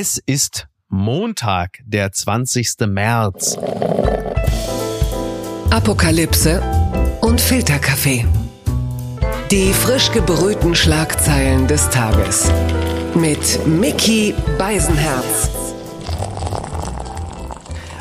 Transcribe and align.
Es 0.00 0.16
ist 0.26 0.68
Montag, 0.88 1.80
der 1.84 2.12
20. 2.12 2.86
März. 2.86 3.58
Apokalypse 5.70 6.62
und 7.20 7.40
Filterkaffee. 7.40 8.24
Die 9.50 9.72
frisch 9.72 10.12
gebrühten 10.12 10.76
Schlagzeilen 10.76 11.66
des 11.66 11.90
Tages. 11.90 12.48
Mit 13.16 13.66
Mickey 13.66 14.34
Beisenherz. 14.56 15.50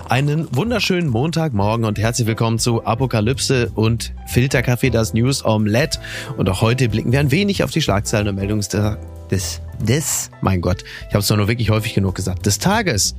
Einen 0.08 0.56
wunderschönen 0.56 1.10
Montagmorgen 1.10 1.84
und 1.84 1.98
herzlich 1.98 2.28
willkommen 2.28 2.60
zu 2.60 2.86
Apokalypse 2.86 3.72
und 3.74 4.14
Filterkaffee, 4.28 4.92
das 4.92 5.16
News 5.16 5.44
Omelette. 5.44 5.98
Und 6.38 6.48
auch 6.48 6.62
heute 6.62 6.90
blicken 6.90 7.12
wir 7.12 7.22
ein 7.22 7.32
wenig 7.32 7.64
auf 7.64 7.72
die 7.72 7.82
Schlagzeilen 7.82 8.28
und 8.28 8.36
Meldungen 8.36 8.62
des, 9.32 9.62
des, 9.80 10.30
mein 10.42 10.62
Gott, 10.62 10.84
ich 11.08 11.14
habe 11.14 11.20
es 11.20 11.28
doch 11.28 11.38
nur 11.38 11.48
wirklich 11.48 11.70
häufig 11.70 11.94
genug 11.94 12.16
gesagt, 12.16 12.46
des 12.46 12.60
Tages. 12.60 13.16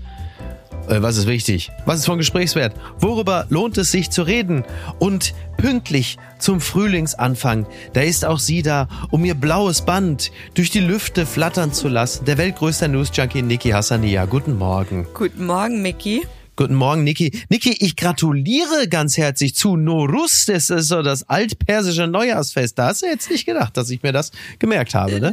Äh, 0.89 1.03
was 1.03 1.17
ist 1.17 1.27
wichtig? 1.27 1.71
Was 1.85 2.01
ist 2.01 2.07
von 2.07 2.19
Gesprächswert? 2.19 2.75
Worüber 2.99 3.47
lohnt 3.51 3.79
es 3.79 3.91
sich 3.91 4.11
zu 4.11 4.23
reden? 4.23 4.65
Und 4.99 5.35
pünktlich 5.57 6.19
zum 6.39 6.61
Frühlingsanfang, 6.61 7.67
da 7.93 8.01
ist 8.01 8.25
auch 8.25 8.39
sie 8.39 8.63
da, 8.63 8.89
um 9.11 9.25
ihr 9.25 9.35
blaues 9.35 9.83
Band 9.83 10.31
durch 10.55 10.71
die 10.71 10.81
Lüfte 10.81 11.27
flattern 11.27 11.73
zu 11.73 11.89
lassen. 11.89 12.25
Der 12.25 12.39
weltgrößte 12.39 12.89
News-Junkie 12.89 13.43
Niki 13.43 13.71
Hassania. 13.71 14.25
Guten 14.25 14.57
Morgen. 14.57 15.07
Guten 15.15 15.47
Morgen, 15.47 15.83
Mickey. 15.83 16.23
Guten 16.59 16.75
Morgen, 16.75 17.05
Niki. 17.05 17.31
Niki, 17.51 17.77
ich 17.79 17.95
gratuliere 17.95 18.89
ganz 18.89 19.17
herzlich 19.17 19.55
zu 19.55 19.77
Norus. 19.77 20.47
Das 20.47 20.71
ist 20.71 20.89
so 20.89 21.03
das 21.03 21.29
altpersische 21.29 22.09
Neujahrsfest. 22.09 22.77
Da 22.77 22.87
hast 22.87 23.03
du 23.03 23.07
jetzt 23.07 23.31
nicht 23.31 23.47
gedacht, 23.47 23.77
dass 23.77 23.91
ich 23.91 24.03
mir 24.03 24.11
das 24.11 24.33
gemerkt 24.59 24.93
habe, 24.93 25.21
ne? 25.21 25.31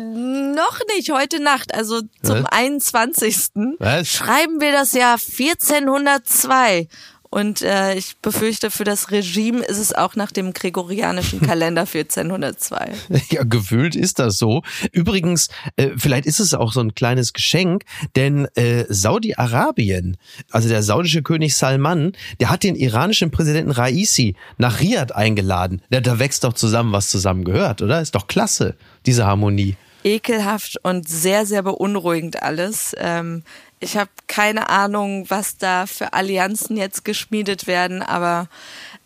Noch 0.55 0.79
nicht, 0.95 1.11
heute 1.11 1.41
Nacht, 1.41 1.73
also 1.73 2.01
zum 2.21 2.43
Was? 2.43 2.51
21. 2.51 3.37
Was? 3.79 4.07
schreiben 4.07 4.61
wir 4.61 4.71
das 4.71 4.93
Jahr 4.93 5.17
1402. 5.17 6.89
Und 7.35 7.61
äh, 7.63 7.95
ich 7.95 8.15
befürchte, 8.21 8.71
für 8.71 8.85
das 8.85 9.11
Regime 9.11 9.61
ist 9.65 9.77
es 9.77 9.91
auch 9.91 10.15
nach 10.15 10.31
dem 10.31 10.53
gregorianischen 10.53 11.41
Kalender 11.45 11.81
1402. 11.81 12.93
Ja, 13.29 13.43
gefühlt 13.43 13.93
ist 13.93 14.19
das 14.19 14.37
so. 14.37 14.61
Übrigens, 14.93 15.49
äh, 15.75 15.89
vielleicht 15.97 16.27
ist 16.27 16.39
es 16.39 16.53
auch 16.53 16.71
so 16.71 16.79
ein 16.79 16.95
kleines 16.95 17.33
Geschenk, 17.33 17.83
denn 18.15 18.47
äh, 18.55 18.85
Saudi-Arabien, 18.87 20.15
also 20.49 20.69
der 20.69 20.81
saudische 20.81 21.23
König 21.23 21.57
Salman, 21.57 22.13
der 22.39 22.49
hat 22.49 22.63
den 22.63 22.77
iranischen 22.77 23.31
Präsidenten 23.31 23.71
Raisi 23.71 24.37
nach 24.57 24.79
Riyadh 24.79 25.11
eingeladen. 25.13 25.81
Da, 25.89 25.99
da 25.99 26.19
wächst 26.19 26.45
doch 26.45 26.53
zusammen, 26.53 26.93
was 26.93 27.09
zusammen 27.09 27.43
gehört, 27.43 27.81
oder? 27.81 27.99
Ist 27.99 28.15
doch 28.15 28.27
klasse, 28.27 28.77
diese 29.05 29.25
Harmonie. 29.25 29.75
Ekelhaft 30.05 30.77
und 30.83 31.09
sehr, 31.09 31.45
sehr 31.45 31.63
beunruhigend 31.63 32.41
alles. 32.41 32.95
Ähm, 32.97 33.43
ich 33.79 33.97
habe 33.97 34.09
keine 34.27 34.69
Ahnung, 34.69 35.25
was 35.29 35.57
da 35.57 35.85
für 35.85 36.13
Allianzen 36.13 36.77
jetzt 36.77 37.05
geschmiedet 37.05 37.67
werden, 37.67 38.01
aber 38.01 38.47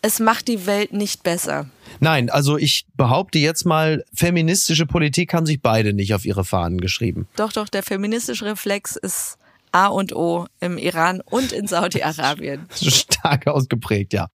es 0.02 0.18
macht 0.18 0.48
die 0.48 0.66
Welt 0.66 0.92
nicht 0.92 1.22
besser. 1.22 1.66
Nein, 1.98 2.30
also 2.30 2.56
ich 2.56 2.86
behaupte 2.96 3.38
jetzt 3.38 3.66
mal, 3.66 4.04
feministische 4.14 4.86
Politik 4.86 5.34
haben 5.34 5.46
sich 5.46 5.60
beide 5.60 5.92
nicht 5.92 6.14
auf 6.14 6.24
ihre 6.24 6.44
Fahnen 6.44 6.80
geschrieben. 6.80 7.28
Doch, 7.36 7.52
doch, 7.52 7.68
der 7.68 7.82
feministische 7.82 8.46
Reflex 8.46 8.96
ist 8.96 9.36
A 9.72 9.86
und 9.88 10.14
O 10.14 10.46
im 10.60 10.78
Iran 10.78 11.20
und 11.20 11.52
in 11.52 11.66
Saudi-Arabien. 11.66 12.66
Stark 12.74 13.46
ausgeprägt, 13.46 14.12
ja. 14.12 14.28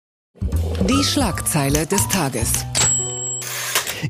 Die 0.89 1.03
Schlagzeile 1.03 1.85
des 1.85 2.07
Tages. 2.09 2.65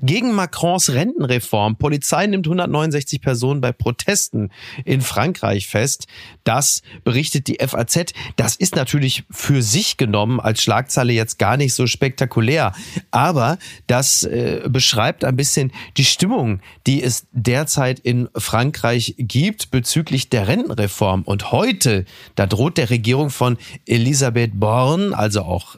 Gegen 0.01 0.33
Macrons 0.33 0.91
Rentenreform. 0.91 1.75
Polizei 1.75 2.27
nimmt 2.27 2.47
169 2.47 3.21
Personen 3.21 3.61
bei 3.61 3.71
Protesten 3.71 4.51
in 4.85 5.01
Frankreich 5.01 5.67
fest. 5.67 6.07
Das 6.43 6.81
berichtet 7.03 7.47
die 7.47 7.57
FAZ. 7.65 8.13
Das 8.35 8.55
ist 8.55 8.75
natürlich 8.75 9.23
für 9.29 9.61
sich 9.61 9.97
genommen 9.97 10.39
als 10.39 10.61
Schlagzeile 10.61 11.13
jetzt 11.13 11.39
gar 11.39 11.57
nicht 11.57 11.73
so 11.73 11.87
spektakulär. 11.87 12.73
Aber 13.11 13.57
das 13.87 14.23
äh, 14.23 14.61
beschreibt 14.67 15.23
ein 15.23 15.35
bisschen 15.35 15.71
die 15.97 16.05
Stimmung, 16.05 16.59
die 16.87 17.03
es 17.03 17.27
derzeit 17.31 17.99
in 17.99 18.29
Frankreich 18.35 19.15
gibt 19.17 19.71
bezüglich 19.71 20.29
der 20.29 20.47
Rentenreform. 20.47 21.23
Und 21.23 21.51
heute, 21.51 22.05
da 22.35 22.45
droht 22.45 22.77
der 22.77 22.89
Regierung 22.89 23.29
von 23.29 23.57
Elisabeth 23.85 24.59
Born, 24.59 25.13
also 25.13 25.41
auch 25.41 25.77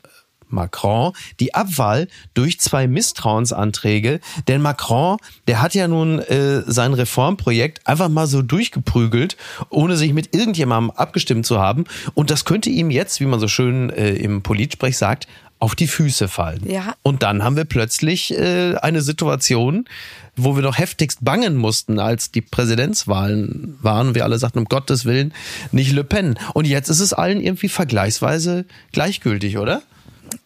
Macron 0.49 1.13
die 1.39 1.53
Abwahl 1.53 2.07
durch 2.33 2.59
zwei 2.59 2.87
Misstrauensanträge. 2.87 4.19
Denn 4.47 4.61
Macron, 4.61 5.17
der 5.47 5.61
hat 5.61 5.75
ja 5.75 5.87
nun 5.87 6.19
äh, 6.19 6.61
sein 6.65 6.93
Reformprojekt 6.93 7.85
einfach 7.87 8.09
mal 8.09 8.27
so 8.27 8.41
durchgeprügelt, 8.41 9.37
ohne 9.69 9.97
sich 9.97 10.13
mit 10.13 10.35
irgendjemandem 10.35 10.91
abgestimmt 10.91 11.45
zu 11.45 11.59
haben. 11.59 11.85
Und 12.13 12.31
das 12.31 12.45
könnte 12.45 12.69
ihm 12.69 12.91
jetzt, 12.91 13.19
wie 13.19 13.25
man 13.25 13.39
so 13.39 13.47
schön 13.47 13.89
äh, 13.89 14.13
im 14.13 14.41
Politsprech 14.41 14.97
sagt, 14.97 15.27
auf 15.59 15.75
die 15.75 15.87
Füße 15.87 16.27
fallen. 16.27 16.61
Ja. 16.69 16.95
Und 17.01 17.23
dann 17.23 17.43
haben 17.43 17.55
wir 17.55 17.65
plötzlich 17.65 18.37
äh, 18.37 18.75
eine 18.75 19.01
Situation, 19.01 19.85
wo 20.35 20.55
wir 20.55 20.63
noch 20.63 20.77
heftigst 20.77 21.23
bangen 21.23 21.55
mussten, 21.55 21.97
als 21.97 22.31
die 22.31 22.41
Präsidentswahlen 22.41 23.77
waren. 23.81 24.15
Wir 24.15 24.25
alle 24.25 24.37
sagten, 24.37 24.59
um 24.59 24.65
Gottes 24.65 25.05
Willen, 25.05 25.33
nicht 25.71 25.91
Le 25.93 26.03
Pen. 26.03 26.37
Und 26.53 26.67
jetzt 26.67 26.89
ist 26.89 26.99
es 26.99 27.13
allen 27.13 27.41
irgendwie 27.41 27.69
vergleichsweise 27.69 28.65
gleichgültig, 28.91 29.57
oder? 29.57 29.81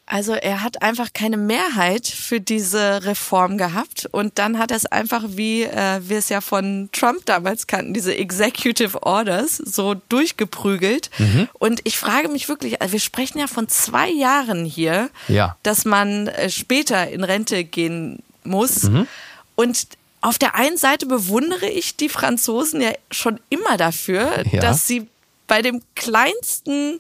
Also 0.06 0.34
er 0.34 0.64
hat 0.64 0.82
einfach 0.82 1.10
keine 1.14 1.38
Mehrheit 1.38 2.08
für 2.08 2.40
diese 2.42 3.04
Reform 3.06 3.58
gehabt 3.58 4.08
und 4.12 4.38
dann 4.40 4.58
hat 4.58 4.72
er 4.72 4.78
es 4.78 4.86
einfach, 4.86 5.24
wie 5.28 5.64
äh, 5.64 6.00
wir 6.02 6.18
es 6.18 6.30
ja 6.30 6.42
von 6.42 6.90
Trump 6.92 7.26
damals 7.26 7.68
kannten, 7.68 7.94
diese 7.94 8.16
Executive 8.16 9.04
Orders 9.04 9.58
so 9.58 9.96
durchgeprügelt. 10.10 11.10
Und 11.54 11.82
ich 11.84 11.98
frage 11.98 12.30
mich 12.30 12.50
wirklich, 12.50 12.82
also 12.82 12.94
wir 12.94 13.00
sprechen 13.00 13.40
ja 13.40 13.48
von 13.48 13.68
zwei 13.68 14.10
Jahren 14.10 14.66
hier, 14.66 15.10
Ja. 15.28 15.58
dass 15.64 15.86
man 15.86 16.28
äh, 16.28 16.50
später 16.50 17.10
in 17.10 17.24
Rente 17.24 17.64
gehen 17.64 18.24
muss. 18.44 18.90
Und 19.56 19.88
auf 20.22 20.38
der 20.38 20.56
einen 20.56 20.78
Seite 20.78 21.06
bewundere 21.06 21.68
ich 21.70 21.96
die 21.96 22.10
Franzosen 22.10 22.82
ja 22.82 22.92
schon 23.12 23.40
immer 23.50 23.78
dafür, 23.78 24.44
Ja. 24.52 24.60
dass 24.62 24.88
sie 24.88 25.08
bei 25.48 25.62
dem 25.62 25.82
kleinsten 25.96 27.00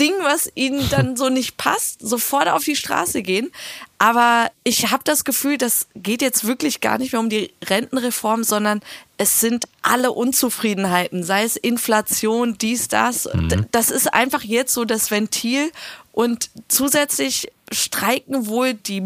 Ding, 0.00 0.12
was 0.22 0.50
ihnen 0.56 0.88
dann 0.90 1.16
so 1.16 1.28
nicht 1.28 1.56
passt, 1.56 2.00
sofort 2.00 2.48
auf 2.48 2.64
die 2.64 2.74
Straße 2.76 3.22
gehen. 3.22 3.52
Aber 3.98 4.50
ich 4.64 4.90
habe 4.90 5.04
das 5.04 5.24
Gefühl, 5.24 5.56
das 5.56 5.86
geht 5.94 6.20
jetzt 6.20 6.44
wirklich 6.46 6.80
gar 6.80 6.98
nicht 6.98 7.12
mehr 7.12 7.20
um 7.20 7.30
die 7.30 7.52
Rentenreform, 7.64 8.42
sondern 8.44 8.80
es 9.18 9.40
sind 9.40 9.66
alle 9.82 10.10
Unzufriedenheiten, 10.12 11.22
sei 11.22 11.44
es 11.44 11.56
Inflation, 11.56 12.58
dies, 12.58 12.88
das. 12.88 13.28
D- 13.32 13.64
Das 13.70 13.90
ist 13.90 14.12
einfach 14.12 14.42
jetzt 14.42 14.74
so 14.74 14.84
das 14.84 15.10
Ventil. 15.10 15.70
Und 16.12 16.50
zusätzlich 16.68 17.48
streiken 17.72 18.46
wohl 18.46 18.74
die 18.74 19.00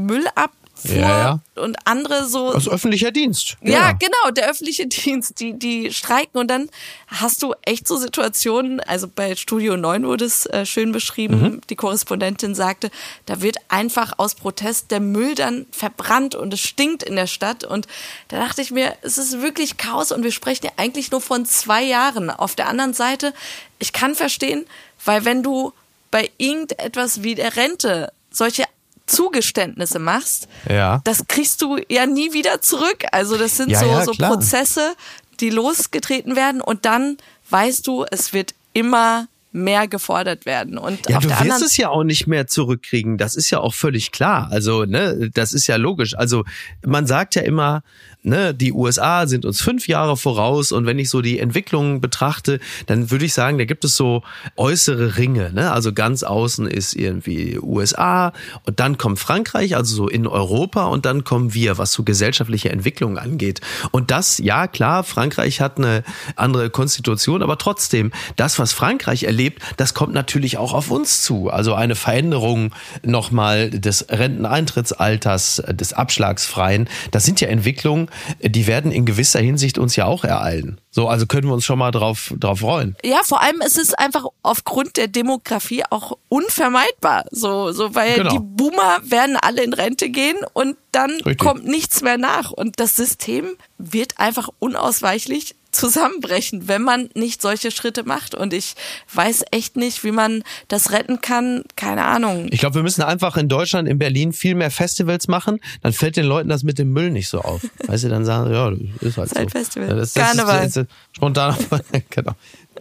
Müllabfuhr 0.84 1.00
Ja, 1.00 1.40
ja. 1.56 1.62
und 1.62 1.76
andere 1.84 2.26
so 2.26 2.52
Aus 2.52 2.68
öffentlicher 2.68 3.10
Dienst. 3.10 3.56
ja, 3.62 3.92
genau, 3.92 4.30
der 4.32 4.48
öffentliche 4.50 4.86
Dienst, 4.88 5.40
die, 5.40 5.58
die 5.58 5.92
streiken 5.92 6.40
und 6.40 6.48
dann 6.48 6.68
hast 7.08 7.42
du 7.42 7.54
echt 7.62 7.88
so 7.88 7.96
Situationen, 7.96 8.80
also 8.80 9.08
bei 9.08 9.34
Studio 9.36 9.76
9 9.76 10.06
wurde 10.06 10.24
es 10.24 10.46
äh, 10.46 10.64
schön 10.66 10.92
beschrieben, 10.92 11.60
die 11.70 11.76
Korrespondentin 11.76 12.54
sagte, 12.54 12.90
da 13.26 13.40
wird 13.42 13.56
einfach 13.68 14.14
aus 14.18 14.34
Protest 14.34 14.90
der 14.90 15.00
Müll 15.00 15.34
dann 15.34 15.66
verbrannt 15.72 16.34
und 16.34 16.52
es 16.54 16.60
stinkt 16.60 17.02
in 17.02 17.16
der 17.16 17.26
Stadt 17.26 17.64
und 17.64 17.86
da 18.28 18.38
dachte 18.38 18.62
ich 18.62 18.70
mir, 18.70 18.94
es 19.02 19.18
ist 19.18 19.40
wirklich 19.40 19.76
Chaos 19.76 20.12
und 20.12 20.22
wir 20.22 20.32
sprechen 20.32 20.66
ja 20.66 20.72
eigentlich 20.76 21.10
nur 21.10 21.20
von 21.20 21.44
zwei 21.46 21.82
Jahren. 21.82 22.30
Auf 22.30 22.54
der 22.54 22.68
anderen 22.68 22.94
Seite, 22.94 23.32
ich 23.78 23.92
kann 23.92 24.14
verstehen, 24.14 24.66
weil 25.04 25.24
wenn 25.24 25.42
du 25.42 25.72
bei 26.10 26.30
irgendetwas 26.38 27.22
wie 27.22 27.34
der 27.34 27.56
Rente 27.56 28.12
solche 28.30 28.64
Zugeständnisse 29.08 29.98
machst, 29.98 30.48
Ja. 30.68 31.00
das 31.04 31.26
kriegst 31.26 31.60
du 31.62 31.78
ja 31.88 32.06
nie 32.06 32.32
wieder 32.32 32.60
zurück. 32.60 33.04
Also 33.12 33.36
das 33.36 33.56
sind 33.56 33.70
Ja, 33.70 33.80
so, 33.80 33.86
ja, 33.86 34.04
so 34.04 34.12
klar. 34.12 34.30
Prozesse, 34.32 34.94
die 35.40 35.50
losgetreten 35.50 36.36
werden 36.36 36.60
und 36.60 36.84
dann 36.84 37.16
weißt 37.50 37.86
du, 37.86 38.04
es 38.10 38.32
wird 38.32 38.54
immer 38.72 39.26
mehr 39.50 39.88
gefordert 39.88 40.44
werden. 40.46 40.76
Und 40.78 41.08
Ja, 41.08 41.20
du 41.20 41.28
wirst 41.30 41.62
es 41.62 41.76
ja 41.78 41.88
auch 41.88 42.04
nicht 42.04 42.26
mehr 42.26 42.46
zurückkriegen. 42.46 43.16
Das 43.16 43.34
ist 43.34 43.48
ja 43.50 43.60
auch 43.60 43.74
völlig 43.74 44.12
klar. 44.12 44.48
Also, 44.50 44.84
ne, 44.84 45.30
das 45.32 45.52
ist 45.54 45.66
ja 45.66 45.76
logisch. 45.76 46.14
Also, 46.16 46.44
man 46.86 47.06
sagt 47.06 47.34
ja 47.34 47.42
immer, 47.42 47.82
ne, 48.28 48.54
die 48.54 48.72
USA 48.72 49.26
sind 49.26 49.44
uns 49.44 49.60
fünf 49.60 49.88
Jahre 49.88 50.16
voraus 50.16 50.72
und 50.72 50.86
wenn 50.86 50.98
ich 50.98 51.10
so 51.10 51.20
die 51.20 51.38
Entwicklungen 51.38 52.00
betrachte, 52.00 52.60
dann 52.86 53.10
würde 53.10 53.24
ich 53.24 53.34
sagen, 53.34 53.58
da 53.58 53.64
gibt 53.64 53.84
es 53.84 53.96
so 53.96 54.22
äußere 54.56 55.16
Ringe, 55.16 55.52
ne? 55.52 55.72
Also 55.72 55.92
ganz 55.92 56.22
außen 56.22 56.66
ist 56.66 56.94
irgendwie 56.94 57.58
USA 57.58 58.32
und 58.64 58.80
dann 58.80 58.98
kommt 58.98 59.18
Frankreich, 59.18 59.76
also 59.76 59.94
so 59.94 60.08
in 60.08 60.26
Europa 60.26 60.86
und 60.86 61.06
dann 61.06 61.24
kommen 61.24 61.54
wir, 61.54 61.78
was 61.78 61.92
so 61.92 62.02
gesellschaftliche 62.02 62.70
Entwicklung 62.70 63.18
angeht. 63.18 63.60
Und 63.90 64.10
das, 64.10 64.38
ja 64.38 64.66
klar, 64.66 65.04
Frankreich 65.04 65.60
hat 65.60 65.78
eine 65.78 66.04
andere 66.36 66.70
Konstitution, 66.70 67.42
aber 67.42 67.58
trotzdem, 67.58 68.12
das, 68.36 68.58
was 68.58 68.72
Frankreich 68.72 69.24
erlebt, 69.24 69.62
das 69.76 69.94
kommt 69.94 70.14
natürlich 70.14 70.58
auch 70.58 70.72
auf 70.72 70.90
uns 70.90 71.22
zu. 71.22 71.50
Also 71.50 71.74
eine 71.74 71.94
Veränderung 71.94 72.74
nochmal 73.02 73.70
des 73.70 74.06
Renteneintrittsalters, 74.08 75.62
des 75.70 75.92
Abschlagsfreien, 75.92 76.88
das 77.10 77.24
sind 77.24 77.40
ja 77.40 77.48
Entwicklungen, 77.48 78.08
die 78.42 78.66
werden 78.66 78.90
in 78.92 79.04
gewisser 79.06 79.40
Hinsicht 79.40 79.78
uns 79.78 79.96
ja 79.96 80.06
auch 80.06 80.24
ereilen. 80.24 80.80
So, 80.90 81.08
also 81.08 81.26
können 81.26 81.46
wir 81.48 81.54
uns 81.54 81.64
schon 81.64 81.78
mal 81.78 81.90
drauf, 81.90 82.32
drauf 82.38 82.60
freuen. 82.60 82.96
Ja, 83.04 83.20
vor 83.24 83.40
allem 83.42 83.60
ist 83.60 83.78
es 83.78 83.94
einfach 83.94 84.24
aufgrund 84.42 84.96
der 84.96 85.06
Demografie 85.08 85.84
auch 85.90 86.18
unvermeidbar. 86.28 87.24
So, 87.30 87.72
so 87.72 87.94
weil 87.94 88.14
Genau. 88.16 88.30
die 88.32 88.38
Boomer 88.40 88.98
werden 89.04 89.36
alle 89.40 89.62
in 89.62 89.72
Rente 89.72 90.08
gehen 90.10 90.36
und 90.54 90.76
dann 90.92 91.10
Richtig. 91.10 91.38
kommt 91.38 91.64
nichts 91.66 92.02
mehr 92.02 92.18
nach. 92.18 92.50
Und 92.50 92.80
das 92.80 92.96
System 92.96 93.56
wird 93.76 94.18
einfach 94.18 94.48
unausweichlich 94.58 95.54
zusammenbrechen, 95.78 96.68
wenn 96.68 96.82
man 96.82 97.08
nicht 97.14 97.40
solche 97.40 97.70
Schritte 97.70 98.02
macht. 98.02 98.34
Und 98.34 98.52
ich 98.52 98.74
weiß 99.14 99.44
echt 99.50 99.76
nicht, 99.76 100.04
wie 100.04 100.10
man 100.10 100.42
das 100.68 100.92
retten 100.92 101.20
kann. 101.20 101.62
Keine 101.76 102.04
Ahnung. 102.04 102.48
Ich 102.50 102.60
glaube, 102.60 102.76
wir 102.76 102.82
müssen 102.82 103.02
einfach 103.02 103.36
in 103.36 103.48
Deutschland, 103.48 103.88
in 103.88 103.98
Berlin 103.98 104.32
viel 104.32 104.54
mehr 104.54 104.70
Festivals 104.70 105.28
machen. 105.28 105.60
Dann 105.82 105.92
fällt 105.92 106.16
den 106.16 106.26
Leuten 106.26 106.48
das 106.48 106.64
mit 106.64 106.78
dem 106.78 106.92
Müll 106.92 107.10
nicht 107.10 107.28
so 107.28 107.40
auf. 107.40 107.62
Weißt 107.86 108.04
du, 108.04 108.08
dann 108.08 108.24
sagen 108.24 108.48
sie, 108.48 108.54
ja, 108.54 108.70
das 108.70 109.02
ist 109.02 109.18
halt 109.18 109.30
Ist 109.30 109.36
halt 109.36 109.50
so. 109.50 109.58
Festival. 109.58 109.88
Ja, 109.88 109.94
das, 109.94 110.14
Karneval. 110.14 110.56
Das 110.56 110.66
ist, 110.66 110.76
das 110.76 110.84
ist 110.84 110.90
spontan. 111.12 111.56
genau. 112.10 112.32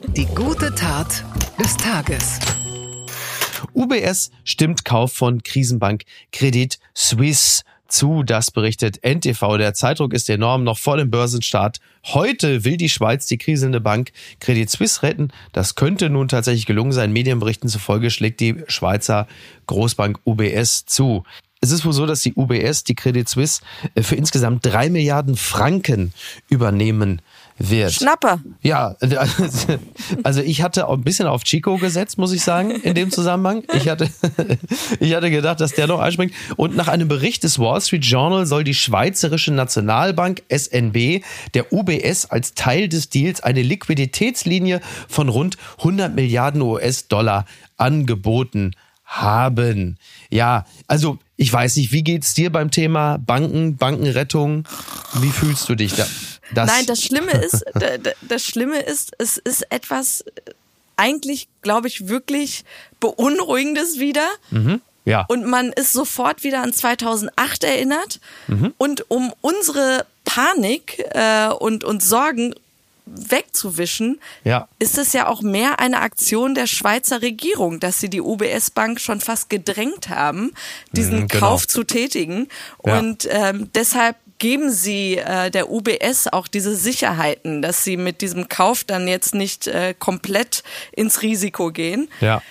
Die 0.08 0.26
gute 0.26 0.74
Tat 0.74 1.24
des 1.60 1.78
Tages. 1.78 2.40
UBS 3.74 4.32
stimmt 4.44 4.86
Kauf 4.86 5.14
von 5.14 5.44
Krisenbank 5.44 6.04
Credit 6.32 6.78
Suisse 6.94 7.64
zu. 7.88 8.24
Das 8.24 8.52
berichtet 8.52 9.04
NTV. 9.04 9.58
Der 9.58 9.74
Zeitdruck 9.74 10.14
ist 10.14 10.30
enorm, 10.30 10.64
noch 10.64 10.78
vor 10.78 10.98
dem 10.98 11.10
Börsenstart. 11.10 11.80
Heute 12.14 12.64
will 12.64 12.78
die 12.78 12.88
Schweiz 12.88 13.26
die 13.26 13.38
kriselnde 13.38 13.82
Bank 13.82 14.14
Credit 14.40 14.70
Suisse 14.70 15.04
retten. 15.04 15.30
Das 15.52 15.76
könnte 15.76 16.10
nun 16.10 16.30
tatsächlich 16.30 16.66
gelungen 16.66 16.94
sein. 16.94 17.12
Medienberichten 17.12 17.70
zufolge 17.70 18.12
schlägt 18.12 18.40
die 18.40 18.64
Schweizer 18.68 19.28
Großbank 19.66 20.20
UBS 20.26 20.86
zu. 20.86 21.26
Es 21.60 21.72
ist 21.72 21.84
wohl 21.84 21.92
so, 21.92 22.06
dass 22.06 22.22
die 22.22 22.34
UBS, 22.34 22.86
die 22.86 22.96
Credit 22.96 23.28
Suisse, 23.28 23.62
äh, 23.96 24.04
für 24.04 24.16
insgesamt 24.16 24.66
drei 24.66 24.90
Milliarden 24.90 25.36
Franken 25.36 26.14
übernehmen 26.50 27.22
wird. 27.58 27.94
Schnapper. 27.94 28.40
Ja, 28.62 28.96
also 30.24 30.42
ich 30.42 30.62
hatte 30.62 30.88
auch 30.88 30.94
ein 30.94 31.04
bisschen 31.04 31.28
auf 31.28 31.44
Chico 31.44 31.78
gesetzt, 31.78 32.18
muss 32.18 32.32
ich 32.32 32.44
sagen, 32.44 32.72
in 32.72 32.94
dem 32.94 33.12
Zusammenhang. 33.12 33.64
Ich 33.74 33.88
hatte, 33.90 34.10
ich 35.00 35.14
hatte 35.14 35.30
gedacht, 35.32 35.60
dass 35.60 35.74
der 35.74 35.88
noch 35.88 36.00
einspringt. 36.00 36.34
Und 36.56 36.76
nach 36.76 36.88
einem 36.88 37.08
Bericht 37.08 37.44
des 37.44 37.60
Wall 37.60 37.82
Street 37.82 38.06
Journal 38.06 38.46
soll 38.46 38.64
die 38.64 38.74
Schweizerische 38.74 39.52
Nationalbank 39.52 40.44
SNB 40.50 41.24
der 41.54 41.74
UBS 41.74 42.26
als 42.26 42.54
Teil 42.54 42.90
des 42.90 43.10
Deals 43.10 43.42
eine 43.42 43.62
Liquiditätslinie 43.62 44.82
von 45.08 45.30
rund 45.30 45.58
100 45.80 46.16
Milliarden 46.16 46.62
US-Dollar 46.62 47.46
angeboten 47.78 48.74
haben. 49.06 49.98
Ja, 50.30 50.66
also 50.88 51.18
ich 51.38 51.52
weiß 51.52 51.78
nicht, 51.78 51.92
wie 51.92 52.04
geht's 52.04 52.34
dir 52.34 52.52
beim 52.52 52.72
Thema 52.72 53.18
Banken, 53.18 53.78
Bankenrettung? 53.78 54.68
Wie 55.22 55.30
fühlst 55.30 55.70
du 55.70 55.76
dich 55.76 55.96
da? 55.96 56.06
Das, 56.54 56.68
Nein, 56.70 56.86
das 56.86 57.02
Schlimme 57.02 57.32
ist, 57.44 57.66
da- 57.74 57.98
da- 57.98 58.12
das 58.22 58.44
Schlimme 58.44 58.80
ist, 58.80 59.12
es 59.18 59.38
ist 59.38 59.70
etwas 59.72 60.24
eigentlich, 60.96 61.48
glaube 61.62 61.88
ich, 61.88 62.08
wirklich 62.08 62.64
beunruhigendes 63.00 64.00
wieder. 64.00 64.28
ja. 65.06 65.26
Und 65.28 65.46
man 65.46 65.72
ist 65.74 65.94
sofort 65.94 66.44
wieder 66.44 66.62
an 66.64 66.74
2008 66.74 67.64
erinnert. 67.64 68.20
Und 68.78 69.06
um 69.12 69.32
unsere 69.42 70.06
Panik 70.26 71.04
äh, 71.12 71.50
und, 71.50 71.84
und 71.84 72.02
Sorgen 72.04 72.56
wegzuwischen, 73.32 74.20
Ja. 74.44 74.68
ist 74.80 74.98
es 74.98 75.14
ja 75.14 75.28
auch 75.28 75.42
mehr 75.42 75.80
eine 75.80 76.02
Aktion 76.02 76.56
der 76.56 76.68
Schweizer 76.68 77.22
Regierung, 77.22 77.80
dass 77.80 78.00
sie 78.00 78.10
die 78.10 78.22
UBS 78.22 78.70
Bank 78.72 79.00
schon 79.00 79.22
fast 79.22 79.50
gedrängt 79.50 80.10
haben, 80.10 80.52
diesen 80.92 81.22
Mhm, 81.22 81.28
genau. 81.28 81.40
Kauf 81.48 81.68
zu 81.68 81.84
tätigen. 81.84 82.48
Ja. 82.86 83.00
Und 83.00 83.28
ähm, 83.32 83.70
deshalb 83.76 84.16
geben 84.40 84.72
sie 84.72 85.18
äh, 85.18 85.50
der 85.50 85.70
UBS 85.70 86.28
auch 86.28 86.48
diese 86.48 86.76
Sicherheiten, 86.76 87.62
dass 87.62 87.84
sie 87.84 87.98
mit 87.98 88.22
diesem 88.22 88.50
Kauf 88.50 88.84
dann 88.84 89.08
jetzt 89.08 89.34
nicht 89.34 89.68
äh, 89.68 89.94
komplett 89.98 90.64
ins 90.92 91.22
Risiko 91.22 91.72
gehen. 91.72 92.10
Ja. 92.22 92.42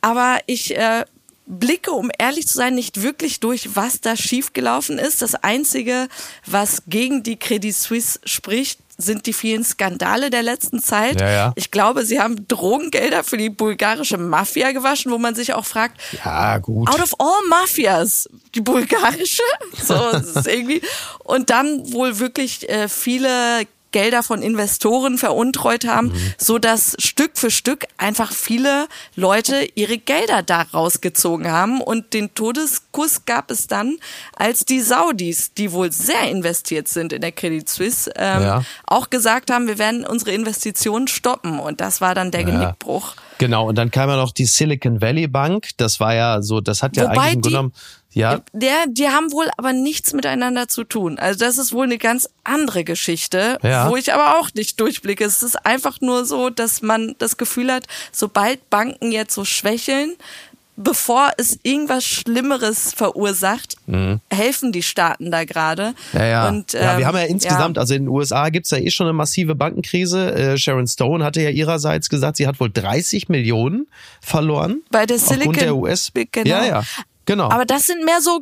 Aber 0.00 0.38
ich 0.46 0.76
äh, 0.76 1.04
blicke, 1.46 1.92
um 1.92 2.10
ehrlich 2.18 2.46
zu 2.48 2.54
sein, 2.58 2.74
nicht 2.74 3.02
wirklich 3.02 3.40
durch, 3.40 3.76
was 3.76 4.00
da 4.00 4.16
schiefgelaufen 4.16 4.98
ist. 4.98 5.22
Das 5.22 5.34
Einzige, 5.34 6.08
was 6.44 6.82
gegen 6.86 7.22
die 7.22 7.36
Credit 7.38 7.74
Suisse 7.74 8.20
spricht, 8.24 8.80
sind 8.98 9.26
die 9.26 9.32
vielen 9.32 9.62
Skandale 9.62 10.30
der 10.30 10.42
letzten 10.42 10.80
Zeit. 10.80 11.20
Ja, 11.20 11.30
ja. 11.30 11.52
Ich 11.54 11.70
glaube, 11.70 12.04
sie 12.04 12.20
haben 12.20 12.48
Drogengelder 12.48 13.24
für 13.24 13.36
die 13.36 13.50
bulgarische 13.50 14.16
Mafia 14.16 14.72
gewaschen, 14.72 15.12
wo 15.12 15.18
man 15.18 15.34
sich 15.34 15.52
auch 15.52 15.66
fragt, 15.66 16.00
Ja, 16.24 16.58
gut. 16.58 16.88
Out 16.88 17.00
of 17.00 17.14
all 17.18 17.48
Mafias, 17.48 18.28
die 18.54 18.62
bulgarische, 18.62 19.42
so 19.82 19.94
es 20.12 20.36
ist 20.36 20.48
irgendwie 20.48 20.80
und 21.24 21.50
dann 21.50 21.92
wohl 21.92 22.18
wirklich 22.18 22.68
äh, 22.68 22.88
viele 22.88 23.66
Gelder 23.96 24.22
von 24.22 24.42
Investoren 24.42 25.16
veruntreut 25.16 25.86
haben, 25.86 26.08
Mhm. 26.08 26.34
so 26.36 26.58
dass 26.58 26.94
Stück 26.98 27.38
für 27.38 27.50
Stück 27.50 27.86
einfach 27.96 28.30
viele 28.30 28.88
Leute 29.14 29.66
ihre 29.74 29.96
Gelder 29.96 30.42
da 30.42 30.60
rausgezogen 30.74 31.50
haben 31.50 31.80
und 31.80 32.12
den 32.12 32.34
Todeskuss 32.34 33.24
gab 33.24 33.50
es 33.50 33.68
dann, 33.68 33.96
als 34.36 34.66
die 34.66 34.82
Saudis, 34.82 35.54
die 35.54 35.72
wohl 35.72 35.92
sehr 35.92 36.28
investiert 36.30 36.88
sind 36.88 37.14
in 37.14 37.22
der 37.22 37.32
Credit 37.32 37.66
Suisse, 37.66 38.10
ähm, 38.16 38.42
Ja. 38.42 38.62
auch 38.86 39.08
gesagt 39.08 39.50
haben, 39.50 39.66
wir 39.66 39.78
werden 39.78 40.04
unsere 40.04 40.32
Investitionen 40.32 41.08
stoppen 41.08 41.58
und 41.58 41.80
das 41.80 42.02
war 42.02 42.14
dann 42.14 42.30
der 42.30 42.44
Genickbruch. 42.44 43.14
Genau, 43.38 43.66
und 43.68 43.76
dann 43.76 43.90
kam 43.90 44.10
ja 44.10 44.16
noch 44.16 44.32
die 44.32 44.44
Silicon 44.46 45.00
Valley 45.00 45.26
Bank. 45.26 45.70
Das 45.78 46.00
war 46.00 46.14
ja 46.14 46.42
so, 46.42 46.60
das 46.60 46.82
hat 46.82 46.96
ja 46.98 47.04
Wobei 47.04 47.20
eigentlich 47.30 47.42
genommen, 47.44 47.72
ja, 48.16 48.40
Der, 48.52 48.86
die 48.88 49.08
haben 49.08 49.30
wohl 49.32 49.48
aber 49.56 49.72
nichts 49.72 50.12
miteinander 50.12 50.68
zu 50.68 50.84
tun. 50.84 51.18
Also 51.18 51.38
das 51.38 51.58
ist 51.58 51.72
wohl 51.72 51.84
eine 51.84 51.98
ganz 51.98 52.28
andere 52.44 52.82
Geschichte, 52.82 53.58
Ja. 53.62 53.90
wo 53.90 53.96
ich 53.96 54.12
aber 54.12 54.38
auch 54.38 54.48
nicht 54.54 54.80
durchblicke. 54.80 55.24
Es 55.24 55.42
ist 55.42 55.66
einfach 55.66 56.00
nur 56.00 56.24
so, 56.24 56.48
dass 56.50 56.80
man 56.82 57.14
das 57.18 57.36
Gefühl 57.36 57.70
hat, 57.72 57.84
sobald 58.12 58.70
Banken 58.70 59.12
jetzt 59.12 59.34
so 59.34 59.44
schwächeln, 59.44 60.14
bevor 60.78 61.30
es 61.38 61.58
irgendwas 61.62 62.04
Schlimmeres 62.04 62.92
verursacht, 62.94 63.76
helfen 64.30 64.72
die 64.72 64.82
Staaten 64.82 65.30
da 65.30 65.44
gerade. 65.44 65.94
Mhm. 66.12 66.18
Ja, 66.18 66.24
ja. 66.26 66.48
Und, 66.48 66.72
ja, 66.74 66.80
wir 66.80 66.98
ähm, 67.00 67.06
haben 67.06 67.16
ja 67.16 67.24
insgesamt, 67.24 67.76
ja. 67.76 67.80
also 67.80 67.94
in 67.94 68.02
den 68.04 68.08
USA 68.08 68.48
gibt's 68.50 68.70
ja 68.70 68.78
eh 68.78 68.90
schon 68.90 69.06
eine 69.06 69.14
massive 69.14 69.54
Bankenkrise. 69.54 70.34
Äh, 70.34 70.58
Sharon 70.58 70.86
Stone 70.86 71.24
hatte 71.24 71.40
ja 71.42 71.50
ihrerseits 71.50 72.08
gesagt, 72.10 72.36
sie 72.36 72.46
hat 72.46 72.60
wohl 72.60 72.70
30 72.70 73.28
Millionen 73.28 73.86
verloren. 74.20 74.82
Bei 74.90 75.06
der 75.06 75.18
Silicon- 75.18 75.54
der 75.54 75.76
US. 75.76 76.12
genau. 76.14 76.48
Ja, 76.48 76.64
ja, 76.64 76.82
genau. 77.26 77.50
Aber 77.50 77.64
das 77.64 77.86
sind 77.86 78.04
mehr 78.04 78.20
so 78.20 78.40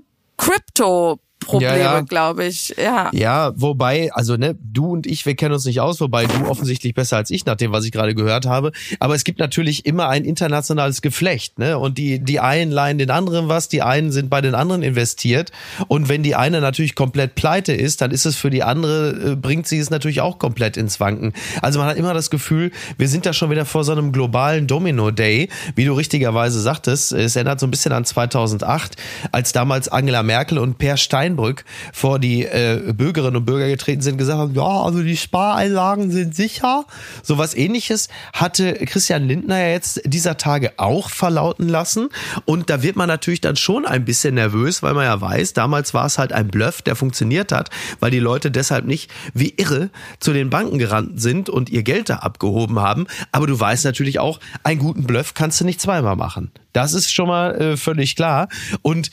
Crypto-Probleme, 1.44 1.78
Ja, 1.78 1.94
ja. 1.94 2.00
glaube 2.00 2.44
ich. 2.46 2.74
Ja. 2.76 3.10
Ja, 3.12 3.52
wobei, 3.56 4.12
also 4.12 4.36
ne, 4.36 4.56
du 4.60 4.92
und 4.92 5.06
ich, 5.06 5.26
wir 5.26 5.34
kennen 5.34 5.54
uns 5.54 5.64
nicht 5.64 5.80
aus, 5.80 6.00
wobei 6.00 6.26
du 6.26 6.46
offensichtlich 6.46 6.94
besser 6.94 7.16
als 7.16 7.30
ich, 7.30 7.46
nach 7.46 7.56
dem, 7.56 7.72
was 7.72 7.84
ich 7.84 7.92
gerade 7.92 8.14
gehört 8.14 8.46
habe. 8.46 8.72
Aber 9.00 9.14
es 9.14 9.24
gibt 9.24 9.38
natürlich 9.38 9.86
immer 9.86 10.08
ein 10.08 10.24
internationales 10.24 11.02
Geflecht, 11.02 11.58
ne? 11.58 11.78
Und 11.78 11.98
die, 11.98 12.18
die 12.18 12.40
einen 12.40 12.70
leihen 12.70 12.98
den 12.98 13.10
anderen 13.10 13.48
was, 13.48 13.68
die 13.68 13.82
einen 13.82 14.12
sind 14.12 14.30
bei 14.30 14.40
den 14.40 14.54
anderen 14.54 14.82
investiert. 14.82 15.52
Und 15.88 16.08
wenn 16.08 16.22
die 16.22 16.34
eine 16.34 16.60
natürlich 16.60 16.94
komplett 16.94 17.34
pleite 17.34 17.72
ist, 17.72 18.00
dann 18.00 18.10
ist 18.10 18.26
es 18.26 18.36
für 18.36 18.50
die 18.50 18.62
andere, 18.62 19.32
äh, 19.32 19.36
bringt 19.36 19.66
sie 19.66 19.78
es 19.78 19.90
natürlich 19.90 20.20
auch 20.20 20.38
komplett 20.38 20.76
ins 20.76 21.00
Wanken. 21.00 21.32
Also 21.62 21.78
man 21.78 21.88
hat 21.88 21.96
immer 21.96 22.14
das 22.14 22.30
Gefühl, 22.30 22.70
wir 22.98 23.08
sind 23.08 23.26
da 23.26 23.32
schon 23.32 23.50
wieder 23.50 23.64
vor 23.64 23.84
so 23.84 23.92
einem 23.92 24.12
globalen 24.12 24.66
Domino-Day, 24.66 25.48
wie 25.74 25.84
du 25.84 25.92
richtigerweise 25.92 26.60
sagtest. 26.60 27.12
Es 27.12 27.36
erinnert 27.36 27.60
so 27.60 27.66
ein 27.66 27.70
bisschen 27.70 27.92
an 27.92 28.04
2008, 28.04 28.96
als 29.32 29.52
damals 29.52 29.88
Angela 29.88 30.22
Merkel 30.22 30.58
und 30.58 30.78
Per 30.78 30.96
Steinbrück 31.34 31.64
vor 31.92 32.18
die 32.18 32.44
äh, 32.44 32.92
Bürgerinnen 32.96 33.36
und 33.36 33.44
Bürger 33.44 33.68
getreten 33.68 34.02
sind, 34.02 34.18
gesagt 34.18 34.38
haben, 34.38 34.54
ja, 34.54 34.62
also 34.62 35.02
die 35.02 35.16
Spareinlagen 35.16 36.10
sind 36.10 36.34
sicher. 36.34 36.84
So 37.22 37.38
was 37.38 37.54
ähnliches 37.54 38.08
hatte 38.32 38.74
Christian 38.74 39.26
Lindner 39.26 39.58
ja 39.58 39.68
jetzt 39.68 40.00
dieser 40.04 40.36
Tage 40.36 40.72
auch 40.76 41.10
verlauten 41.10 41.68
lassen. 41.68 42.08
Und 42.44 42.70
da 42.70 42.82
wird 42.82 42.96
man 42.96 43.08
natürlich 43.08 43.40
dann 43.40 43.56
schon 43.56 43.84
ein 43.84 44.04
bisschen 44.04 44.34
nervös, 44.34 44.82
weil 44.82 44.94
man 44.94 45.04
ja 45.04 45.20
weiß, 45.20 45.52
damals 45.52 45.94
war 45.94 46.06
es 46.06 46.18
halt 46.18 46.32
ein 46.32 46.48
Bluff, 46.48 46.82
der 46.82 46.96
funktioniert 46.96 47.52
hat, 47.52 47.70
weil 48.00 48.10
die 48.10 48.20
Leute 48.20 48.50
deshalb 48.50 48.86
nicht 48.86 49.10
wie 49.32 49.54
irre 49.56 49.90
zu 50.20 50.32
den 50.32 50.50
Banken 50.50 50.78
gerannt 50.78 51.20
sind 51.20 51.48
und 51.48 51.70
ihr 51.70 51.82
Geld 51.82 52.08
da 52.08 52.16
abgehoben 52.16 52.80
haben. 52.80 53.06
Aber 53.32 53.46
du 53.46 53.58
weißt 53.58 53.84
natürlich 53.84 54.20
auch, 54.20 54.40
einen 54.62 54.80
guten 54.80 55.04
Bluff 55.04 55.34
kannst 55.34 55.60
du 55.60 55.64
nicht 55.64 55.80
zweimal 55.80 56.16
machen. 56.16 56.50
Das 56.72 56.92
ist 56.92 57.12
schon 57.12 57.28
mal 57.28 57.54
äh, 57.54 57.76
völlig 57.76 58.16
klar. 58.16 58.48
Und 58.82 59.10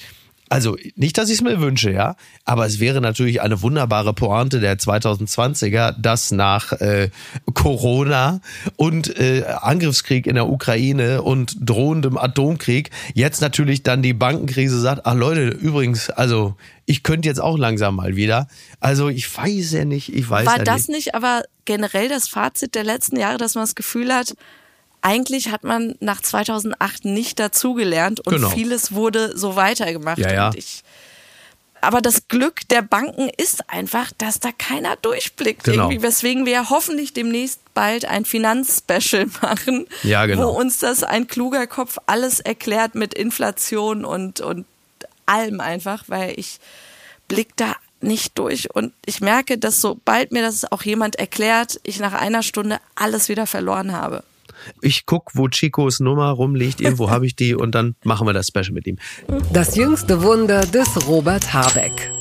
also 0.51 0.75
nicht, 0.95 1.17
dass 1.17 1.29
ich 1.29 1.35
es 1.35 1.41
mir 1.41 1.61
wünsche, 1.61 1.91
ja, 1.91 2.17
aber 2.43 2.65
es 2.65 2.81
wäre 2.81 2.99
natürlich 2.99 3.41
eine 3.41 3.61
wunderbare 3.61 4.13
Pointe 4.13 4.59
der 4.59 4.77
2020er, 4.77 5.95
dass 5.97 6.31
nach 6.31 6.73
äh, 6.73 7.09
Corona 7.53 8.41
und 8.75 9.17
äh, 9.17 9.45
Angriffskrieg 9.45 10.27
in 10.27 10.35
der 10.35 10.49
Ukraine 10.49 11.21
und 11.21 11.55
drohendem 11.61 12.17
Atomkrieg 12.17 12.89
jetzt 13.13 13.39
natürlich 13.39 13.83
dann 13.83 14.01
die 14.01 14.13
Bankenkrise 14.13 14.77
sagt, 14.77 15.05
ach 15.05 15.15
Leute, 15.15 15.47
übrigens, 15.47 16.09
also 16.09 16.57
ich 16.85 17.03
könnte 17.03 17.29
jetzt 17.29 17.39
auch 17.39 17.57
langsam 17.57 17.95
mal 17.95 18.17
wieder. 18.17 18.49
Also 18.81 19.07
ich 19.07 19.33
weiß 19.33 19.71
ja 19.71 19.85
nicht, 19.85 20.13
ich 20.13 20.29
weiß 20.29 20.45
War 20.47 20.57
ja 20.57 20.63
das 20.65 20.89
nicht. 20.89 20.97
nicht 20.97 21.15
aber 21.15 21.43
generell 21.63 22.09
das 22.09 22.27
Fazit 22.27 22.75
der 22.75 22.83
letzten 22.83 23.17
Jahre, 23.17 23.37
dass 23.37 23.55
man 23.55 23.63
das 23.63 23.75
Gefühl 23.75 24.13
hat, 24.13 24.35
eigentlich 25.01 25.49
hat 25.51 25.63
man 25.63 25.95
nach 25.99 26.21
2008 26.21 27.05
nicht 27.05 27.39
dazugelernt 27.39 28.19
und 28.19 28.33
Genau. 28.35 28.49
vieles 28.49 28.91
wurde 28.93 29.37
so 29.37 29.55
weitergemacht. 29.55 30.19
Ja, 30.19 30.31
ja. 30.33 30.47
Und 30.47 30.57
ich, 30.57 30.83
aber 31.81 32.01
das 32.01 32.27
Glück 32.27 32.67
der 32.69 32.83
Banken 32.83 33.29
ist 33.37 33.67
einfach, 33.69 34.11
dass 34.19 34.39
da 34.39 34.51
keiner 34.51 34.95
durchblickt. 34.97 35.63
Genau. 35.63 35.85
Irgendwie, 35.89 36.03
weswegen 36.03 36.45
wir 36.45 36.69
hoffentlich 36.69 37.13
demnächst 37.13 37.59
bald 37.73 38.05
ein 38.05 38.25
Finanzspecial 38.25 39.25
machen, 39.41 39.87
Ja, 40.03 40.25
genau. 40.27 40.53
wo 40.53 40.59
uns 40.59 40.77
das 40.77 41.03
ein 41.03 41.25
kluger 41.27 41.65
Kopf 41.65 41.97
alles 42.05 42.39
erklärt 42.39 42.93
mit 42.93 43.15
Inflation 43.15 44.05
und, 44.05 44.41
und 44.41 44.65
allem 45.25 45.59
einfach, 45.59 46.03
weil 46.07 46.33
ich 46.37 46.59
blick 47.27 47.55
da 47.55 47.75
nicht 48.01 48.37
durch 48.37 48.73
und 48.75 48.93
ich 49.05 49.21
merke, 49.21 49.57
dass 49.57 49.79
sobald 49.79 50.31
mir 50.31 50.41
das 50.41 50.71
auch 50.71 50.81
jemand 50.83 51.17
erklärt, 51.17 51.79
ich 51.83 51.99
nach 51.99 52.13
einer 52.13 52.41
Stunde 52.43 52.79
alles 52.95 53.29
wieder 53.29 53.45
verloren 53.47 53.91
habe. 53.93 54.23
Ich 54.81 55.05
guck, 55.05 55.31
wo 55.33 55.47
Chicos 55.47 55.99
Nummer 55.99 56.29
rumliegt, 56.29 56.81
irgendwo 56.81 57.09
habe 57.11 57.25
ich 57.25 57.35
die 57.35 57.55
und 57.55 57.75
dann 57.75 57.95
machen 58.03 58.27
wir 58.27 58.33
das 58.33 58.47
Special 58.47 58.71
mit 58.71 58.87
ihm. 58.87 58.97
Das 59.51 59.75
jüngste 59.75 60.21
Wunder 60.23 60.61
des 60.61 61.07
Robert 61.07 61.53
Habeck. 61.53 62.20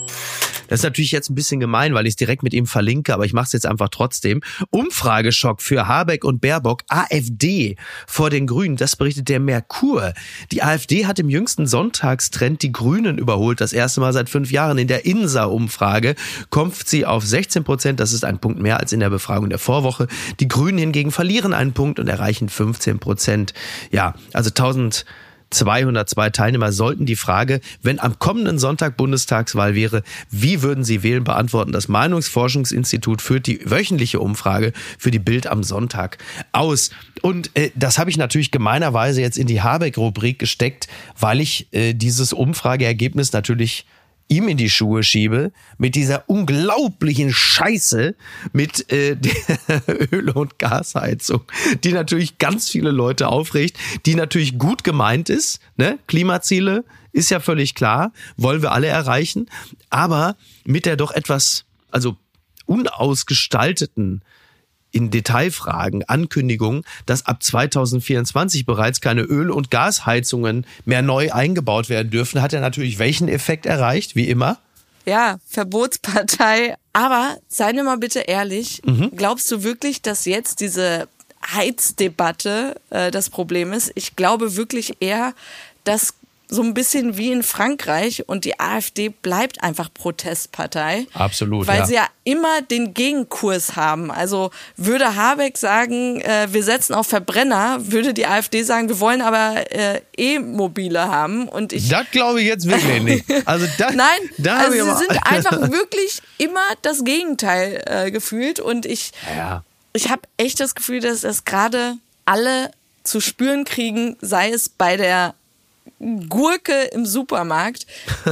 Das 0.70 0.80
ist 0.80 0.84
natürlich 0.84 1.10
jetzt 1.10 1.30
ein 1.30 1.34
bisschen 1.34 1.58
gemein, 1.58 1.94
weil 1.94 2.06
ich 2.06 2.12
es 2.12 2.16
direkt 2.16 2.44
mit 2.44 2.54
ihm 2.54 2.64
verlinke, 2.64 3.12
aber 3.12 3.24
ich 3.24 3.32
mache 3.32 3.46
es 3.46 3.52
jetzt 3.52 3.66
einfach 3.66 3.88
trotzdem. 3.88 4.40
Umfrageschock 4.70 5.60
für 5.60 5.88
Habeck 5.88 6.24
und 6.24 6.40
Baerbock, 6.40 6.84
AfD 6.88 7.74
vor 8.06 8.30
den 8.30 8.46
Grünen, 8.46 8.76
das 8.76 8.94
berichtet 8.94 9.28
der 9.28 9.40
Merkur. 9.40 10.14
Die 10.52 10.62
AfD 10.62 11.06
hat 11.06 11.18
im 11.18 11.28
jüngsten 11.28 11.66
Sonntagstrend 11.66 12.62
die 12.62 12.70
Grünen 12.70 13.18
überholt. 13.18 13.60
Das 13.60 13.72
erste 13.72 14.00
Mal 14.00 14.12
seit 14.12 14.30
fünf 14.30 14.52
Jahren 14.52 14.78
in 14.78 14.86
der 14.86 15.04
INSA-Umfrage 15.06 16.14
kommt 16.50 16.88
sie 16.88 17.04
auf 17.04 17.26
16 17.26 17.64
Prozent. 17.64 17.98
Das 17.98 18.12
ist 18.12 18.24
ein 18.24 18.38
Punkt 18.38 18.60
mehr 18.60 18.78
als 18.78 18.92
in 18.92 19.00
der 19.00 19.10
Befragung 19.10 19.50
der 19.50 19.58
Vorwoche. 19.58 20.06
Die 20.38 20.46
Grünen 20.46 20.78
hingegen 20.78 21.10
verlieren 21.10 21.52
einen 21.52 21.72
Punkt 21.72 21.98
und 21.98 22.06
erreichen 22.06 22.48
15 22.48 23.00
Prozent. 23.00 23.54
Ja, 23.90 24.14
also 24.32 24.50
1000 24.50 25.04
202 25.50 26.30
Teilnehmer 26.30 26.72
sollten 26.72 27.06
die 27.06 27.16
Frage, 27.16 27.60
wenn 27.82 27.98
am 27.98 28.18
kommenden 28.18 28.58
Sonntag 28.58 28.96
Bundestagswahl 28.96 29.74
wäre, 29.74 30.02
wie 30.30 30.62
würden 30.62 30.84
sie 30.84 31.02
wählen, 31.02 31.24
beantworten. 31.24 31.72
Das 31.72 31.88
Meinungsforschungsinstitut 31.88 33.20
führt 33.20 33.46
die 33.46 33.68
wöchentliche 33.68 34.20
Umfrage 34.20 34.72
für 34.98 35.10
die 35.10 35.18
Bild 35.18 35.46
am 35.46 35.62
Sonntag 35.62 36.18
aus. 36.52 36.90
Und 37.22 37.50
äh, 37.56 37.70
das 37.74 37.98
habe 37.98 38.10
ich 38.10 38.16
natürlich 38.16 38.50
gemeinerweise 38.50 39.20
jetzt 39.20 39.38
in 39.38 39.46
die 39.46 39.60
Habeck-Rubrik 39.60 40.38
gesteckt, 40.38 40.88
weil 41.18 41.40
ich 41.40 41.66
äh, 41.72 41.94
dieses 41.94 42.32
Umfrageergebnis 42.32 43.32
natürlich 43.32 43.86
ihm 44.30 44.48
in 44.48 44.56
die 44.56 44.70
Schuhe 44.70 45.02
schiebe 45.02 45.52
mit 45.76 45.94
dieser 45.94 46.28
unglaublichen 46.28 47.32
Scheiße 47.32 48.14
mit 48.52 48.90
äh, 48.90 49.16
der 49.16 49.82
Öl- 50.12 50.30
und 50.30 50.58
Gasheizung, 50.58 51.42
die 51.84 51.92
natürlich 51.92 52.38
ganz 52.38 52.70
viele 52.70 52.92
Leute 52.92 53.28
aufregt, 53.28 53.76
die 54.06 54.14
natürlich 54.14 54.56
gut 54.56 54.84
gemeint 54.84 55.28
ist. 55.28 55.60
Ne? 55.76 55.98
Klimaziele 56.06 56.84
ist 57.12 57.30
ja 57.30 57.40
völlig 57.40 57.74
klar, 57.74 58.12
wollen 58.36 58.62
wir 58.62 58.72
alle 58.72 58.86
erreichen, 58.86 59.50
aber 59.90 60.36
mit 60.64 60.86
der 60.86 60.96
doch 60.96 61.10
etwas, 61.10 61.64
also 61.90 62.16
unausgestalteten 62.66 64.22
in 64.92 65.10
Detailfragen 65.10 66.04
Ankündigung, 66.08 66.84
dass 67.06 67.26
ab 67.26 67.42
2024 67.42 68.66
bereits 68.66 69.00
keine 69.00 69.22
Öl- 69.22 69.50
und 69.50 69.70
Gasheizungen 69.70 70.66
mehr 70.84 71.02
neu 71.02 71.30
eingebaut 71.32 71.88
werden 71.88 72.10
dürfen, 72.10 72.42
hat 72.42 72.52
er 72.52 72.60
natürlich 72.60 72.98
welchen 72.98 73.28
Effekt 73.28 73.66
erreicht, 73.66 74.16
wie 74.16 74.28
immer? 74.28 74.58
Ja, 75.06 75.38
Verbotspartei. 75.46 76.76
Aber 76.92 77.36
seien 77.48 77.76
wir 77.76 77.84
mal 77.84 77.98
bitte 77.98 78.20
ehrlich, 78.20 78.82
Mhm. 78.84 79.12
glaubst 79.16 79.50
du 79.50 79.62
wirklich, 79.62 80.02
dass 80.02 80.24
jetzt 80.24 80.60
diese 80.60 81.08
Heizdebatte 81.54 82.76
äh, 82.90 83.10
das 83.10 83.30
Problem 83.30 83.72
ist? 83.72 83.92
Ich 83.94 84.16
glaube 84.16 84.56
wirklich 84.56 84.96
eher, 85.00 85.34
dass 85.84 86.14
so 86.50 86.62
ein 86.62 86.74
bisschen 86.74 87.16
wie 87.16 87.30
in 87.30 87.42
Frankreich 87.44 88.28
und 88.28 88.44
die 88.44 88.58
AfD 88.58 89.08
bleibt 89.08 89.62
einfach 89.62 89.88
Protestpartei. 89.94 91.06
Absolut, 91.14 91.66
Weil 91.66 91.78
ja. 91.80 91.86
sie 91.86 91.94
ja 91.94 92.06
immer 92.24 92.60
den 92.62 92.92
Gegenkurs 92.92 93.76
haben. 93.76 94.10
Also 94.10 94.50
würde 94.76 95.14
Habeck 95.14 95.56
sagen, 95.56 96.20
äh, 96.20 96.48
wir 96.50 96.64
setzen 96.64 96.94
auf 96.94 97.06
Verbrenner, 97.06 97.78
würde 97.80 98.12
die 98.14 98.26
AfD 98.26 98.62
sagen, 98.64 98.88
wir 98.88 98.98
wollen 99.00 99.22
aber 99.22 99.70
äh, 99.72 100.00
E-Mobile 100.16 101.08
haben. 101.08 101.48
Und 101.48 101.72
ich 101.72 101.88
Das 101.88 102.10
glaube 102.10 102.40
ich 102.40 102.46
jetzt 102.48 102.66
wirklich 102.68 103.02
nicht. 103.02 103.24
Also 103.46 103.66
da, 103.78 103.90
Nein, 103.92 104.18
da 104.38 104.56
also 104.58 104.72
sie 104.72 104.96
sind 105.06 105.18
einfach 105.26 105.70
wirklich 105.70 106.20
immer 106.38 106.60
das 106.82 107.04
Gegenteil 107.04 107.82
äh, 107.86 108.10
gefühlt 108.10 108.58
und 108.60 108.86
ich, 108.86 109.12
Ja. 109.36 109.62
ich 109.92 110.10
habe 110.10 110.22
echt 110.36 110.58
das 110.58 110.74
Gefühl, 110.74 111.00
dass 111.00 111.20
das 111.20 111.44
gerade 111.44 111.96
alle 112.24 112.72
zu 113.04 113.20
spüren 113.20 113.64
kriegen, 113.64 114.16
sei 114.20 114.50
es 114.50 114.68
bei 114.68 114.96
der 114.96 115.34
Gurke 116.28 116.84
im 116.92 117.04
Supermarkt. 117.06 117.86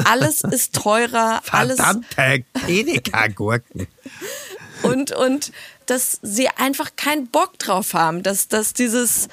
Alles 0.05 0.43
ist 0.43 0.75
teurer, 0.75 1.43
alles 1.51 1.77
Verdammte 1.77 2.45
Edeka-Gurken. 2.67 3.87
und 4.83 5.13
und 5.13 5.53
dass 5.87 6.19
sie 6.23 6.49
einfach 6.49 6.91
keinen 6.97 7.27
Bock 7.29 7.59
drauf 7.59 7.95
haben, 7.95 8.23
dass 8.23 8.49
dass 8.49 8.73
dieses 8.73 9.29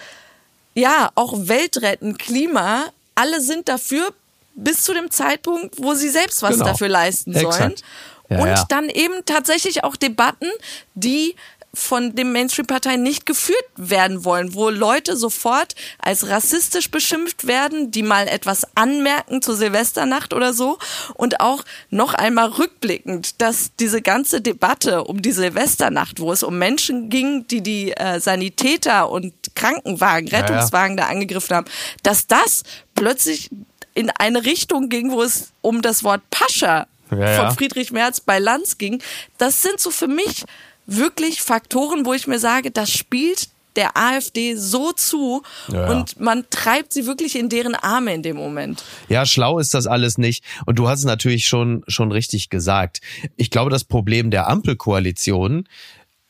ja 0.74 1.10
auch 1.16 1.34
Weltretten, 1.48 2.18
Klima, 2.18 2.86
alle 3.16 3.40
sind 3.42 3.70
dafür 3.70 4.14
bis 4.56 4.84
zu 4.84 4.94
dem 4.94 5.12
Zeitpunkt, 5.12 5.76
wo 5.82 5.94
sie 5.94 6.10
selbst 6.10 6.42
was 6.42 6.54
Genau. 6.56 6.66
dafür 6.66 6.90
leisten 6.90 7.34
sollen. 7.34 7.46
Exakt. 7.48 7.84
Ja, 8.30 8.40
und 8.40 8.48
ja. 8.48 8.66
dann 8.70 8.90
eben 8.90 9.24
tatsächlich 9.26 9.84
auch 9.84 9.96
Debatten, 9.96 10.50
die 10.96 11.36
von 11.76 12.16
den 12.16 12.32
Mainstream-Parteien 12.32 13.04
nicht 13.04 13.26
geführt 13.26 13.66
werden 13.76 14.24
wollen, 14.26 14.54
wo 14.54 14.70
Leute 14.70 15.16
sofort 15.18 15.76
als 16.00 16.28
rassistisch 16.30 16.90
beschimpft 16.90 17.46
werden, 17.48 17.92
die 17.92 18.04
mal 18.04 18.28
etwas 18.28 18.66
anmerken 18.76 19.42
zur 19.42 19.56
Silvesternacht 19.56 20.34
oder 20.34 20.54
so. 20.54 20.80
Und 21.14 21.42
auch 21.42 21.64
noch 21.90 22.14
einmal 22.14 22.48
rückblickend, 22.50 23.42
dass 23.42 23.72
diese 23.80 24.02
ganze 24.02 24.42
Debatte 24.42 25.04
um 25.04 25.22
die 25.22 25.32
Silvesternacht, 25.32 26.20
wo 26.20 26.32
es 26.32 26.44
um 26.44 26.58
Menschen 26.58 27.10
ging, 27.10 27.46
die 27.48 27.62
die 27.62 27.92
äh, 27.92 28.20
Sanitäter 28.20 29.10
und 29.10 29.34
Krankenwagen, 29.56 30.28
ja. 30.28 30.40
Rettungswagen 30.40 30.98
da 30.98 31.08
angegriffen 31.08 31.56
haben, 31.56 31.68
dass 32.04 32.28
das 32.28 32.64
plötzlich 32.96 33.50
in 33.94 34.10
eine 34.10 34.46
Richtung 34.46 34.90
ging, 34.90 35.12
wo 35.12 35.22
es 35.22 35.52
um 35.62 35.82
das 35.82 36.04
Wort 36.04 36.22
Pascha 36.30 36.88
Ja, 37.12 37.18
ja. 37.18 37.46
von 37.46 37.56
Friedrich 37.56 37.92
Merz 37.92 38.20
bei 38.20 38.40
Lanz 38.40 38.78
ging. 38.78 39.02
Das 39.38 39.62
sind 39.62 39.80
so 39.80 39.92
für 39.92 40.08
mich 40.08 40.44
wirklich 40.86 41.42
Faktoren, 41.42 42.06
wo 42.06 42.14
ich 42.14 42.28
mir 42.28 42.40
sage, 42.40 42.72
das 42.72 42.92
spielt 42.92 43.50
der 43.76 43.98
AfD 43.98 44.56
so 44.56 44.92
zu 44.94 45.44
Ja, 45.68 45.90
und 45.90 46.20
man 46.20 46.46
treibt 46.50 46.94
sie 46.94 47.06
wirklich 47.06 47.36
in 47.38 47.50
deren 47.50 47.76
Arme 47.76 48.14
in 48.14 48.24
dem 48.24 48.38
Moment. 48.38 48.84
Ja, 49.10 49.26
schlau 49.26 49.60
ist 49.60 49.74
das 49.74 49.88
alles 49.88 50.18
nicht. 50.18 50.44
Und 50.66 50.80
du 50.80 50.88
hast 50.88 51.00
es 51.00 51.06
natürlich 51.06 51.46
schon, 51.46 51.84
schon 51.88 52.12
richtig 52.12 52.50
gesagt. 52.50 53.02
Ich 53.36 53.52
glaube, 53.52 53.70
das 53.70 53.84
Problem 53.84 54.32
der 54.32 54.48
Ampelkoalition, 54.48 55.68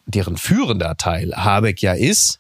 deren 0.07 0.37
führender 0.37 0.97
Teil 0.97 1.35
Habeck 1.35 1.81
ja 1.81 1.93
ist, 1.93 2.39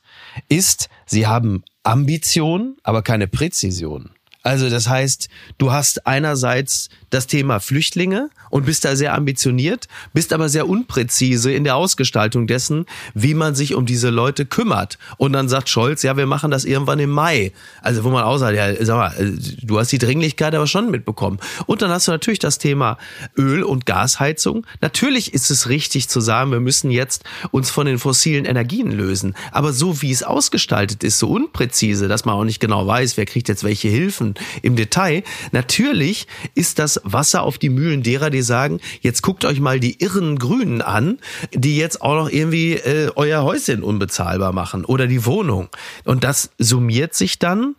ist, 0.49 0.89
sie 1.05 1.27
haben 1.27 1.63
Ambition, 1.83 2.77
aber 2.83 3.01
keine 3.01 3.27
Präzision. 3.27 4.09
Also 4.45 4.69
das 4.69 4.87
heißt, 4.87 5.27
du 5.57 5.71
hast 5.71 6.05
einerseits 6.05 6.89
das 7.09 7.25
Thema 7.25 7.59
Flüchtlinge 7.59 8.29
und 8.51 8.67
bist 8.67 8.85
da 8.85 8.95
sehr 8.95 9.15
ambitioniert, 9.15 9.87
bist 10.13 10.33
aber 10.33 10.49
sehr 10.49 10.69
unpräzise 10.69 11.51
in 11.51 11.63
der 11.63 11.75
Ausgestaltung 11.75 12.45
dessen, 12.45 12.85
wie 13.15 13.33
man 13.33 13.55
sich 13.55 13.73
um 13.73 13.87
diese 13.87 14.11
Leute 14.11 14.45
kümmert. 14.45 14.99
Und 15.17 15.33
dann 15.33 15.49
sagt 15.49 15.67
Scholz, 15.67 16.03
ja, 16.03 16.15
wir 16.15 16.27
machen 16.27 16.51
das 16.51 16.63
irgendwann 16.63 16.99
im 16.99 17.09
Mai. 17.09 17.53
Also 17.81 18.03
wo 18.03 18.11
man 18.11 18.23
auch 18.23 18.37
sagt, 18.37 18.55
ja, 18.55 18.85
sag 18.85 18.97
mal, 18.97 19.33
du 19.63 19.79
hast 19.79 19.91
die 19.91 19.97
Dringlichkeit 19.97 20.53
aber 20.53 20.67
schon 20.67 20.91
mitbekommen. 20.91 21.39
Und 21.65 21.81
dann 21.81 21.89
hast 21.89 22.07
du 22.07 22.11
natürlich 22.11 22.39
das 22.39 22.59
Thema 22.59 22.99
Öl- 23.35 23.63
und 23.63 23.87
Gasheizung. 23.87 24.67
Natürlich 24.79 25.33
ist 25.33 25.49
es 25.49 25.69
richtig 25.69 26.07
zu 26.07 26.21
sagen, 26.21 26.51
wir 26.51 26.59
müssen 26.59 26.91
jetzt 26.91 27.23
uns 27.49 27.71
von 27.71 27.87
den 27.87 27.97
fossilen 27.97 28.45
Energien 28.45 28.91
lösen. 28.91 29.33
Aber 29.51 29.73
so 29.73 30.03
wie 30.03 30.11
es 30.11 30.21
ausgestaltet 30.21 31.03
ist, 31.03 31.17
so 31.17 31.29
unpräzise, 31.29 32.07
dass 32.07 32.25
man 32.25 32.35
auch 32.35 32.43
nicht 32.43 32.59
genau 32.59 32.85
weiß, 32.85 33.17
wer 33.17 33.25
kriegt 33.25 33.49
jetzt 33.49 33.63
welche 33.63 33.87
Hilfen 33.87 34.34
im 34.61 34.75
Detail. 34.75 35.23
Natürlich 35.51 36.27
ist 36.53 36.79
das 36.79 37.01
Wasser 37.03 37.43
auf 37.43 37.57
die 37.57 37.69
Mühlen 37.69 38.03
derer, 38.03 38.29
die 38.29 38.41
sagen, 38.41 38.79
jetzt 39.01 39.21
guckt 39.21 39.45
euch 39.45 39.59
mal 39.59 39.79
die 39.79 40.01
irren 40.01 40.37
Grünen 40.37 40.81
an, 40.81 41.19
die 41.53 41.77
jetzt 41.77 42.01
auch 42.01 42.15
noch 42.15 42.29
irgendwie 42.29 42.73
äh, 42.73 43.11
euer 43.15 43.43
Häuschen 43.43 43.83
unbezahlbar 43.83 44.53
machen 44.53 44.85
oder 44.85 45.07
die 45.07 45.25
Wohnung. 45.25 45.69
Und 46.03 46.23
das 46.23 46.49
summiert 46.57 47.13
sich 47.13 47.39
dann. 47.39 47.75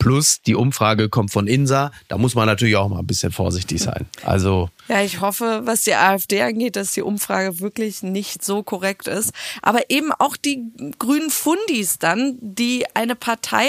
Plus 0.00 0.40
die 0.40 0.54
Umfrage 0.54 1.10
kommt 1.10 1.30
von 1.30 1.46
INSA. 1.46 1.92
Da 2.08 2.16
muss 2.16 2.34
man 2.34 2.46
natürlich 2.46 2.74
auch 2.76 2.88
mal 2.88 3.00
ein 3.00 3.06
bisschen 3.06 3.32
vorsichtig 3.32 3.82
sein. 3.82 4.06
Also 4.24 4.70
Ja, 4.88 5.02
ich 5.02 5.20
hoffe, 5.20 5.60
was 5.64 5.82
die 5.82 5.94
AfD 5.94 6.40
angeht, 6.40 6.76
dass 6.76 6.92
die 6.92 7.02
Umfrage 7.02 7.60
wirklich 7.60 8.02
nicht 8.02 8.42
so 8.42 8.62
korrekt 8.62 9.08
ist. 9.08 9.32
Aber 9.60 9.90
eben 9.90 10.10
auch 10.12 10.38
die 10.38 10.72
grünen 10.98 11.28
Fundis 11.28 11.98
dann, 11.98 12.38
die 12.40 12.86
eine 12.94 13.14
Partei, 13.14 13.66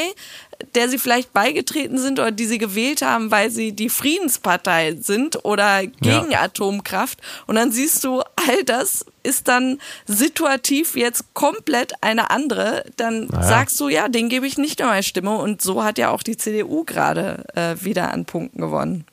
der 0.75 0.89
sie 0.89 0.98
vielleicht 0.98 1.34
beigetreten 1.34 1.98
sind 1.98 2.20
oder 2.20 2.32
die 2.32 2.46
sie 2.46 2.58
gewählt 2.58 3.01
haben, 3.01 3.32
weil 3.32 3.50
sie 3.51 3.72
die 3.74 3.89
Friedenspartei 3.89 4.96
sind 5.00 5.44
oder 5.46 5.86
gegen 5.86 6.32
Ja. 6.32 6.41
Atomkraft. 6.41 7.20
Und 7.48 7.56
dann 7.56 7.72
siehst 7.72 8.03
du, 8.03 8.22
all 8.22 8.63
das 8.65 9.06
ist 9.24 9.48
dann 9.48 9.80
situativ 10.08 10.96
jetzt 10.96 11.34
komplett 11.34 11.94
eine 12.01 12.30
andere. 12.32 12.84
Dann 12.98 13.27
sagst 13.30 13.80
du, 13.80 13.89
ja, 13.89 14.08
den 14.08 14.30
gebe 14.30 14.48
ich 14.48 14.58
nicht 14.58 14.80
mehr 14.80 14.88
meine 14.88 15.03
Stimme. 15.03 15.38
Und 15.38 15.62
so 15.62 15.84
hat 15.84 15.98
ja 15.98 16.10
auch 16.10 16.24
die 16.24 16.38
CDU 16.38 16.84
gerade 16.84 17.44
äh, 17.56 17.75
wieder 17.84 18.12
an 18.12 18.25
Punkten 18.25 18.60
gewonnen. 18.62 19.06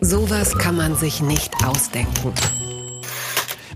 Sowas 0.00 0.56
kann 0.58 0.76
man 0.76 0.96
sich 0.96 1.20
nicht 1.20 1.52
ausdenken. 1.64 2.32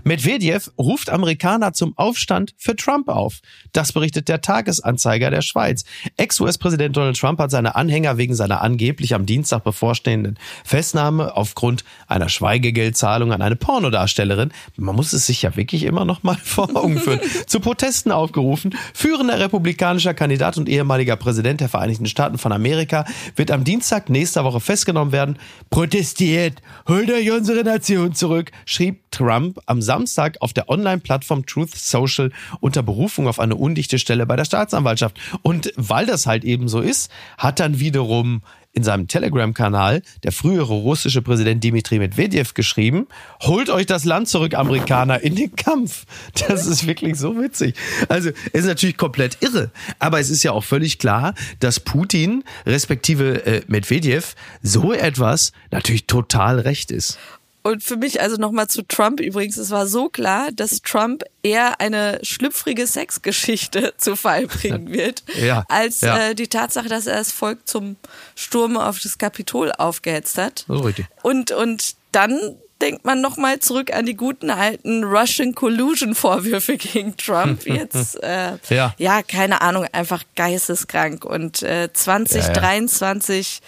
Medvedev 0.03 0.71
ruft 0.77 1.09
Amerikaner 1.09 1.73
zum 1.73 1.97
Aufstand 1.97 2.53
für 2.57 2.75
Trump 2.75 3.07
auf. 3.07 3.39
Das 3.71 3.93
berichtet 3.93 4.27
der 4.27 4.41
Tagesanzeiger 4.41 5.31
der 5.31 5.41
Schweiz. 5.41 5.83
Ex-US-Präsident 6.17 6.97
Donald 6.97 7.19
Trump 7.19 7.39
hat 7.39 7.51
seine 7.51 7.75
Anhänger 7.75 8.17
wegen 8.17 8.35
seiner 8.35 8.61
angeblich 8.61 9.13
am 9.13 9.25
Dienstag 9.25 9.63
bevorstehenden 9.63 10.37
Festnahme 10.63 11.35
aufgrund 11.35 11.83
einer 12.07 12.29
Schweigegeldzahlung 12.29 13.31
an 13.33 13.41
eine 13.41 13.55
Pornodarstellerin, 13.55 14.51
man 14.75 14.95
muss 14.95 15.13
es 15.13 15.27
sich 15.27 15.41
ja 15.41 15.55
wirklich 15.55 15.83
immer 15.83 16.05
noch 16.05 16.23
mal 16.23 16.37
vor 16.43 16.75
Augen 16.75 16.99
führen, 16.99 17.19
zu 17.47 17.59
Protesten 17.59 18.11
aufgerufen. 18.11 18.75
Führender 18.93 19.39
republikanischer 19.39 20.13
Kandidat 20.13 20.57
und 20.57 20.67
ehemaliger 20.67 21.15
Präsident 21.15 21.61
der 21.61 21.69
Vereinigten 21.69 22.05
Staaten 22.05 22.37
von 22.37 22.51
Amerika 22.51 23.05
wird 23.35 23.51
am 23.51 23.63
Dienstag 23.63 24.09
nächster 24.09 24.43
Woche 24.43 24.59
festgenommen 24.59 25.11
werden. 25.11 25.37
Protestiert, 25.69 26.61
holt 26.87 27.11
euch 27.11 27.31
unsere 27.31 27.63
Nation 27.63 28.13
zurück, 28.13 28.51
schrieb 28.65 29.01
Trump 29.11 29.59
am 29.65 29.81
Samstag 29.91 30.37
auf 30.39 30.53
der 30.53 30.69
Online-Plattform 30.69 31.45
Truth 31.45 31.75
Social 31.75 32.31
unter 32.61 32.81
Berufung 32.81 33.27
auf 33.27 33.41
eine 33.41 33.57
undichte 33.57 33.99
Stelle 33.99 34.25
bei 34.25 34.37
der 34.37 34.45
Staatsanwaltschaft. 34.45 35.19
Und 35.41 35.73
weil 35.75 36.05
das 36.05 36.27
halt 36.27 36.45
eben 36.45 36.69
so 36.69 36.79
ist, 36.79 37.11
hat 37.37 37.59
dann 37.59 37.81
wiederum 37.81 38.41
in 38.71 38.83
seinem 38.83 39.09
Telegram-Kanal 39.09 40.01
der 40.23 40.31
frühere 40.31 40.73
russische 40.73 41.21
Präsident 41.21 41.61
Dmitri 41.61 41.99
Medvedev 41.99 42.53
geschrieben, 42.53 43.07
holt 43.41 43.69
euch 43.69 43.85
das 43.85 44.05
Land 44.05 44.29
zurück, 44.29 44.53
Amerikaner, 44.53 45.19
in 45.19 45.35
den 45.35 45.53
Kampf. 45.57 46.05
Das 46.47 46.65
ist 46.65 46.87
wirklich 46.87 47.17
so 47.17 47.37
witzig. 47.37 47.75
Also 48.07 48.29
es 48.53 48.61
ist 48.61 48.67
natürlich 48.67 48.95
komplett 48.95 49.39
irre, 49.41 49.71
aber 49.99 50.21
es 50.21 50.29
ist 50.29 50.43
ja 50.43 50.53
auch 50.53 50.63
völlig 50.63 50.99
klar, 50.99 51.33
dass 51.59 51.81
Putin 51.81 52.45
respektive 52.65 53.45
äh, 53.45 53.61
Medvedev 53.67 54.35
so 54.61 54.93
etwas 54.93 55.51
natürlich 55.69 56.07
total 56.07 56.59
recht 56.59 56.91
ist. 56.91 57.19
Und 57.63 57.83
für 57.83 57.95
mich 57.95 58.21
also 58.21 58.37
nochmal 58.37 58.67
zu 58.67 58.81
Trump 58.81 59.19
übrigens, 59.19 59.57
es 59.57 59.69
war 59.69 59.85
so 59.85 60.09
klar, 60.09 60.51
dass 60.51 60.81
Trump 60.81 61.23
eher 61.43 61.79
eine 61.79 62.19
schlüpfrige 62.23 62.87
Sexgeschichte 62.87 63.93
zu 63.97 64.15
Fall 64.15 64.47
bringen 64.47 64.91
wird, 64.91 65.23
ja, 65.39 65.63
als 65.69 66.01
ja. 66.01 66.29
Äh, 66.29 66.35
die 66.35 66.47
Tatsache, 66.47 66.89
dass 66.89 67.07
er 67.07 67.17
das 67.17 67.31
Volk 67.31 67.67
zum 67.67 67.97
Sturm 68.35 68.77
auf 68.77 68.99
das 68.99 69.17
Kapitol 69.17 69.71
aufgehetzt 69.71 70.37
hat. 70.37 70.65
So 70.67 70.77
richtig. 70.77 71.05
Und, 71.21 71.51
und 71.51 71.95
dann 72.11 72.55
denkt 72.81 73.05
man 73.05 73.21
nochmal 73.21 73.59
zurück 73.59 73.93
an 73.93 74.05
die 74.05 74.15
guten 74.15 74.49
alten 74.49 75.03
Russian 75.03 75.53
Collusion 75.53 76.15
Vorwürfe 76.15 76.77
gegen 76.77 77.15
Trump. 77.15 77.63
Jetzt, 77.65 78.21
äh, 78.23 78.57
Ja. 78.69 78.95
ja, 78.97 79.21
keine 79.21 79.61
Ahnung, 79.61 79.85
einfach 79.91 80.23
geisteskrank. 80.35 81.23
Und 81.23 81.61
äh, 81.61 81.89
2023 81.93 83.61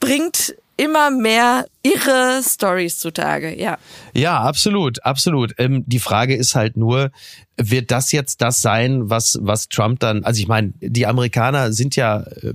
bringt 0.00 0.56
immer 0.76 1.10
mehr 1.10 1.66
irre 1.82 2.40
Stories 2.42 2.98
zutage, 2.98 3.58
ja. 3.58 3.78
Ja, 4.14 4.40
absolut, 4.40 5.04
absolut. 5.04 5.54
Ähm, 5.58 5.84
die 5.86 5.98
Frage 5.98 6.34
ist 6.34 6.54
halt 6.54 6.76
nur, 6.76 7.10
wird 7.56 7.90
das 7.90 8.12
jetzt 8.12 8.42
das 8.42 8.62
sein, 8.62 9.08
was, 9.10 9.38
was 9.42 9.68
Trump 9.68 10.00
dann, 10.00 10.24
also 10.24 10.40
ich 10.40 10.48
meine, 10.48 10.72
die 10.80 11.06
Amerikaner 11.06 11.72
sind 11.72 11.96
ja, 11.96 12.22
äh, 12.42 12.54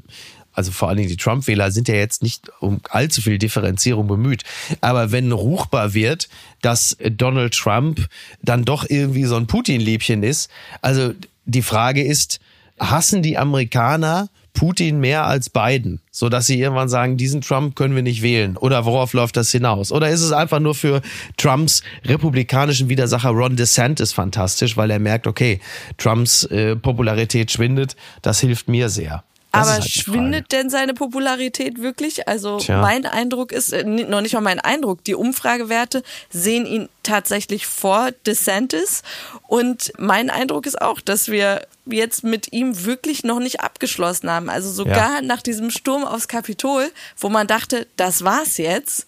also 0.51 0.71
vor 0.71 0.89
allen 0.89 0.97
Dingen 0.97 1.09
die 1.09 1.15
Trump-Wähler 1.15 1.71
sind 1.71 1.87
ja 1.87 1.95
jetzt 1.95 2.21
nicht 2.21 2.51
um 2.59 2.81
allzu 2.89 3.21
viel 3.21 3.37
Differenzierung 3.37 4.07
bemüht. 4.07 4.43
Aber 4.81 5.11
wenn 5.11 5.31
ruchbar 5.31 5.93
wird, 5.93 6.27
dass 6.61 6.97
Donald 7.01 7.53
Trump 7.53 8.07
dann 8.41 8.65
doch 8.65 8.85
irgendwie 8.89 9.23
so 9.23 9.37
ein 9.37 9.47
Putin-Liebchen 9.47 10.23
ist, 10.23 10.49
also 10.81 11.13
die 11.45 11.61
Frage 11.61 12.03
ist, 12.03 12.41
hassen 12.77 13.21
die 13.21 13.37
Amerikaner 13.37 14.29
Putin 14.59 14.99
mehr 14.99 15.25
als 15.25 15.49
Biden, 15.49 16.01
so 16.11 16.27
dass 16.27 16.45
sie 16.45 16.59
irgendwann 16.59 16.89
sagen, 16.89 17.15
diesen 17.15 17.39
Trump 17.39 17.77
können 17.77 17.95
wir 17.95 18.03
nicht 18.03 18.21
wählen? 18.21 18.57
Oder 18.57 18.83
worauf 18.83 19.13
läuft 19.13 19.37
das 19.37 19.51
hinaus? 19.51 19.89
Oder 19.89 20.09
ist 20.09 20.19
es 20.19 20.33
einfach 20.33 20.59
nur 20.59 20.75
für 20.75 21.01
Trumps 21.37 21.81
republikanischen 22.03 22.89
Widersacher 22.89 23.29
Ron 23.29 23.55
DeSantis 23.55 24.11
fantastisch, 24.11 24.75
weil 24.75 24.91
er 24.91 24.99
merkt, 24.99 25.27
okay, 25.27 25.61
Trumps 25.97 26.43
äh, 26.43 26.75
Popularität 26.75 27.51
schwindet, 27.51 27.95
das 28.21 28.41
hilft 28.41 28.67
mir 28.67 28.89
sehr. 28.89 29.23
Das 29.51 29.67
Aber 29.67 29.73
halt 29.79 29.89
schwindet 29.89 30.51
denn 30.51 30.69
seine 30.69 30.93
Popularität 30.93 31.81
wirklich? 31.81 32.27
Also 32.27 32.57
Tja. 32.57 32.81
mein 32.81 33.05
Eindruck 33.05 33.51
ist, 33.51 33.73
äh, 33.73 33.83
noch 33.83 34.21
nicht 34.21 34.33
mal 34.33 34.41
mein 34.41 34.59
Eindruck, 34.59 35.03
die 35.03 35.15
Umfragewerte 35.15 36.03
sehen 36.29 36.67
ihn 36.67 36.87
tatsächlich 37.01 37.65
vor 37.65 38.11
DeSantis. 38.27 39.01
Und 39.47 39.91
mein 39.97 40.29
Eindruck 40.29 40.67
ist 40.67 40.79
auch, 40.79 41.01
dass 41.01 41.29
wir 41.29 41.65
jetzt 41.85 42.23
mit 42.23 42.53
ihm 42.53 42.85
wirklich 42.85 43.23
noch 43.23 43.39
nicht 43.39 43.61
abgeschlossen 43.61 44.29
haben. 44.29 44.49
Also 44.49 44.71
sogar 44.71 45.21
nach 45.23 45.41
diesem 45.41 45.71
Sturm 45.71 46.03
aufs 46.03 46.27
Kapitol, 46.27 46.91
wo 47.17 47.29
man 47.29 47.47
dachte, 47.47 47.87
das 47.95 48.23
war's 48.23 48.57
jetzt, 48.57 49.07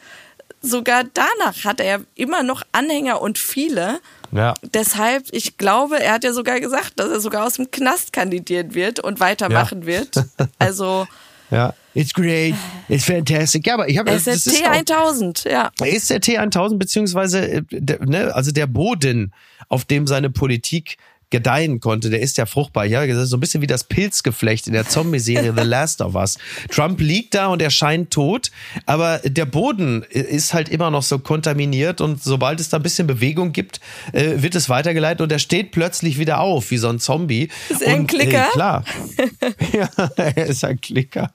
sogar 0.62 1.04
danach 1.14 1.64
hat 1.66 1.80
er 1.80 2.02
immer 2.16 2.44
noch 2.44 2.64
Anhänger 2.72 3.22
und 3.22 3.38
viele. 3.38 4.00
Ja. 4.32 4.54
Deshalb, 4.74 5.26
ich 5.32 5.58
glaube, 5.58 6.00
er 6.02 6.14
hat 6.14 6.24
ja 6.24 6.32
sogar 6.34 6.60
gesagt, 6.60 6.94
dass 7.00 7.10
er 7.10 7.20
sogar 7.20 7.46
aus 7.46 7.56
dem 7.56 7.70
Knast 7.72 8.14
kandidieren 8.14 8.74
wird 8.74 9.00
und 9.00 9.20
weitermachen 9.20 9.82
Ja. 9.82 9.88
wird. 9.88 10.10
Also, 10.60 11.08
Ja, 11.50 11.74
it's 11.94 12.14
great, 12.14 12.54
it's 12.88 13.04
fantastic. 13.04 13.68
Ja, 13.68 13.74
aber 13.74 13.90
ich 13.90 13.98
habe 13.98 14.10
er 14.12 14.16
ist 14.16 14.26
der 14.28 14.36
das 14.36 14.48
ist 14.48 14.66
auch- 14.66 14.72
T1000, 14.72 15.50
ja. 15.52 15.70
Er 15.82 15.90
ist 15.90 16.10
der 16.10 16.22
T1000 16.22 16.78
beziehungsweise 16.78 17.40
äh, 17.46 17.64
ne, 18.06 18.34
also 18.34 18.52
der 18.52 18.68
Boden, 18.68 19.34
auf 19.68 19.84
dem 19.84 20.08
seine 20.08 20.30
Politik 20.30 20.96
gedeihen 21.32 21.80
konnte, 21.80 22.10
der 22.10 22.22
ist 22.22 22.38
ja 22.38 22.46
fruchtbar. 22.46 22.86
Ja, 22.86 23.06
das 23.08 23.18
ist 23.18 23.30
so 23.30 23.38
ein 23.38 23.40
bisschen 23.40 23.62
wie 23.62 23.68
das 23.68 23.84
Pilzgeflecht 23.84 24.68
in 24.68 24.74
der 24.74 24.88
Zombie-Serie 24.88 25.54
The 25.58 25.64
Last 25.64 26.02
of 26.02 26.16
Us. 26.16 26.38
Trump 26.70 27.00
liegt 27.02 27.34
da 27.34 27.48
und 27.48 27.62
er 27.62 27.72
scheint 27.72 28.12
tot, 28.12 28.52
aber 28.86 29.20
der 29.20 29.46
Boden 29.46 30.04
ist 30.04 30.54
halt 30.54 30.70
immer 30.70 30.92
noch 30.92 31.04
so 31.04 31.20
kontaminiert 31.20 32.02
und 32.02 32.22
sobald 32.22 32.60
es 32.60 32.70
da 32.70 32.78
ein 32.78 32.84
bisschen 32.84 33.08
Bewegung 33.08 33.52
gibt, 33.54 33.80
äh, 34.14 34.42
wird 34.42 34.56
es 34.56 34.70
weitergeleitet 34.70 35.22
und 35.22 35.32
er 35.32 35.40
steht 35.40 35.72
plötzlich 35.72 36.20
wieder 36.20 36.40
auf, 36.40 36.72
wie 36.72 36.78
so 36.78 36.90
ein 36.90 37.00
Zombie. 37.00 37.50
Ist 37.70 37.82
er 37.82 37.94
ein 37.94 38.02
und, 38.02 38.08
Klicker? 38.08 38.48
Äh, 38.48 38.52
klar. 38.52 38.84
ja, 39.74 39.90
er 40.18 40.46
ist 40.46 40.64
ein 40.64 40.80
Klicker. 40.80 41.32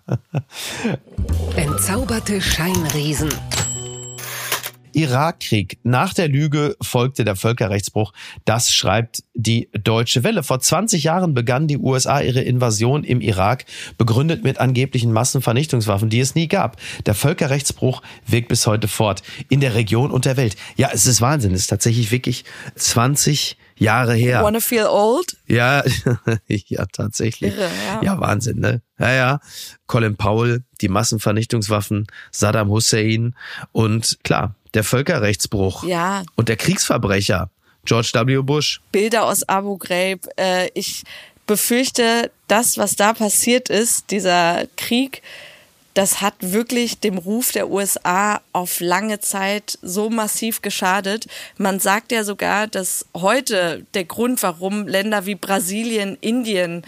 Entzauberte 1.57 2.41
Scheinriesen. 2.41 3.31
Irakkrieg. 4.97 5.79
Nach 5.83 6.15
der 6.15 6.29
Lüge 6.29 6.75
folgte 6.81 7.25
der 7.25 7.37
Völkerrechtsbruch. 7.37 8.13
Das 8.47 8.73
schreibt 8.73 9.23
die 9.35 9.69
Deutsche 9.73 10.25
Welle. 10.25 10.43
Vor 10.43 10.59
20 10.59 11.05
Jahren 11.05 11.35
begannen 11.35 11.69
die 11.69 11.77
USA 11.77 12.21
ihre 12.21 12.41
Invasion 12.41 13.05
im 13.05 13.21
Irak, 13.21 13.67
begründet 13.99 14.43
mit 14.43 14.59
angeblichen 14.59 15.13
Massenvernichtungswaffen, 15.13 16.09
die 16.09 16.21
es 16.21 16.35
nie 16.35 16.49
gab. 16.49 16.79
Der 17.05 17.15
Völkerrechtsbruch 17.15 18.01
wirkt 18.27 18.49
bis 18.49 18.67
heute 18.67 18.89
fort 18.89 19.23
in 19.51 19.61
der 19.61 19.75
Region 19.75 20.11
und 20.11 20.25
der 20.25 20.39
Welt. 20.39 20.57
Ja, 20.77 20.89
es 20.93 21.07
ist 21.07 21.21
Wahnsinn. 21.21 21.53
Es 21.53 21.61
ist 21.61 21.67
tatsächlich 21.67 22.11
wirklich 22.11 22.45
20 22.75 23.59
Jahre 23.79 24.15
her. 24.15 24.43
Wanna 24.43 24.61
feel 24.61 24.87
old? 24.87 25.37
Ja, 25.47 25.83
ja, 26.47 26.87
tatsächlich. 26.87 27.55
Irre, 27.55 27.69
ja. 27.87 28.03
ja, 28.03 28.21
Wahnsinn, 28.21 28.61
ne? 28.61 28.81
Ja, 28.99 29.13
ja. 29.13 29.41
Colin 29.87 30.17
Powell, 30.17 30.63
die 30.81 30.89
Massenvernichtungswaffen, 30.89 32.07
Saddam 32.31 32.69
Hussein 32.71 33.35
und 33.73 34.19
klar, 34.25 34.55
der 34.75 34.85
Völkerrechtsbruch 34.85 35.85
Ja. 35.85 36.23
und 36.37 36.49
der 36.49 36.57
Kriegsverbrecher, 36.57 37.51
George 37.85 38.11
W. 38.15 38.43
Bush. 38.43 38.81
Bilder 38.93 39.25
aus 39.25 39.49
Abu 39.49 39.77
Ghraib. 39.79 40.27
Äh, 40.39 40.69
ich 40.75 41.05
befürchte, 41.47 42.31
das, 42.49 42.79
was 42.79 42.97
da 42.97 43.13
passiert 43.13 43.69
ist, 43.69 44.11
dieser 44.11 44.67
Krieg, 44.77 45.23
das 45.97 46.21
hat 46.21 46.35
wirklich 46.41 47.01
dem 47.01 47.17
Ruf 47.17 47.53
der 47.53 47.71
USA 47.71 48.43
auf 48.53 48.81
lange 48.81 49.19
Zeit 49.21 49.79
so 49.81 50.11
massiv 50.11 50.61
geschadet. 50.61 51.27
Man 51.57 51.81
sagt 51.81 52.13
ja 52.13 52.23
sogar, 52.23 52.67
dass 52.67 53.07
heute 53.15 53.87
der 53.95 54.05
Grund, 54.05 54.43
warum 54.43 54.87
Länder 54.87 55.25
wie 55.25 55.37
Brasilien, 55.37 56.19
Indien 56.21 56.83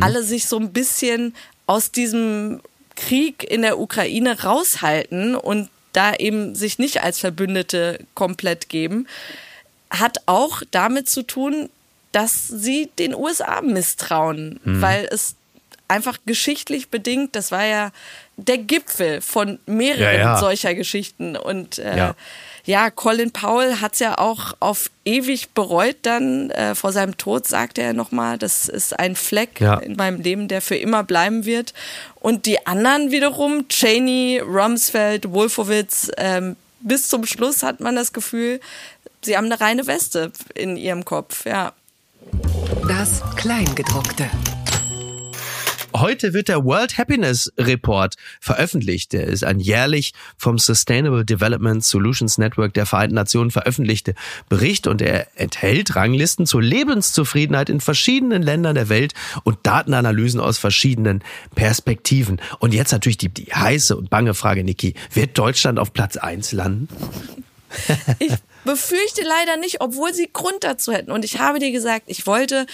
alle 0.00 0.22
sich 0.22 0.46
so 0.46 0.56
ein 0.58 0.72
bisschen 0.72 1.34
aus 1.66 1.90
diesem 1.90 2.62
Krieg 2.96 3.44
in 3.44 3.60
der 3.60 3.78
Ukraine 3.78 4.42
raushalten 4.44 5.34
und 5.34 5.68
da 5.92 6.14
eben 6.14 6.54
sich 6.54 6.78
nicht 6.78 7.02
als 7.02 7.18
Verbündete 7.18 7.98
komplett 8.14 8.70
geben, 8.70 9.06
hat 9.90 10.22
auch 10.24 10.62
damit 10.70 11.10
zu 11.10 11.22
tun, 11.22 11.68
dass 12.12 12.48
sie 12.48 12.88
den 12.98 13.14
USA 13.14 13.60
misstrauen, 13.60 14.58
weil 14.64 15.06
es 15.10 15.34
einfach 15.88 16.18
geschichtlich 16.24 16.88
bedingt, 16.88 17.36
das 17.36 17.52
war 17.52 17.64
ja 17.64 17.92
der 18.36 18.58
Gipfel 18.58 19.20
von 19.20 19.58
mehreren 19.66 20.02
Ja, 20.02 20.12
ja. 20.12 20.36
solcher 20.38 20.74
Geschichten 20.74 21.36
und 21.36 21.78
äh, 21.78 21.96
Ja. 21.96 22.14
ja. 22.64 22.90
Colin 22.90 23.30
Powell 23.32 23.80
hat's 23.80 24.00
ja 24.00 24.18
auch 24.18 24.54
auf 24.60 24.90
ewig 25.04 25.50
bereut 25.50 25.96
dann. 26.02 26.50
Äh, 26.50 26.74
vor 26.74 26.92
seinem 26.92 27.16
Tod 27.16 27.46
sagte 27.46 27.82
er 27.82 27.92
nochmal, 27.92 28.36
das 28.38 28.68
ist 28.68 28.98
ein 28.98 29.14
Fleck 29.16 29.60
Ja. 29.60 29.74
in 29.78 29.96
meinem 29.96 30.20
Leben, 30.20 30.48
der 30.48 30.60
für 30.62 30.76
immer 30.76 31.04
bleiben 31.04 31.44
wird. 31.44 31.74
Und 32.20 32.46
die 32.46 32.66
anderen 32.66 33.10
wiederum, 33.12 33.68
Cheney, 33.68 34.40
Rumsfeld, 34.40 35.30
Wolfowitz, 35.32 36.10
ähm, 36.16 36.56
bis 36.80 37.08
zum 37.08 37.24
Schluss 37.26 37.62
hat 37.62 37.80
man 37.80 37.96
das 37.96 38.12
Gefühl, 38.12 38.60
sie 39.22 39.36
haben 39.36 39.46
eine 39.46 39.60
reine 39.60 39.86
Weste 39.86 40.32
in 40.54 40.76
ihrem 40.76 41.04
Kopf, 41.04 41.46
ja. 41.46 41.72
Das 42.88 43.22
Kleingedruckte. 43.36 44.28
Heute 45.96 46.32
wird 46.32 46.48
der 46.48 46.64
World 46.64 46.98
Happiness 46.98 47.52
Report 47.56 48.16
veröffentlicht. 48.40 49.12
Der 49.12 49.28
ist 49.28 49.44
ein 49.44 49.60
jährlich 49.60 50.12
vom 50.36 50.58
Sustainable 50.58 51.24
Development 51.24 51.84
Solutions 51.84 52.36
Network 52.36 52.74
der 52.74 52.84
Vereinten 52.84 53.14
Nationen 53.14 53.52
veröffentlichte 53.52 54.16
Bericht 54.48 54.88
und 54.88 55.00
er 55.00 55.28
enthält 55.36 55.94
Ranglisten 55.94 56.46
zur 56.46 56.62
Lebenszufriedenheit 56.62 57.70
in 57.70 57.80
verschiedenen 57.80 58.42
Ländern 58.42 58.74
der 58.74 58.88
Welt 58.88 59.14
und 59.44 59.58
Datenanalysen 59.62 60.40
aus 60.40 60.58
verschiedenen 60.58 61.22
Perspektiven. 61.54 62.40
Und 62.58 62.74
jetzt 62.74 62.90
natürlich 62.90 63.18
die, 63.18 63.28
die 63.28 63.54
heiße 63.54 63.96
und 63.96 64.10
bange 64.10 64.34
Frage, 64.34 64.64
Niki. 64.64 64.94
Wird 65.12 65.38
Deutschland 65.38 65.78
auf 65.78 65.92
Platz 65.92 66.16
eins 66.16 66.50
landen? 66.50 66.88
Ich 68.18 68.32
befürchte 68.64 69.22
leider 69.22 69.58
nicht, 69.58 69.80
obwohl 69.80 70.12
sie 70.12 70.28
Grund 70.32 70.62
dazu 70.62 70.92
hätten. 70.92 71.10
Und 71.10 71.24
ich 71.24 71.38
habe 71.38 71.58
dir 71.58 71.70
gesagt, 71.70 72.04
ich 72.06 72.26
wollte 72.26 72.66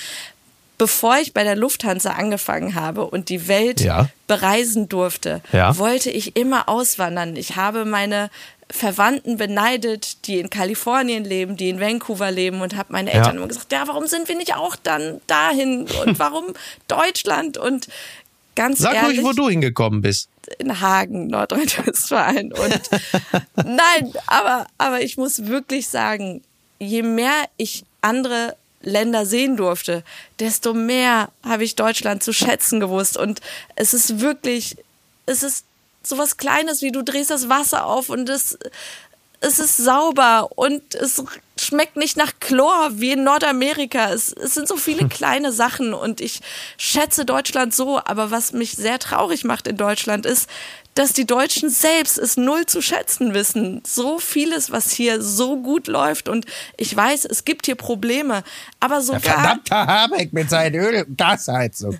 bevor 0.81 1.19
ich 1.19 1.35
bei 1.35 1.45
der 1.45 1.57
Lufthansa 1.57 2.13
angefangen 2.13 2.75
habe 2.75 3.05
und 3.05 3.29
die 3.29 3.49
Welt 3.49 3.83
Ja. 3.83 4.09
bereisen 4.27 4.89
durfte, 4.89 5.43
Ja. 5.53 5.77
wollte 5.77 6.11
ich 6.11 6.37
immer 6.37 6.71
auswandern. 6.71 7.37
Ich 7.37 7.57
habe 7.57 7.85
meine 7.85 8.31
Verwandten 8.71 9.37
beneidet, 9.37 10.27
die 10.27 10.39
in 10.39 10.49
Kalifornien 10.49 11.25
leben, 11.25 11.59
die 11.59 11.69
in 11.69 11.81
Vancouver 11.81 12.31
leben 12.31 12.63
und 12.63 12.77
habe 12.77 12.95
meine 12.95 13.11
Ja. 13.11 13.19
Eltern 13.19 13.37
immer 13.37 13.49
gesagt, 13.49 13.71
ja, 13.73 13.83
warum 13.89 14.07
sind 14.07 14.27
wir 14.29 14.37
nicht 14.37 14.57
auch 14.57 14.75
dann 14.75 15.21
dahin 15.27 15.87
und 16.07 16.19
warum 16.19 16.47
Deutschland 16.89 17.59
und 17.59 17.89
ganz 18.57 18.79
Sag 18.79 18.95
ehrlich, 18.95 19.19
ruhig, 19.19 19.27
wo 19.27 19.33
du 19.35 19.51
hingekommen 19.51 20.01
bist. 20.01 20.31
in 20.59 20.81
Hagen, 20.81 21.27
Nordrhein-Westfalen. 21.27 22.53
Und 22.55 22.81
nein, 23.57 24.15
aber, 24.27 24.67
aber 24.79 25.03
ich 25.03 25.19
muss 25.19 25.47
wirklich 25.47 25.89
sagen, 25.89 26.43
je 26.79 27.03
mehr 27.03 27.45
ich 27.59 27.85
andere 28.01 28.57
Länder 28.83 29.27
sehen 29.27 29.57
durfte, 29.57 30.03
desto 30.39 30.75
mehr 30.75 31.31
habe 31.45 31.65
ich 31.65 31.77
Deutschland 31.77 32.23
zu 32.23 32.33
schätzen 32.33 32.81
gewusst. 32.81 33.17
Und 33.17 33.41
es 33.77 33.95
ist 33.95 34.21
wirklich, 34.21 34.77
es 35.27 35.43
ist 35.43 35.65
sowas 36.03 36.37
Kleines, 36.37 36.83
wie 36.83 36.93
du 36.93 37.03
drehst 37.03 37.31
das 37.31 37.49
Wasser 37.49 37.87
auf 37.87 38.09
und 38.09 38.29
es, 38.29 38.59
es 39.41 39.59
ist 39.59 39.77
sauber 39.77 40.51
und 40.57 40.95
es 40.95 41.23
schmeckt 41.59 41.97
nicht 41.97 42.17
nach 42.17 42.33
Chlor 42.41 42.91
wie 42.93 43.13
in 43.13 43.25
Nordamerika. 43.25 44.13
Es, 44.13 44.33
es 44.33 44.55
sind 44.55 44.69
so 44.69 44.77
viele 44.77 45.09
kleine 45.09 45.53
Sachen 45.53 45.95
und 45.95 46.21
ich 46.21 46.41
schätze 46.79 47.25
Deutschland 47.25 47.75
so, 47.75 47.99
aber 47.99 48.31
was 48.31 48.53
mich 48.53 48.73
sehr 48.73 48.99
traurig 48.99 49.45
macht 49.45 49.67
in 49.67 49.77
Deutschland 49.77 50.27
ist, 50.27 50.49
dass 51.01 51.15
die 51.15 51.25
Deutschen 51.25 51.71
selbst 51.71 52.19
es 52.19 52.37
null 52.37 52.67
zu 52.67 52.83
schätzen 52.83 53.33
wissen. 53.33 53.81
So 53.87 54.19
vieles, 54.19 54.71
was 54.71 54.91
hier 54.91 55.23
so 55.23 55.57
gut 55.57 55.87
läuft 55.87 56.29
und 56.29 56.45
ich 56.77 56.95
weiß, 56.95 57.25
es 57.25 57.47
gibt 57.47 57.65
hier 57.65 57.75
Probleme, 57.75 58.45
aber 58.81 59.01
sogar 59.01 59.23
Verdammter 59.23 59.87
Habeck 59.87 60.35
mit 60.35 60.51
seinen 60.51 60.75
Öl- 60.75 61.07
und 61.07 61.17
Gasheizung. 61.17 61.99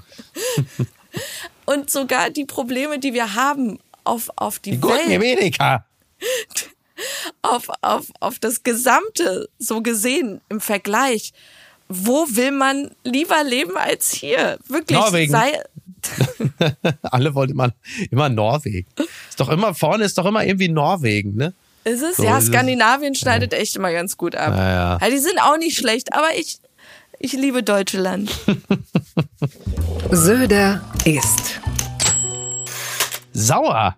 und 1.65 1.89
sogar 1.89 2.29
die 2.29 2.45
Probleme, 2.45 2.99
die 2.99 3.15
wir 3.15 3.35
haben 3.35 3.79
auf 4.05 4.29
auf 4.37 4.59
die, 4.59 4.73
Die 4.73 4.83
Welt. 4.83 5.07
Amerika. 5.07 5.87
auf, 7.41 7.71
auf, 7.81 8.05
auf 8.21 8.39
das 8.39 8.63
Gesamte 8.65 9.49
so 9.59 9.81
gesehen 9.81 10.43
im 10.51 10.61
Vergleich. 10.61 11.33
Wo 11.93 12.25
will 12.31 12.53
man 12.53 12.93
lieber 13.03 13.43
leben 13.43 13.77
als 13.77 14.13
hier? 14.13 14.59
Wirklich. 14.69 14.97
Norwegen. 14.97 15.33
Sei, 15.33 15.61
Alle 17.03 17.35
wollen 17.35 17.51
immer, 17.51 17.73
immer 18.11 18.29
Norwegen. 18.29 18.87
Ist 19.29 19.41
doch 19.41 19.49
immer, 19.49 19.75
vorne 19.75 20.05
ist 20.05 20.17
doch 20.17 20.25
immer 20.25 20.45
irgendwie 20.45 20.69
Norwegen, 20.69 21.37
ne? 21.37 21.53
ist 21.85 22.03
es? 22.03 22.17
So 22.17 22.25
ja, 22.25 22.39
ist 22.39 22.45
es. 22.45 22.51
Skandinavien 22.51 23.15
schneidet 23.15 23.53
echt 23.55 23.77
immer 23.77 23.93
ganz 23.93 24.17
gut 24.17 24.37
ab. 24.37 24.55
Ja, 24.57 24.99
ja. 25.01 25.11
die 25.11 25.19
sind 25.19 25.41
auch 25.41 25.59
nicht 25.59 25.77
schlecht, 25.77 26.13
aber 26.13 26.29
ich, 26.37 26.59
ich 27.19 27.33
liebe 27.33 27.63
Deutschland. 27.63 28.31
Söder 30.11 30.83
ist. 31.05 31.61
Sauer. 33.33 33.97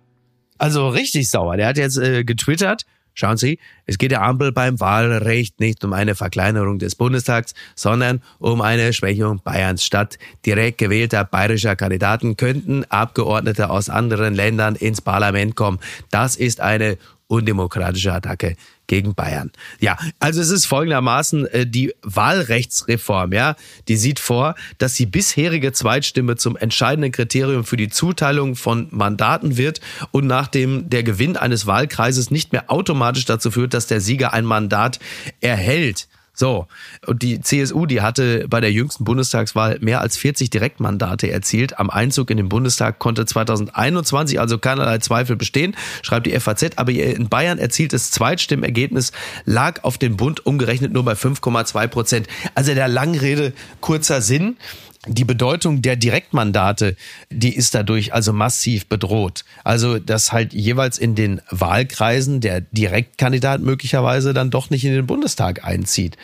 Also 0.57 0.87
richtig 0.89 1.29
sauer. 1.29 1.57
Der 1.57 1.67
hat 1.67 1.77
jetzt 1.77 1.97
äh, 1.97 2.23
getwittert. 2.23 2.85
Schauen 3.13 3.37
Sie, 3.37 3.59
es 3.85 3.97
geht 3.97 4.11
der 4.11 4.23
Ampel 4.23 4.51
beim 4.51 4.79
Wahlrecht 4.79 5.59
nicht 5.59 5.83
um 5.83 5.93
eine 5.93 6.15
Verkleinerung 6.15 6.79
des 6.79 6.95
Bundestags, 6.95 7.53
sondern 7.75 8.21
um 8.39 8.61
eine 8.61 8.91
Schwächung 8.93 9.41
Bayerns. 9.43 9.83
Statt 9.83 10.17
direkt 10.45 10.79
gewählter 10.79 11.23
bayerischer 11.23 11.75
Kandidaten 11.75 12.37
könnten 12.37 12.85
Abgeordnete 12.85 13.69
aus 13.69 13.89
anderen 13.89 14.33
Ländern 14.33 14.75
ins 14.75 15.01
Parlament 15.01 15.55
kommen. 15.55 15.79
Das 16.09 16.35
ist 16.35 16.59
eine 16.59 16.97
undemokratische 17.33 18.13
Attacke 18.13 18.55
gegen 18.85 19.15
Bayern. 19.15 19.51
Ja, 19.79 19.97
also 20.19 20.39
es 20.39 20.51
ist 20.51 20.67
folgendermaßen 20.67 21.47
äh, 21.47 21.65
die 21.65 21.95
Wahlrechtsreform, 22.03 23.33
ja, 23.33 23.55
die 23.87 23.97
sieht 23.97 24.19
vor, 24.19 24.53
dass 24.77 24.93
die 24.93 25.07
bisherige 25.07 25.71
Zweitstimme 25.71 26.35
zum 26.35 26.55
entscheidenden 26.55 27.11
Kriterium 27.11 27.63
für 27.63 27.77
die 27.77 27.89
Zuteilung 27.89 28.55
von 28.55 28.87
Mandaten 28.91 29.57
wird 29.57 29.81
und 30.11 30.27
nachdem 30.27 30.91
der 30.91 31.01
Gewinn 31.01 31.35
eines 31.35 31.65
Wahlkreises 31.65 32.29
nicht 32.29 32.51
mehr 32.51 32.69
automatisch 32.69 33.25
dazu 33.25 33.49
führt, 33.49 33.73
dass 33.73 33.87
der 33.87 33.99
Sieger 33.99 34.31
ein 34.31 34.45
Mandat 34.45 34.99
erhält. 35.41 36.07
So, 36.35 36.65
und 37.05 37.21
die 37.21 37.41
CSU, 37.41 37.85
die 37.85 38.01
hatte 38.01 38.47
bei 38.47 38.59
der 38.59 38.71
jüngsten 38.71 39.03
Bundestagswahl 39.03 39.77
mehr 39.81 40.01
als 40.01 40.17
40 40.17 40.49
Direktmandate 40.49 41.29
erzielt. 41.29 41.79
Am 41.79 41.91
Einzug 41.91 42.31
in 42.31 42.37
den 42.37 42.49
Bundestag 42.49 42.97
konnte 42.97 43.27
2021 43.27 44.39
also 44.39 44.57
keinerlei 44.57 44.97
Zweifel 44.97 45.35
bestehen, 45.35 45.75
schreibt 46.01 46.25
die 46.25 46.39
FAZ. 46.39 46.77
Aber 46.77 46.91
ihr 46.91 47.15
in 47.15 47.29
Bayern 47.29 47.59
erzieltes 47.59 48.09
Zweitstimmergebnis 48.09 49.11
lag 49.45 49.83
auf 49.83 49.99
den 49.99 50.17
Bund 50.17 50.43
umgerechnet 50.43 50.91
nur 50.91 51.05
bei 51.05 51.13
5,2 51.13 51.87
Prozent. 51.87 52.27
Also 52.55 52.73
der 52.73 52.87
Langrede 52.87 53.53
kurzer 53.79 54.21
Sinn. 54.21 54.57
Die 55.05 55.25
Bedeutung 55.25 55.81
der 55.81 55.97
Direktmandate, 55.97 56.95
die 57.29 57.53
ist 57.53 57.75
dadurch 57.75 58.13
also 58.13 58.31
massiv 58.31 58.87
bedroht. 58.87 59.43
Also, 59.65 59.99
dass 59.99 60.31
halt 60.31 60.53
jeweils 60.53 60.97
in 60.97 61.13
den 61.13 61.41
Wahlkreisen 61.49 62.39
der 62.39 62.61
Direktkandidat 62.61 63.59
möglicherweise 63.59 64.33
dann 64.33 64.49
doch 64.49 64.69
nicht 64.69 64.85
in 64.85 64.93
den 64.93 65.05
Bundestag 65.05 65.65
einzieht. 65.65 66.15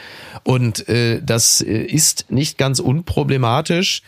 Und 0.43 0.87
äh, 0.87 1.21
das 1.21 1.59
äh, 1.59 1.81
ist 1.83 2.31
nicht 2.31 2.57
ganz 2.57 2.79
unproblematisch, 2.79 4.01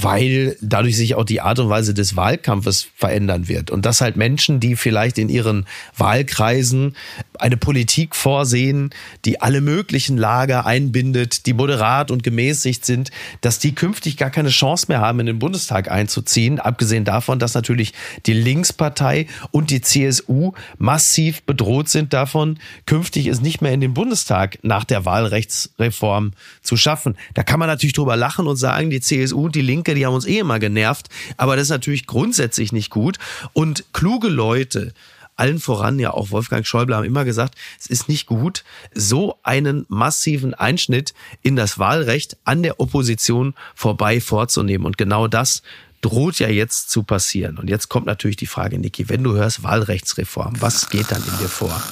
weil 0.00 0.56
dadurch 0.60 0.96
sich 0.96 1.16
auch 1.16 1.24
die 1.24 1.40
Art 1.40 1.58
und 1.58 1.68
Weise 1.68 1.92
des 1.92 2.14
Wahlkampfes 2.14 2.88
verändern 2.94 3.48
wird. 3.48 3.70
Und 3.70 3.84
dass 3.84 4.00
halt 4.00 4.16
Menschen, 4.16 4.60
die 4.60 4.76
vielleicht 4.76 5.18
in 5.18 5.28
ihren 5.28 5.66
Wahlkreisen 5.96 6.94
eine 7.38 7.56
Politik 7.56 8.14
vorsehen, 8.14 8.90
die 9.24 9.40
alle 9.40 9.60
möglichen 9.60 10.16
Lager 10.16 10.66
einbindet, 10.66 11.46
die 11.46 11.52
moderat 11.52 12.12
und 12.12 12.22
gemäßigt 12.22 12.84
sind, 12.84 13.10
dass 13.40 13.58
die 13.58 13.74
künftig 13.74 14.16
gar 14.16 14.30
keine 14.30 14.50
Chance 14.50 14.86
mehr 14.88 15.00
haben, 15.00 15.18
in 15.18 15.26
den 15.26 15.40
Bundestag 15.40 15.90
einzuziehen. 15.90 16.60
Abgesehen 16.60 17.04
davon, 17.04 17.40
dass 17.40 17.54
natürlich 17.54 17.92
die 18.26 18.34
Linkspartei 18.34 19.26
und 19.50 19.70
die 19.70 19.80
CSU 19.80 20.52
massiv 20.78 21.42
bedroht 21.42 21.88
sind 21.88 22.12
davon, 22.12 22.60
künftig 22.86 23.26
es 23.26 23.40
nicht 23.40 23.62
mehr 23.62 23.72
in 23.72 23.80
den 23.80 23.94
Bundestag 23.94 24.58
nach 24.62 24.84
der 24.84 25.04
Wahlrechtsreform 25.04 26.32
zu 26.62 26.76
schaffen. 26.76 27.16
Da 27.34 27.42
kann 27.42 27.58
man 27.58 27.68
natürlich 27.68 27.94
drüber 27.94 28.16
lachen 28.16 28.46
und 28.46 28.56
sagen, 28.56 28.90
die 28.90 29.00
CSU 29.00 29.46
und 29.46 29.54
die 29.54 29.62
Linke, 29.62 29.87
die 29.94 30.06
haben 30.06 30.14
uns 30.14 30.26
eh 30.26 30.38
immer 30.38 30.58
genervt. 30.58 31.08
Aber 31.36 31.56
das 31.56 31.64
ist 31.64 31.70
natürlich 31.70 32.06
grundsätzlich 32.06 32.72
nicht 32.72 32.90
gut. 32.90 33.18
Und 33.52 33.84
kluge 33.92 34.28
Leute, 34.28 34.92
allen 35.36 35.60
voran 35.60 35.98
ja 35.98 36.12
auch 36.12 36.30
Wolfgang 36.30 36.66
Schäuble 36.66 36.96
haben 36.96 37.04
immer 37.04 37.24
gesagt, 37.24 37.54
es 37.78 37.86
ist 37.86 38.08
nicht 38.08 38.26
gut, 38.26 38.64
so 38.94 39.38
einen 39.42 39.86
massiven 39.88 40.52
Einschnitt 40.54 41.14
in 41.42 41.54
das 41.54 41.78
Wahlrecht 41.78 42.36
an 42.44 42.62
der 42.62 42.80
Opposition 42.80 43.54
vorbei 43.74 44.20
vorzunehmen. 44.20 44.84
Und 44.84 44.98
genau 44.98 45.28
das 45.28 45.62
droht 46.00 46.38
ja 46.38 46.48
jetzt 46.48 46.90
zu 46.90 47.02
passieren. 47.02 47.58
Und 47.58 47.68
jetzt 47.70 47.88
kommt 47.88 48.06
natürlich 48.06 48.36
die 48.36 48.46
Frage, 48.46 48.78
Niki, 48.78 49.08
wenn 49.08 49.22
du 49.22 49.34
hörst 49.34 49.62
Wahlrechtsreform, 49.62 50.60
was 50.60 50.90
geht 50.90 51.10
dann 51.10 51.22
in 51.22 51.38
dir 51.38 51.48
vor? 51.48 51.82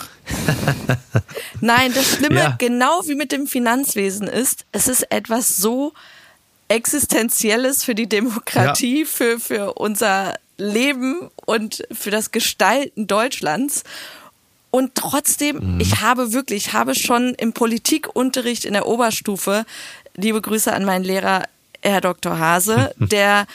Nein, 1.61 1.93
das 1.95 2.17
Schlimme, 2.17 2.37
Ja. 2.41 2.55
genau 2.59 3.03
wie 3.07 3.15
mit 3.15 3.33
dem 3.33 3.47
Finanzwesen 3.47 4.27
ist, 4.27 4.65
es 4.73 4.89
ist 4.89 5.11
etwas 5.13 5.57
so 5.57 5.93
Existenzielles 6.69 7.85
für 7.85 7.95
die 7.95 8.09
Demokratie, 8.09 9.05
für, 9.05 9.39
für 9.39 9.75
unser 9.75 10.35
Leben 10.59 11.31
und 11.45 11.85
für 11.93 12.11
das 12.11 12.31
Gestalten 12.31 13.07
Deutschlands. 13.07 13.85
Und 14.71 14.95
trotzdem, 14.95 15.81
ich 15.81 16.01
habe 16.01 16.33
wirklich, 16.33 16.67
ich 16.69 16.73
habe 16.73 16.95
schon 16.95 17.35
im 17.35 17.53
Politikunterricht 17.53 18.65
in 18.65 18.75
der 18.75 18.87
Oberstufe, 18.87 19.65
liebe 20.17 20.41
Grüße 20.41 20.73
an 20.73 20.85
meinen 20.85 21.05
Lehrer, 21.05 21.45
Herr 21.83 22.01
Dr. 22.01 22.39
Hase, 22.39 22.95
der 22.99 23.47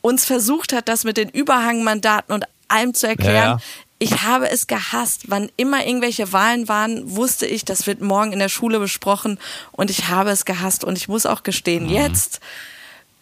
uns 0.00 0.24
versucht 0.24 0.72
hat, 0.72 0.88
das 0.88 1.04
mit 1.04 1.16
den 1.16 1.28
Überhangmandaten 1.28 2.34
und 2.34 2.44
allem 2.68 2.94
zu 2.94 3.06
erklären. 3.06 3.34
Ja, 3.34 3.56
ja. 3.56 3.60
Ich 3.98 4.22
habe 4.22 4.50
es 4.50 4.66
gehasst. 4.66 5.22
Wann 5.28 5.50
immer 5.56 5.86
irgendwelche 5.86 6.32
Wahlen 6.32 6.68
waren, 6.68 7.16
wusste 7.16 7.46
ich, 7.46 7.64
das 7.64 7.86
wird 7.86 8.00
morgen 8.02 8.32
in 8.32 8.38
der 8.38 8.48
Schule 8.50 8.78
besprochen 8.78 9.38
und 9.72 9.90
ich 9.90 10.08
habe 10.08 10.30
es 10.30 10.44
gehasst. 10.44 10.84
Und 10.84 10.98
ich 10.98 11.08
muss 11.08 11.24
auch 11.26 11.42
gestehen, 11.42 11.88
jetzt 11.88 12.40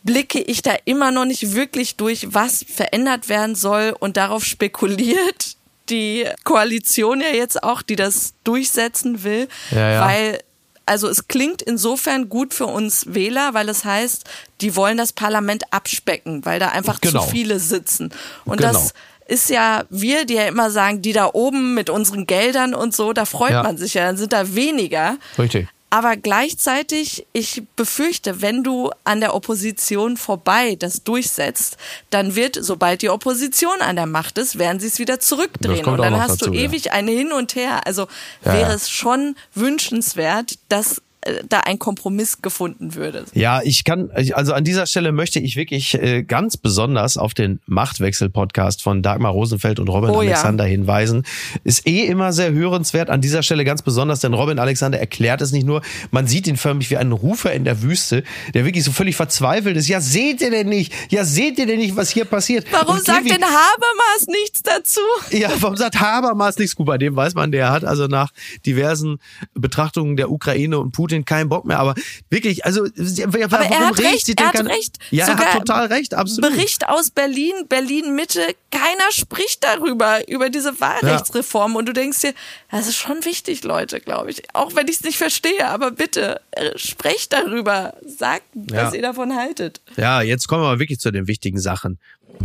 blicke 0.02 0.40
ich 0.40 0.62
da 0.62 0.74
immer 0.84 1.10
noch 1.12 1.24
nicht 1.24 1.54
wirklich 1.54 1.96
durch, 1.96 2.34
was 2.34 2.64
verändert 2.68 3.28
werden 3.28 3.54
soll 3.54 3.94
und 3.98 4.16
darauf 4.16 4.44
spekuliert 4.44 5.56
die 5.90 6.26
Koalition 6.44 7.20
ja 7.20 7.28
jetzt 7.28 7.62
auch, 7.62 7.82
die 7.82 7.96
das 7.96 8.32
durchsetzen 8.42 9.22
will, 9.22 9.48
Ja, 9.70 9.90
ja. 9.90 10.06
weil 10.06 10.40
also 10.86 11.08
es 11.08 11.28
klingt 11.28 11.62
insofern 11.62 12.28
gut 12.28 12.52
für 12.52 12.66
uns 12.66 13.14
Wähler, 13.14 13.54
weil 13.54 13.68
es 13.70 13.84
heißt, 13.86 14.24
die 14.60 14.76
wollen 14.76 14.98
das 14.98 15.14
Parlament 15.14 15.64
abspecken, 15.72 16.44
weil 16.44 16.60
da 16.60 16.68
einfach 16.68 17.00
Genau. 17.00 17.24
zu 17.24 17.30
viele 17.30 17.58
sitzen. 17.58 18.10
Und 18.44 18.58
Genau. 18.58 18.72
das 18.72 18.92
ist 19.26 19.50
ja 19.50 19.84
wir, 19.90 20.24
die 20.24 20.34
ja 20.34 20.46
immer 20.46 20.70
sagen, 20.70 21.02
die 21.02 21.12
da 21.12 21.30
oben 21.32 21.74
mit 21.74 21.90
unseren 21.90 22.26
Geldern 22.26 22.74
und 22.74 22.94
so, 22.94 23.12
da 23.12 23.24
freut 23.24 23.52
Ja. 23.52 23.62
man 23.62 23.76
sich 23.78 23.94
ja, 23.94 24.06
dann 24.06 24.16
sind 24.16 24.32
da 24.32 24.54
weniger. 24.54 25.16
Richtig. 25.38 25.68
Aber 25.90 26.16
gleichzeitig, 26.16 27.24
ich 27.32 27.62
befürchte, 27.76 28.42
wenn 28.42 28.64
du 28.64 28.90
an 29.04 29.20
der 29.20 29.32
Opposition 29.32 30.16
vorbei 30.16 30.74
das 30.76 31.04
durchsetzt, 31.04 31.76
dann 32.10 32.34
wird, 32.34 32.58
sobald 32.60 33.00
die 33.02 33.10
Opposition 33.10 33.80
an 33.80 33.94
der 33.94 34.06
Macht 34.06 34.36
ist, 34.38 34.58
werden 34.58 34.80
sie 34.80 34.88
es 34.88 34.98
wieder 34.98 35.20
zurückdrehen. 35.20 35.84
Und 35.86 35.98
dann 35.98 36.20
hast 36.20 36.42
dazu, 36.42 36.50
du 36.50 36.56
ja. 36.56 36.64
ewig 36.64 36.90
ein 36.90 37.06
Hin 37.06 37.30
und 37.32 37.54
Her. 37.54 37.86
Also 37.86 38.08
Ja, 38.44 38.54
wäre 38.54 38.70
ja. 38.70 38.74
es 38.74 38.90
schon 38.90 39.36
wünschenswert, 39.54 40.58
dass 40.68 41.00
da 41.48 41.60
ein 41.60 41.78
Kompromiss 41.78 42.42
gefunden 42.42 42.94
würde. 42.94 43.24
Ja, 43.34 43.60
ich 43.62 43.84
kann, 43.84 44.10
also 44.32 44.52
an 44.52 44.64
dieser 44.64 44.86
Stelle 44.86 45.12
möchte 45.12 45.40
ich 45.40 45.56
wirklich 45.56 45.94
äh, 45.94 46.22
ganz 46.22 46.56
besonders 46.56 47.16
auf 47.16 47.34
den 47.34 47.60
Machtwechsel-Podcast 47.66 48.82
von 48.82 49.02
Dagmar 49.02 49.32
Rosenfeld 49.32 49.78
und 49.80 49.88
Robin 49.88 50.10
Oh 50.10 50.22
ja. 50.22 50.30
Alexander 50.32 50.64
hinweisen. 50.64 51.24
Ist 51.64 51.86
eh 51.86 52.04
immer 52.04 52.32
sehr 52.32 52.52
hörenswert, 52.52 53.10
an 53.10 53.20
dieser 53.20 53.42
Stelle 53.42 53.64
ganz 53.64 53.82
besonders, 53.82 54.20
denn 54.20 54.34
Robin 54.34 54.58
Alexander 54.58 54.98
erklärt 55.00 55.40
es 55.40 55.52
nicht 55.52 55.66
nur, 55.66 55.82
man 56.10 56.26
sieht 56.26 56.46
ihn 56.46 56.56
förmlich 56.56 56.90
wie 56.90 56.96
einen 56.96 57.12
Rufer 57.12 57.52
in 57.52 57.64
der 57.64 57.82
Wüste, 57.82 58.22
der 58.52 58.64
wirklich 58.64 58.84
so 58.84 58.92
völlig 58.92 59.16
verzweifelt 59.16 59.76
ist. 59.76 59.88
Ja, 59.88 60.00
seht 60.00 60.40
ihr 60.40 60.50
denn 60.50 60.68
nicht? 60.68 60.92
Ja, 61.10 61.24
seht 61.24 61.58
ihr 61.58 61.66
denn 61.66 61.78
nicht, 61.78 61.96
was 61.96 62.10
hier 62.10 62.24
passiert? 62.24 62.66
Warum 62.70 62.96
Und 62.96 63.04
sagt 63.04 63.24
denn 63.30 63.42
Habermas 63.42 64.26
nichts 64.28 64.62
dazu? 64.62 65.00
ja, 65.30 65.50
warum 65.60 65.76
sagt 65.76 66.00
Habermas 66.00 66.58
nichts 66.58 66.74
gut? 66.76 66.86
Bei 66.86 66.98
dem 66.98 67.16
weiß 67.16 67.34
man, 67.34 67.52
der 67.52 67.70
hat 67.70 67.84
also 67.84 68.06
nach 68.06 68.30
diversen 68.66 69.18
Betrachtungen 69.54 70.16
der 70.16 70.30
Ukraine 70.30 70.78
und 70.78 70.92
Putin 70.92 71.13
keinen 71.24 71.48
Bock 71.48 71.64
mehr. 71.64 71.78
Aber 71.78 71.94
wirklich, 72.30 72.64
also 72.64 72.84
warum 72.84 73.72
er 73.72 73.86
hat 73.88 73.98
recht, 74.00 74.26
sie 74.26 74.32
er 74.32 74.36
denn 74.36 74.46
hat 74.46 74.54
kein- 74.54 74.66
recht. 74.66 74.98
Ja, 75.10 75.26
er 75.26 75.32
Sogar 75.32 75.46
hat 75.52 75.58
total 75.58 75.86
recht, 75.86 76.14
absolut. 76.14 76.50
Bericht 76.50 76.88
aus 76.88 77.10
Berlin, 77.10 77.52
Berlin 77.68 78.14
Mitte, 78.14 78.40
keiner 78.70 79.10
spricht 79.12 79.62
darüber, 79.62 80.26
über 80.28 80.50
diese 80.50 80.80
Wahlrechtsreform. 80.80 81.76
Und 81.76 81.86
du 81.86 81.92
denkst 81.92 82.20
dir, 82.22 82.34
das 82.70 82.88
ist 82.88 82.96
schon 82.96 83.24
wichtig, 83.24 83.62
Leute, 83.64 84.00
glaube 84.00 84.30
ich. 84.30 84.42
Auch 84.54 84.74
wenn 84.74 84.88
ich 84.88 84.96
es 84.96 85.02
nicht 85.04 85.18
verstehe, 85.18 85.68
aber 85.68 85.90
bitte, 85.90 86.40
äh, 86.52 86.70
sprecht 86.76 87.32
darüber. 87.32 87.94
Sagt, 88.06 88.44
Ja. 88.70 88.86
was 88.86 88.94
ihr 88.94 89.02
davon 89.02 89.36
haltet. 89.36 89.80
Ja, 89.96 90.22
jetzt 90.22 90.48
kommen 90.48 90.62
wir 90.62 90.68
mal 90.68 90.78
wirklich 90.78 90.98
zu 90.98 91.10
den 91.10 91.26
wichtigen 91.28 91.60
Sachen. 91.60 91.98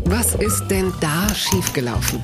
Was 0.06 0.36
ist 0.36 0.68
denn 0.68 0.94
da 1.00 1.28
schiefgelaufen? 1.34 2.24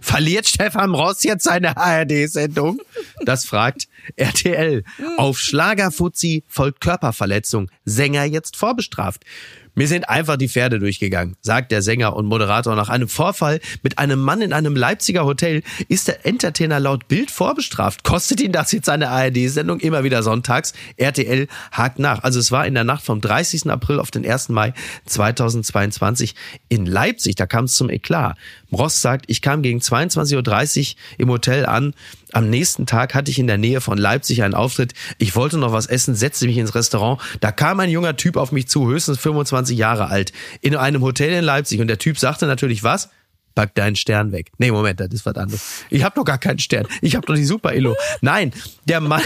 Verliert 0.00 0.46
Stefan 0.46 0.94
Ross 0.94 1.22
jetzt 1.22 1.44
seine 1.44 1.76
ARD-Sendung? 1.76 2.80
Das 3.24 3.46
fragt 3.46 3.86
RTL. 4.16 4.84
Auf 5.16 5.38
Schlagerfuzzi 5.38 6.44
folgt 6.48 6.80
Körperverletzung. 6.80 7.70
Sänger 7.84 8.24
jetzt 8.24 8.56
vorbestraft. 8.56 9.24
Mir 9.74 9.88
sind 9.88 10.08
einfach 10.10 10.36
die 10.36 10.48
Pferde 10.48 10.78
durchgegangen, 10.78 11.36
sagt 11.40 11.72
der 11.72 11.80
Sänger 11.80 12.14
und 12.14 12.26
Moderator. 12.26 12.76
Nach 12.76 12.90
einem 12.90 13.08
Vorfall 13.08 13.58
mit 13.82 13.98
einem 13.98 14.20
Mann 14.20 14.42
in 14.42 14.52
einem 14.52 14.76
Leipziger 14.76 15.24
Hotel 15.24 15.62
ist 15.88 16.08
der 16.08 16.26
Entertainer 16.26 16.78
laut 16.78 17.08
Bild 17.08 17.30
vorbestraft. 17.30 18.04
Kostet 18.04 18.42
ihn 18.42 18.52
das 18.52 18.70
jetzt 18.72 18.84
seine 18.84 19.08
ARD-Sendung 19.08 19.80
immer 19.80 20.04
wieder 20.04 20.22
sonntags? 20.22 20.74
RTL 20.98 21.48
hakt 21.72 21.98
nach. 21.98 22.22
Also 22.22 22.38
es 22.38 22.52
war 22.52 22.66
in 22.66 22.74
der 22.74 22.84
Nacht 22.84 23.02
vom 23.02 23.22
30. 23.22 23.70
April 23.70 23.98
auf 23.98 24.10
den 24.10 24.30
1. 24.30 24.50
Mai 24.50 24.74
2022 25.06 26.34
in 26.68 26.84
Leipzig. 26.84 27.36
Da 27.36 27.46
kam 27.46 27.64
es 27.64 27.74
zum 27.74 27.88
Eklat. 27.88 28.36
Ross 28.72 29.00
sagt, 29.00 29.26
ich 29.28 29.42
kam 29.42 29.62
gegen 29.62 29.80
22.30 29.80 30.92
Uhr 30.92 30.96
im 31.18 31.30
Hotel 31.30 31.66
an. 31.66 31.94
Am 32.32 32.48
nächsten 32.48 32.86
Tag 32.86 33.14
hatte 33.14 33.30
ich 33.30 33.38
in 33.38 33.46
der 33.46 33.58
Nähe 33.58 33.80
von 33.80 33.98
Leipzig 33.98 34.42
einen 34.42 34.54
Auftritt. 34.54 34.94
Ich 35.18 35.36
wollte 35.36 35.58
noch 35.58 35.72
was 35.72 35.86
essen, 35.86 36.14
setzte 36.14 36.46
mich 36.46 36.56
ins 36.56 36.74
Restaurant. 36.74 37.20
Da 37.40 37.52
kam 37.52 37.80
ein 37.80 37.90
junger 37.90 38.16
Typ 38.16 38.36
auf 38.36 38.52
mich 38.52 38.68
zu, 38.68 38.88
höchstens 38.88 39.18
25 39.18 39.76
Jahre 39.76 40.08
alt, 40.08 40.32
in 40.60 40.74
einem 40.74 41.02
Hotel 41.02 41.32
in 41.32 41.44
Leipzig. 41.44 41.80
Und 41.80 41.88
der 41.88 41.98
Typ 41.98 42.18
sagte 42.18 42.46
natürlich 42.46 42.82
was? 42.82 43.10
Pack 43.54 43.74
deinen 43.74 43.96
Stern 43.96 44.32
weg. 44.32 44.50
Nee, 44.58 44.70
Moment, 44.70 45.00
das 45.00 45.08
ist 45.12 45.26
was 45.26 45.36
anderes. 45.36 45.60
Ich 45.90 46.02
habe 46.02 46.14
doch 46.14 46.24
gar 46.24 46.38
keinen 46.38 46.58
Stern. 46.58 46.86
Ich 47.00 47.14
habe 47.16 47.26
doch 47.26 47.34
die 47.34 47.44
Super 47.44 47.74
Illo. 47.74 47.94
Nein, 48.20 48.52
der 48.86 49.00
Mann, 49.00 49.22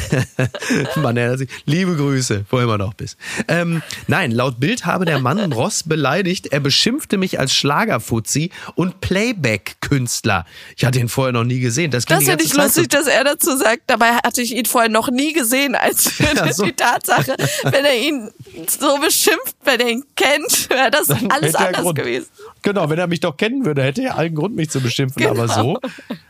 Mann, 0.96 1.16
er 1.16 1.32
hat 1.32 1.38
sich, 1.38 1.48
liebe 1.64 1.96
Grüße, 1.96 2.44
wo 2.50 2.58
immer 2.58 2.78
noch 2.78 2.94
bist. 2.94 3.16
Ähm, 3.48 3.82
nein, 4.06 4.30
laut 4.32 4.58
Bild 4.60 4.84
habe 4.86 5.04
der 5.04 5.18
Mann 5.18 5.52
Ross 5.52 5.82
beleidigt. 5.82 6.46
Er 6.48 6.60
beschimpfte 6.60 7.16
mich 7.18 7.38
als 7.38 7.54
Schlagerfuzzi 7.54 8.50
und 8.74 9.00
Playback-Künstler. 9.00 10.44
Ich 10.76 10.84
hatte 10.84 10.98
ihn 10.98 11.08
vorher 11.08 11.32
noch 11.32 11.44
nie 11.44 11.60
gesehen. 11.60 11.90
Das, 11.90 12.04
Das 12.04 12.24
finde 12.24 12.42
ich 12.44 12.50
Zeit 12.52 12.64
lustig, 12.64 12.88
dass 12.88 13.06
er 13.06 13.24
dazu 13.24 13.56
sagt. 13.56 13.82
Dabei 13.86 14.12
hatte 14.24 14.42
ich 14.42 14.54
ihn 14.54 14.64
vorher 14.66 14.90
noch 14.90 15.10
nie 15.10 15.32
gesehen, 15.32 15.74
als 15.74 16.18
Ja, 16.36 16.52
so. 16.52 16.64
die 16.64 16.72
Tatsache, 16.72 17.36
wenn 17.64 17.84
er 17.84 17.96
ihn 17.96 18.30
so 18.68 18.98
beschimpft, 18.98 19.56
wenn 19.64 19.80
er 19.80 19.88
ihn 19.88 20.04
kennt, 20.16 20.68
wäre 20.70 20.90
das 20.90 21.06
Dann 21.08 21.30
alles 21.30 21.54
er 21.54 21.66
anders 21.68 21.82
Grund. 21.82 21.98
gewesen. 21.98 22.26
Genau, 22.62 22.88
wenn 22.90 22.98
er 22.98 23.06
mich 23.06 23.20
doch 23.20 23.36
kennen 23.36 23.64
würde, 23.64 23.82
hätte 23.82 24.02
er 24.02 24.15
allen 24.16 24.34
Grund, 24.34 24.56
mich 24.56 24.70
zu 24.70 24.80
beschimpfen, 24.80 25.26
aber 25.26 25.48
so. 25.48 25.78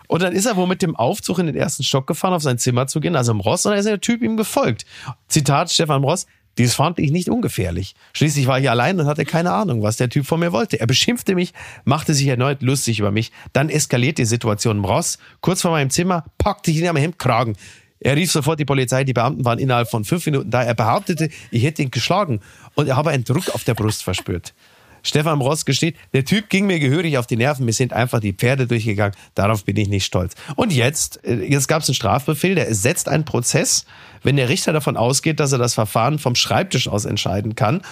Und 0.08 0.22
dann 0.22 0.32
ist 0.32 0.46
er 0.46 0.56
wohl 0.56 0.66
mit 0.66 0.82
dem 0.82 0.96
Aufzug 0.96 1.38
in 1.38 1.46
den 1.46 1.56
ersten 1.56 1.82
Stock 1.82 2.06
gefahren, 2.06 2.34
auf 2.34 2.42
sein 2.42 2.58
Zimmer 2.58 2.86
zu 2.86 3.00
gehen, 3.00 3.16
also 3.16 3.32
im 3.32 3.40
Ross, 3.40 3.66
und 3.66 3.72
dann 3.72 3.78
ist 3.78 3.86
der 3.86 4.00
Typ 4.00 4.22
ihm 4.22 4.36
gefolgt. 4.36 4.86
Zitat 5.28 5.70
Stefan 5.70 6.04
Ross, 6.04 6.26
dies 6.58 6.74
fand 6.74 6.98
ich 6.98 7.10
nicht 7.10 7.28
ungefährlich. 7.28 7.94
Schließlich 8.14 8.46
war 8.46 8.58
ich 8.58 8.70
allein 8.70 8.98
und 8.98 9.06
hatte 9.06 9.24
keine 9.24 9.52
Ahnung, 9.52 9.82
was 9.82 9.98
der 9.98 10.08
Typ 10.08 10.26
von 10.26 10.40
mir 10.40 10.52
wollte. 10.52 10.80
Er 10.80 10.86
beschimpfte 10.86 11.34
mich, 11.34 11.52
machte 11.84 12.14
sich 12.14 12.26
erneut 12.28 12.62
lustig 12.62 12.98
über 12.98 13.10
mich. 13.10 13.30
Dann 13.52 13.68
eskaliert 13.68 14.16
die 14.16 14.24
Situation 14.24 14.78
im 14.78 14.84
Ross. 14.84 15.18
Kurz 15.42 15.60
vor 15.60 15.70
meinem 15.72 15.90
Zimmer 15.90 16.24
packte 16.38 16.70
ich 16.70 16.78
ihn 16.78 16.88
am 16.88 16.96
Hemdkragen. 16.96 17.56
Er 18.00 18.16
rief 18.16 18.30
sofort 18.30 18.58
die 18.60 18.64
Polizei, 18.64 19.04
die 19.04 19.12
Beamten 19.12 19.44
waren 19.44 19.58
innerhalb 19.58 19.90
von 19.90 20.04
fünf 20.04 20.24
Minuten 20.26 20.50
da. 20.50 20.62
Er 20.62 20.74
behauptete, 20.74 21.28
ich 21.50 21.62
hätte 21.62 21.82
ihn 21.82 21.90
geschlagen 21.90 22.40
und 22.74 22.88
er 22.88 22.96
habe 22.96 23.10
einen 23.10 23.24
Druck 23.24 23.50
auf 23.50 23.64
der 23.64 23.74
Brust 23.74 24.02
verspürt. 24.02 24.54
Stefan 25.06 25.40
Ross 25.40 25.64
gesteht, 25.64 25.96
der 26.12 26.24
Typ 26.24 26.48
ging 26.48 26.66
mir 26.66 26.80
gehörig 26.80 27.16
auf 27.18 27.26
die 27.26 27.36
Nerven, 27.36 27.64
mir 27.64 27.72
sind 27.72 27.92
einfach 27.92 28.20
die 28.20 28.32
Pferde 28.32 28.66
durchgegangen, 28.66 29.14
darauf 29.34 29.64
bin 29.64 29.76
ich 29.76 29.88
nicht 29.88 30.04
stolz. 30.04 30.34
Und 30.56 30.72
jetzt, 30.72 31.24
äh, 31.24 31.36
jetzt 31.44 31.68
gab 31.68 31.82
es 31.82 31.88
einen 31.88 31.94
Strafbefehl, 31.94 32.56
der 32.56 32.74
setzt 32.74 33.08
einen 33.08 33.24
Prozess, 33.24 33.86
wenn 34.22 34.36
der 34.36 34.48
Richter 34.48 34.72
davon 34.72 34.96
ausgeht, 34.96 35.38
dass 35.38 35.52
er 35.52 35.58
das 35.58 35.74
Verfahren 35.74 36.18
vom 36.18 36.34
Schreibtisch 36.34 36.88
aus 36.88 37.04
entscheiden 37.04 37.54
kann. 37.54 37.82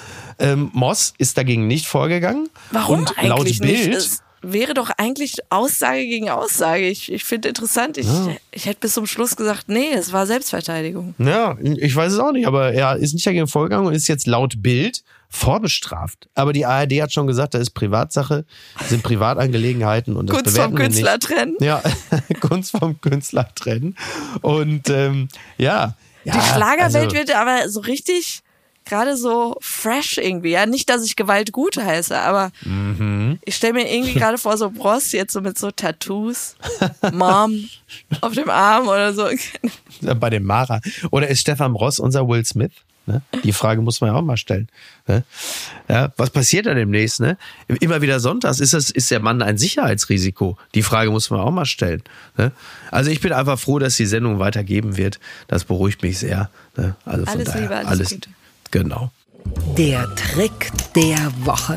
Ähm, 0.40 0.70
Moss 0.72 1.14
ist 1.18 1.38
dagegen 1.38 1.68
nicht 1.68 1.86
vorgegangen. 1.86 2.48
Warum 2.72 3.00
und 3.00 3.18
eigentlich 3.18 3.28
laut 3.28 3.44
nicht? 3.46 3.60
Bild, 3.62 3.94
Es 3.94 4.23
wäre 4.52 4.74
doch 4.74 4.90
eigentlich 4.96 5.38
Aussage 5.50 6.06
gegen 6.06 6.30
Aussage. 6.30 6.88
Ich, 6.88 7.12
ich 7.12 7.24
finde 7.24 7.48
interessant. 7.48 7.98
Ich, 7.98 8.08
ich 8.50 8.66
hätte 8.66 8.80
bis 8.80 8.94
zum 8.94 9.06
Schluss 9.06 9.36
gesagt, 9.36 9.68
nee, 9.68 9.92
es 9.92 10.12
war 10.12 10.26
Selbstverteidigung. 10.26 11.14
Ja, 11.18 11.56
ich 11.60 11.94
weiß 11.94 12.12
es 12.12 12.18
auch 12.18 12.32
nicht, 12.32 12.46
aber 12.46 12.72
er 12.72 12.96
ist 12.96 13.14
nicht 13.14 13.26
dagegen 13.26 13.46
vorgegangen 13.46 13.86
und 13.86 13.94
ist 13.94 14.08
jetzt 14.08 14.26
laut 14.26 14.62
Bild 14.62 15.02
vorbestraft. 15.28 16.28
Aber 16.34 16.52
die 16.52 16.64
ARD 16.64 17.02
hat 17.02 17.12
schon 17.12 17.26
gesagt, 17.26 17.54
das 17.54 17.62
ist 17.62 17.70
Privatsache, 17.70 18.44
sind 18.86 19.02
Privatangelegenheiten 19.02 20.16
und 20.16 20.28
das 20.28 20.36
Kunst 20.36 20.52
bewerten 20.52 20.72
vom 20.72 20.78
Künstler 20.78 21.12
nicht. 21.14 21.22
trennen. 21.22 21.56
Ja, 21.60 21.82
Kunst 22.40 22.70
vom 22.70 23.00
Künstler 23.00 23.48
trennen. 23.54 23.96
Und 24.42 24.88
ähm, 24.90 25.28
ja. 25.58 25.96
ja 26.24 26.34
Die 26.34 26.40
Schlagerwelt 26.40 26.94
also, 26.94 27.12
wird 27.12 27.34
aber 27.34 27.68
so 27.68 27.80
richtig 27.80 28.42
gerade 28.84 29.16
so 29.16 29.56
fresh 29.60 30.18
irgendwie. 30.18 30.50
Ja, 30.50 30.66
nicht, 30.66 30.88
dass 30.90 31.04
ich 31.04 31.16
Gewalt 31.16 31.52
gut 31.52 31.76
heiße, 31.76 32.18
aber 32.18 32.50
Mhm. 32.64 33.38
ich 33.44 33.56
stelle 33.56 33.72
mir 33.74 33.92
irgendwie 33.92 34.14
gerade 34.14 34.38
vor, 34.38 34.56
so 34.56 34.70
Bros 34.70 35.12
jetzt 35.12 35.32
so 35.32 35.40
mit 35.40 35.58
so 35.58 35.70
Tattoos, 35.70 36.56
Mom 37.12 37.68
auf 38.20 38.32
dem 38.32 38.50
Arm 38.50 38.88
oder 38.88 39.12
so. 39.14 39.28
bei 40.18 40.30
dem 40.30 40.44
Mara. 40.44 40.80
Oder 41.10 41.28
ist 41.28 41.40
Stefan 41.40 41.72
Ross 41.72 41.98
unser 41.98 42.28
Will 42.28 42.44
Smith? 42.44 42.72
Ne? 43.06 43.20
Die 43.42 43.52
Frage 43.52 43.82
muss 43.82 44.00
man 44.00 44.08
ja 44.10 44.16
auch 44.16 44.22
mal 44.22 44.38
stellen. 44.38 44.66
Ne? 45.06 45.24
Ja, 45.90 46.10
was 46.16 46.30
passiert 46.30 46.64
da 46.64 46.72
demnächst? 46.72 47.20
Ne? 47.20 47.36
Immer 47.68 48.00
wieder 48.00 48.18
sonntags. 48.18 48.60
Ist, 48.60 48.72
das, 48.72 48.88
ist 48.90 49.10
der 49.10 49.20
Mann 49.20 49.42
ein 49.42 49.58
Sicherheitsrisiko? 49.58 50.56
Die 50.74 50.82
Frage 50.82 51.10
muss 51.10 51.28
man 51.28 51.40
auch 51.40 51.50
mal 51.50 51.66
stellen. 51.66 52.02
Ne? 52.38 52.50
Also 52.90 53.10
ich 53.10 53.20
bin 53.20 53.32
einfach 53.34 53.58
froh, 53.58 53.78
dass 53.78 53.96
die 53.98 54.06
Sendung 54.06 54.38
weitergeben 54.38 54.96
wird. 54.96 55.20
Das 55.48 55.64
beruhigt 55.64 56.02
mich 56.02 56.18
sehr. 56.18 56.48
Ne? 56.78 56.96
Also 57.04 57.26
von 57.26 57.34
Alles 57.34 57.48
daher, 57.48 57.60
Liebe, 57.60 57.76
alles 57.76 58.08
Gute. 58.10 58.30
Genau. 58.74 59.12
Der 59.78 60.12
Trick 60.16 60.72
der 60.96 61.32
Woche. 61.44 61.76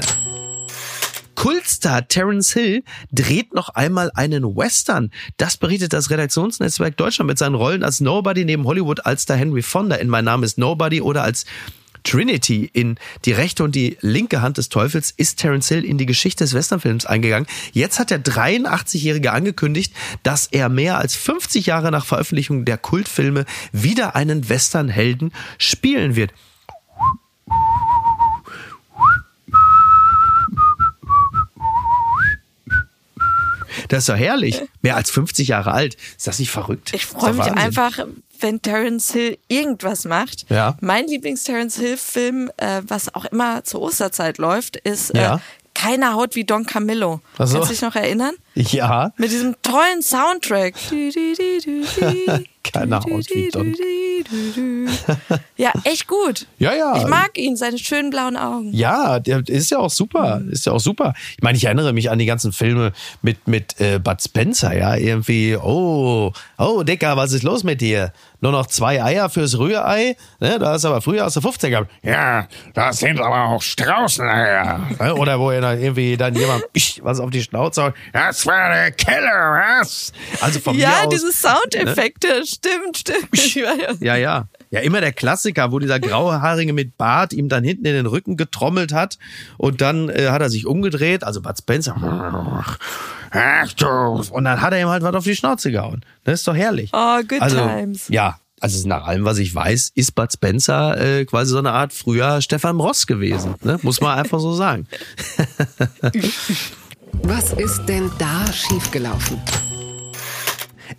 Kultstar 1.36 2.08
Terence 2.08 2.54
Hill 2.54 2.84
dreht 3.12 3.54
noch 3.54 3.70
einmal 3.70 4.10
einen 4.16 4.58
Western. 4.58 5.12
Das 5.38 5.58
berichtet 5.58 5.94
das 5.94 6.10
Redaktionsnetzwerk 6.10 6.98
Deutschland 6.98 7.28
mit 7.28 7.38
seinen 7.38 7.54
Rollen 7.54 7.84
als 7.84 8.00
Nobody 8.00 8.46
neben 8.46 8.66
Hollywood 8.66 9.06
als 9.06 9.28
der 9.28 9.36
Henry 9.36 9.62
Fonda 9.62 9.98
in 9.98 10.10
Mein 10.10 10.26
Name 10.26 10.44
ist 10.44 10.58
Nobody 10.58 11.00
oder 11.00 11.22
als 11.22 11.46
Trinity 12.02 12.68
in 12.74 12.96
Die 13.26 13.32
rechte 13.34 13.64
und 13.64 13.76
die 13.76 13.98
linke 14.02 14.42
Hand 14.42 14.58
des 14.58 14.70
Teufels 14.70 15.12
ist 15.12 15.38
Terence 15.38 15.68
Hill 15.68 15.86
in 15.86 16.00
die 16.00 16.08
Geschichte 16.08 16.46
des 16.46 16.56
Westernfilms 16.56 17.06
eingegangen. 17.06 17.48
Jetzt 17.74 18.00
hat 18.00 18.10
der 18.10 18.24
83-Jährige 18.24 19.34
angekündigt, 19.34 19.94
dass 20.24 20.48
er 20.48 20.68
mehr 20.70 20.98
als 20.98 21.16
50 21.16 21.68
Jahre 21.68 21.92
nach 21.92 22.08
Veröffentlichung 22.08 22.66
der 22.66 22.80
Kultfilme 22.80 23.46
wieder 23.72 24.16
einen 24.16 24.50
Westernhelden 24.50 25.32
spielen 25.60 26.16
wird. 26.16 26.34
Das 33.90 34.00
ist 34.00 34.10
doch 34.10 34.18
herrlich. 34.18 34.62
Mehr 34.82 34.96
als 34.96 35.10
50 35.12 35.48
Jahre 35.50 35.72
alt. 35.72 35.96
Ist 36.18 36.28
das 36.28 36.40
nicht 36.40 36.52
verrückt? 36.52 36.92
Ich 36.94 37.06
freue 37.06 37.32
mich 37.34 37.40
Wahnsinn. 37.46 37.58
einfach, 37.58 38.00
wenn 38.40 38.62
Terence 38.62 39.12
Hill 39.14 39.38
irgendwas 39.48 40.06
macht. 40.06 40.46
Ja. 40.50 40.78
Mein 40.82 41.08
Lieblings-Terence 41.08 41.78
Hill-Film, 41.78 42.52
äh, 42.58 42.82
was 42.88 43.14
auch 43.16 43.26
immer 43.26 43.64
zur 43.64 43.82
Osterzeit 43.82 44.38
läuft, 44.38 44.76
ist 44.78 45.14
äh, 45.16 45.22
Ja. 45.22 45.42
Keiner 45.74 46.14
haut 46.16 46.34
wie 46.34 46.44
Don 46.44 46.66
Camillo. 46.66 47.22
Ach 47.38 47.46
so. 47.46 47.54
Kannst 47.58 47.70
du 47.70 47.74
dich 47.74 47.82
noch 47.84 47.96
erinnern? 47.96 48.34
Ja. 48.56 49.14
Mit 49.18 49.30
diesem 49.32 49.56
tollen 49.62 50.02
Soundtrack. 50.02 50.74
Keiner 52.74 53.00
haut 53.00 53.26
wie 53.34 53.50
Don. 53.50 53.76
Ja, 55.56 55.72
echt 55.84 56.08
gut. 56.08 56.48
Ja, 56.60 56.74
ja. 56.74 56.98
Ich 56.98 57.08
mag 57.08 57.38
ihn, 57.38 57.56
seine 57.56 57.78
schönen 57.78 58.10
blauen 58.10 58.38
Augen. 58.38 58.72
Ja, 58.74 59.20
der 59.20 59.48
ist 59.48 59.72
ja 59.72 59.80
auch 59.80 59.90
super. 59.90 60.42
Ist 60.50 60.66
ja 60.66 60.74
auch 60.74 60.80
super. 60.80 61.14
Ich 61.38 61.42
meine, 61.44 61.58
ich 61.58 61.66
erinnere 61.66 61.94
mich 61.94 62.10
an 62.10 62.20
die 62.20 62.26
ganzen 62.26 62.52
Filme 62.52 62.94
mit, 63.22 63.48
mit 63.48 63.80
äh, 63.80 64.00
Bud 64.00 64.22
Spencer, 64.22 64.76
ja. 64.78 64.96
Irgendwie, 64.96 65.56
oh, 65.56 66.32
oh, 66.58 66.84
Dicker, 66.84 67.18
was 67.18 67.32
ist 67.32 67.44
los 67.44 67.64
mit 67.64 67.82
dir? 67.82 68.12
Nur 68.40 68.52
noch 68.52 68.68
zwei 68.68 69.04
Eier 69.04 69.30
fürs 69.32 69.58
Rührei? 69.58 70.16
Ne, 70.40 70.60
da 70.60 70.76
ist 70.76 70.86
aber 70.86 71.02
früher 71.02 71.26
aus 71.26 71.34
der 71.34 71.42
50er. 71.42 71.70
gehabt. 71.70 71.92
Ja, 72.04 72.48
das 72.76 73.00
sind 73.00 73.20
aber 73.20 73.46
auch 73.46 73.62
Straußeneier. 73.64 74.90
Ne, 75.00 75.16
Oder 75.16 75.40
wo 75.40 75.50
er 75.50 75.62
dann 75.62 75.82
irgendwie 75.82 76.18
dann 76.18 76.36
jemand 76.36 76.64
was 77.02 77.20
auf 77.20 77.32
die 77.32 77.42
Schnauze 77.42 77.84
haut. 77.86 77.94
Das 78.14 78.46
war 78.46 78.70
der 78.72 78.92
Keller, 78.92 79.80
was? 79.80 80.14
Also 80.42 80.60
von 80.60 80.76
mir 80.76 80.84
Ja, 80.84 81.04
aus, 81.06 81.10
diese 81.10 81.32
Soundeffekte, 81.32 82.44
stimmt, 82.58 82.98
stimmt. 83.38 84.02
ja, 84.02 84.16
ja. 84.16 84.48
Ja, 84.70 84.82
immer 84.82 85.00
der 85.00 85.14
Klassiker, 85.14 85.72
wo 85.72 85.80
dieser 85.80 86.00
graue 86.00 86.42
Haarige 86.42 86.74
mit 86.74 86.98
Bart 86.98 87.32
ihm 87.32 87.48
dann 87.48 87.64
hinten 87.64 87.86
in 87.86 87.94
den 87.94 88.06
Rücken 88.06 88.36
getrommelt 88.36 88.92
hat 88.92 89.18
und 89.58 89.80
dann 89.82 90.10
äh, 90.10 90.28
hat 90.30 90.42
er 90.42 90.50
sich 90.50 90.66
umgedreht, 90.66 91.24
also 91.24 91.42
Bud 91.42 91.58
Spencer. 91.58 91.96
Ach 93.32 93.74
du. 93.78 93.86
Und 94.32 94.44
dann 94.44 94.62
hat 94.62 94.74
er 94.74 94.82
ihm 94.82 94.90
halt 94.90 95.04
was 95.04 95.16
auf 95.16 95.24
die 95.24 95.36
Schnauze 95.36 95.72
gehauen. 95.72 96.04
Das 96.26 96.40
ist 96.40 96.48
doch 96.48 96.56
herrlich. 96.56 96.90
Oh, 96.94 97.20
good 97.28 97.42
also, 97.42 97.58
times. 97.58 98.10
Ja, 98.10 98.40
also 98.60 98.88
nach 98.88 99.06
allem, 99.06 99.24
was 99.24 99.38
ich 99.38 99.54
weiß, 99.54 99.92
ist 99.96 100.16
Bud 100.16 100.34
Spencer 100.34 101.00
äh, 101.00 101.26
quasi 101.26 101.52
so 101.52 101.60
eine 101.60 101.72
Art 101.72 101.94
früher 101.94 102.42
Stefan 102.42 102.80
Ross 102.80 103.08
gewesen. 103.08 103.56
Ne? 103.64 103.80
Muss 103.84 104.02
man 104.02 104.18
einfach 104.18 104.40
so 104.40 104.54
sagen. 104.54 104.88
Was 107.24 107.54
ist 107.54 107.86
denn 107.86 108.12
da 108.20 108.46
schiefgelaufen? 108.54 109.42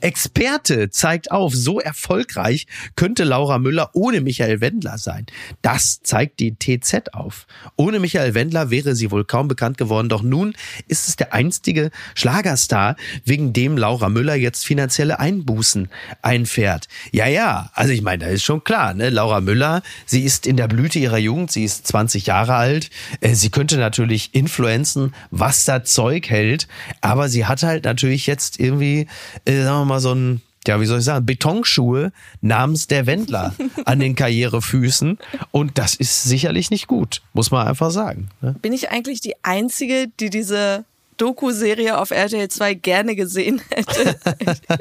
Experte 0.00 0.90
zeigt 0.90 1.30
auf, 1.30 1.54
so 1.54 1.80
erfolgreich 1.80 2.66
könnte 2.96 3.24
Laura 3.24 3.58
Müller 3.58 3.90
ohne 3.94 4.20
Michael 4.20 4.60
Wendler 4.60 4.98
sein. 4.98 5.26
Das 5.62 6.02
zeigt 6.02 6.40
die 6.40 6.56
TZ 6.58 7.14
auf. 7.14 7.46
Ohne 7.76 8.00
Michael 8.00 8.34
Wendler 8.34 8.70
wäre 8.70 8.94
sie 8.94 9.10
wohl 9.10 9.24
kaum 9.24 9.48
bekannt 9.48 9.78
geworden, 9.78 10.08
doch 10.08 10.22
nun 10.22 10.54
ist 10.86 11.08
es 11.08 11.16
der 11.16 11.32
einstige 11.32 11.90
Schlagerstar, 12.14 12.96
wegen 13.24 13.52
dem 13.52 13.76
Laura 13.76 14.08
Müller 14.08 14.34
jetzt 14.34 14.64
finanzielle 14.64 15.18
Einbußen 15.18 15.88
einfährt. 16.22 16.88
Ja, 17.12 17.26
ja, 17.26 17.70
also 17.74 17.92
ich 17.92 18.02
meine, 18.02 18.24
da 18.24 18.30
ist 18.30 18.44
schon 18.44 18.64
klar, 18.64 18.94
ne? 18.94 19.10
Laura 19.10 19.40
Müller, 19.40 19.82
sie 20.06 20.24
ist 20.24 20.46
in 20.46 20.56
der 20.56 20.68
Blüte 20.68 20.98
ihrer 20.98 21.18
Jugend, 21.18 21.50
sie 21.50 21.64
ist 21.64 21.86
20 21.86 22.26
Jahre 22.26 22.54
alt, 22.54 22.90
Äh, 23.20 23.34
sie 23.34 23.50
könnte 23.50 23.78
natürlich 23.78 24.34
influenzen, 24.34 25.14
was 25.30 25.64
da 25.64 25.84
Zeug 25.84 26.28
hält, 26.30 26.68
aber 27.00 27.28
sie 27.28 27.46
hat 27.46 27.62
halt 27.62 27.84
natürlich 27.84 28.26
jetzt 28.26 28.60
irgendwie, 28.60 29.06
äh, 29.44 29.62
sagen 29.62 29.80
wir 29.80 29.84
so 30.00 30.12
ein, 30.14 30.42
ja, 30.66 30.80
wie 30.80 30.86
soll 30.86 30.98
ich 30.98 31.04
sagen, 31.04 31.24
Betonschuhe 31.26 32.12
namens 32.42 32.86
der 32.86 33.06
Wendler 33.06 33.54
an 33.86 34.00
den 34.00 34.14
Karrierefüßen. 34.14 35.18
Und 35.50 35.78
das 35.78 35.94
ist 35.94 36.24
sicherlich 36.24 36.70
nicht 36.70 36.86
gut, 36.86 37.22
muss 37.32 37.50
man 37.50 37.66
einfach 37.66 37.90
sagen. 37.90 38.28
Ne? 38.42 38.54
Bin 38.60 38.72
ich 38.72 38.90
eigentlich 38.90 39.20
die 39.20 39.34
Einzige, 39.42 40.06
die 40.20 40.30
diese 40.30 40.84
Doku-Serie 41.16 41.98
auf 41.98 42.10
RTL 42.12 42.48
2 42.48 42.74
gerne 42.74 43.16
gesehen 43.16 43.60
hätte? 43.70 44.16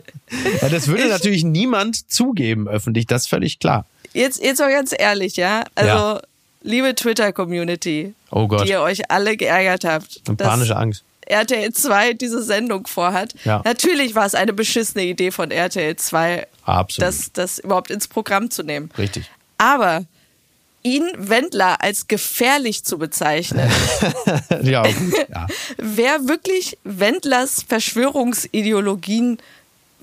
Ja, 0.61 0.69
das 0.69 0.87
würde 0.87 1.03
Ich- 1.03 1.09
natürlich 1.09 1.43
niemand 1.43 2.11
zugeben 2.11 2.67
öffentlich, 2.67 3.07
das 3.07 3.23
ist 3.23 3.27
völlig 3.29 3.59
klar. 3.59 3.85
Jetzt, 4.13 4.41
jetzt 4.43 4.59
mal 4.59 4.71
ganz 4.71 4.93
ehrlich, 4.97 5.35
ja? 5.37 5.63
Also, 5.75 5.89
Ja. 5.89 6.21
liebe 6.63 6.93
Twitter-Community, 6.95 8.13
Oh 8.31 8.47
Gott. 8.47 8.65
die 8.65 8.71
ihr 8.71 8.81
euch 8.81 9.09
alle 9.09 9.37
geärgert 9.37 9.83
habt. 9.85 10.21
Panische 10.37 10.75
Angst. 10.75 11.03
RTL 11.27 11.71
2 11.73 12.13
diese 12.13 12.41
Sendung 12.41 12.87
vorhat. 12.87 13.33
Ja. 13.45 13.61
Natürlich 13.65 14.15
war 14.15 14.25
es 14.25 14.35
eine 14.35 14.53
beschissene 14.53 15.03
Idee 15.05 15.31
von 15.31 15.51
RTL 15.51 15.95
2, 15.95 16.47
Absolut. 16.65 17.07
das, 17.07 17.31
das 17.33 17.59
überhaupt 17.59 17.91
ins 17.91 18.07
Programm 18.07 18.49
zu 18.49 18.63
nehmen. 18.63 18.89
Richtig. 18.97 19.29
Aber 19.57 20.05
ihn 20.83 21.09
Wendler 21.17 21.81
als 21.81 22.07
gefährlich 22.07 22.83
zu 22.85 22.97
bezeichnen, 22.97 23.69
Ja, 24.61 24.83
gut, 24.83 25.13
ja. 25.29 25.47
wer 25.77 26.27
wirklich 26.27 26.77
Wendlers 26.83 27.63
Verschwörungsideologien 27.67 29.37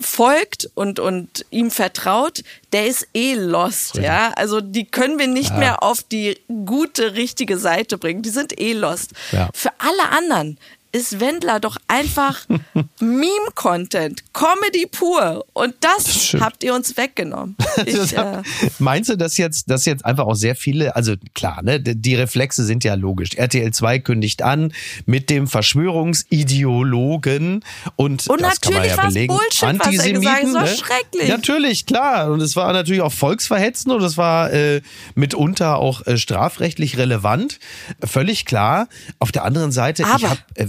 folgt 0.00 0.68
und, 0.74 0.98
und 0.98 1.46
ihm 1.50 1.70
vertraut, 1.70 2.42
der 2.72 2.86
ist 2.88 3.06
eh 3.14 3.34
lost, 3.34 3.94
ja. 3.94 4.32
Also 4.34 4.60
die 4.60 4.84
können 4.86 5.20
wir 5.20 5.28
nicht 5.28 5.50
Ja. 5.50 5.56
mehr 5.56 5.82
auf 5.84 6.02
die 6.02 6.36
gute, 6.66 7.14
richtige 7.14 7.58
Seite 7.58 7.96
bringen. 7.96 8.22
Die 8.22 8.30
sind 8.30 8.58
eh 8.60 8.72
lost. 8.72 9.12
Ja. 9.30 9.48
Für 9.54 9.70
alle 9.78 10.10
anderen 10.10 10.58
ist 10.94 11.18
Wendler 11.18 11.58
doch 11.58 11.76
einfach 11.88 12.46
Meme-Content, 13.00 14.22
Comedy 14.32 14.86
pur. 14.86 15.44
Und 15.52 15.74
das 15.80 16.26
stimmt. 16.28 16.44
habt 16.44 16.62
ihr 16.64 16.72
uns 16.74 16.96
weggenommen. 16.96 17.56
Ich, 17.86 18.16
äh, 18.16 18.40
Meinst 18.78 19.10
du, 19.10 19.16
dass 19.16 19.36
jetzt, 19.36 19.68
dass 19.68 19.84
jetzt 19.84 20.04
einfach 20.04 20.26
auch 20.26 20.36
sehr 20.36 20.54
viele, 20.54 20.94
also 20.94 21.14
klar, 21.34 21.60
ne, 21.62 21.80
die 21.80 22.14
Reflexe 22.14 22.64
sind 22.64 22.84
ja 22.84 22.94
logisch. 22.94 23.34
RTL 23.34 23.72
2 23.72 23.98
kündigt 23.98 24.42
an 24.42 24.72
mit 25.06 25.28
dem 25.28 25.48
Verschwörungsideologen 25.48 27.64
und, 27.96 28.28
Und 28.28 28.42
das 28.42 28.60
kann 28.60 28.74
man 28.74 28.82
natürlich 28.82 28.96
ja 28.96 29.06
belegen. 29.06 29.34
Bullshit, 29.34 29.52
was 29.52 29.62
er 29.62 29.68
Antisemiten, 29.70 30.20
gesagt. 30.20 30.44
Das 30.44 30.54
war 30.54 30.62
ne? 30.62 30.68
schrecklich. 30.68 31.28
Natürlich, 31.28 31.86
klar. 31.86 32.30
Und 32.30 32.40
es 32.40 32.54
war 32.54 32.72
natürlich 32.72 33.02
auch 33.02 33.12
volksverhetzend 33.12 33.92
und 33.92 34.02
es 34.04 34.16
war 34.16 34.52
äh, 34.52 34.80
mitunter 35.16 35.78
auch 35.78 36.06
äh, 36.06 36.16
strafrechtlich 36.16 36.96
relevant. 36.96 37.58
Völlig 38.04 38.44
klar. 38.44 38.88
Auf 39.18 39.32
der 39.32 39.44
anderen 39.44 39.72
Seite, 39.72 40.02
ich 40.02 40.08
Aber- 40.08 40.30
hab, 40.30 40.38
äh, 40.54 40.68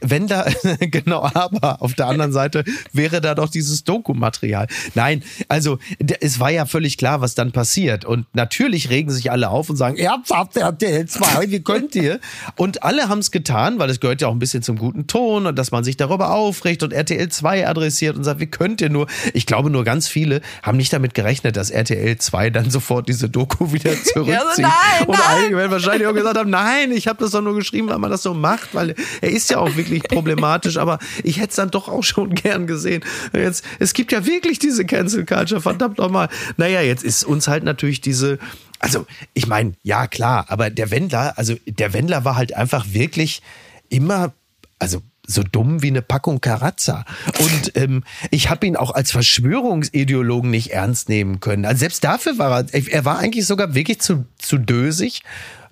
wenn 0.00 0.26
da, 0.26 0.46
genau, 0.80 1.28
aber 1.34 1.82
auf 1.82 1.94
der 1.94 2.06
anderen 2.06 2.32
Seite 2.32 2.64
wäre 2.92 3.20
da 3.20 3.34
doch 3.34 3.48
dieses 3.48 3.84
Dokumaterial. 3.84 4.66
Nein, 4.94 5.22
also 5.48 5.78
es 6.20 6.40
war 6.40 6.50
ja 6.50 6.66
völlig 6.66 6.96
klar, 6.98 7.20
was 7.20 7.34
dann 7.34 7.52
passiert. 7.52 8.04
Und 8.04 8.26
natürlich 8.34 8.90
regen 8.90 9.10
sich 9.10 9.30
alle 9.30 9.50
auf 9.50 9.70
und 9.70 9.76
sagen, 9.76 9.96
ernsthaft, 9.96 10.56
RTL 10.56 11.06
2, 11.06 11.50
wie 11.50 11.60
könnt 11.60 11.94
ihr? 11.94 12.20
Und 12.56 12.82
alle 12.82 13.08
haben 13.08 13.18
es 13.18 13.30
getan, 13.30 13.78
weil 13.78 13.90
es 13.90 14.00
gehört 14.00 14.20
ja 14.20 14.28
auch 14.28 14.32
ein 14.32 14.38
bisschen 14.38 14.62
zum 14.62 14.76
guten 14.78 15.06
Ton 15.06 15.46
und 15.46 15.56
dass 15.56 15.70
man 15.70 15.84
sich 15.84 15.96
darüber 15.96 16.32
aufregt 16.32 16.82
und 16.82 16.92
RTL 16.92 17.28
2 17.28 17.66
adressiert 17.66 18.16
und 18.16 18.24
sagt, 18.24 18.40
wie 18.40 18.46
könnt 18.46 18.80
ihr 18.80 18.90
nur? 18.90 19.06
Ich 19.34 19.46
glaube, 19.46 19.70
nur 19.70 19.84
ganz 19.84 20.08
viele 20.08 20.40
haben 20.62 20.76
nicht 20.76 20.92
damit 20.92 21.14
gerechnet, 21.14 21.56
dass 21.56 21.70
RTL 21.70 22.18
2 22.18 22.50
dann 22.50 22.70
sofort 22.70 23.08
diese 23.08 23.28
Doku 23.28 23.72
wieder 23.72 23.90
zurückzieht. 24.04 24.58
nein, 24.58 25.06
und 25.06 25.18
nein. 25.18 25.26
einige 25.28 25.56
werden 25.56 25.72
wahrscheinlich 25.72 26.06
auch 26.06 26.14
gesagt 26.14 26.38
haben, 26.38 26.50
nein, 26.50 26.92
ich 26.92 27.08
habe 27.08 27.18
das 27.22 27.32
doch 27.32 27.42
nur 27.42 27.54
geschrieben, 27.54 27.88
weil 27.88 27.98
man 27.98 28.10
das 28.10 28.22
so 28.22 28.34
macht, 28.34 28.74
weil 28.74 28.94
er 29.20 29.30
ist 29.30 29.50
ja 29.50 29.58
auch 29.58 29.76
wirklich 29.76 29.87
problematisch, 30.08 30.76
aber 30.76 30.98
ich 31.22 31.38
hätte 31.38 31.50
es 31.50 31.56
dann 31.56 31.70
doch 31.70 31.88
auch 31.88 32.04
schon 32.04 32.34
gern 32.34 32.66
gesehen. 32.66 33.04
Jetzt, 33.32 33.64
es 33.78 33.92
gibt 33.94 34.12
ja 34.12 34.26
wirklich 34.26 34.58
diese 34.58 34.84
Cancel 34.84 35.24
Culture, 35.24 35.60
verdammt 35.60 35.98
nochmal. 35.98 36.28
Naja, 36.56 36.80
jetzt 36.80 37.04
ist 37.04 37.24
uns 37.24 37.48
halt 37.48 37.64
natürlich 37.64 38.00
diese, 38.00 38.38
also 38.78 39.06
ich 39.34 39.46
meine, 39.46 39.74
ja 39.82 40.06
klar, 40.06 40.46
aber 40.48 40.70
der 40.70 40.90
Wendler, 40.90 41.36
also 41.36 41.54
der 41.66 41.92
Wendler 41.92 42.24
war 42.24 42.36
halt 42.36 42.54
einfach 42.54 42.86
wirklich 42.92 43.42
immer, 43.88 44.32
also 44.78 45.02
so 45.28 45.42
dumm 45.42 45.82
wie 45.82 45.88
eine 45.88 46.02
Packung 46.02 46.40
Karazza. 46.40 47.04
Und 47.38 47.76
ähm, 47.76 48.02
ich 48.30 48.48
habe 48.48 48.66
ihn 48.66 48.76
auch 48.76 48.92
als 48.92 49.12
Verschwörungsideologen 49.12 50.50
nicht 50.50 50.72
ernst 50.72 51.10
nehmen 51.10 51.38
können. 51.40 51.66
Also 51.66 51.80
selbst 51.80 52.02
dafür 52.02 52.38
war 52.38 52.64
er, 52.72 52.88
er 52.88 53.04
war 53.04 53.18
eigentlich 53.18 53.46
sogar 53.46 53.74
wirklich 53.74 54.00
zu, 54.00 54.24
zu 54.38 54.56
dösig, 54.56 55.20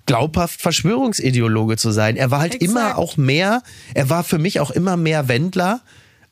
glaubhaft 0.07 0.61
Verschwörungsideologe 0.61 1.77
zu 1.77 1.91
sein. 1.91 2.15
Er 2.15 2.31
war 2.31 2.39
halt 2.39 2.55
Exakt. 2.55 2.71
immer 2.71 2.97
auch 2.97 3.17
mehr, 3.17 3.61
er 3.93 4.09
war 4.09 4.23
für 4.23 4.39
mich 4.39 4.59
auch 4.59 4.71
immer 4.71 4.97
mehr 4.97 5.27
Wendler 5.27 5.81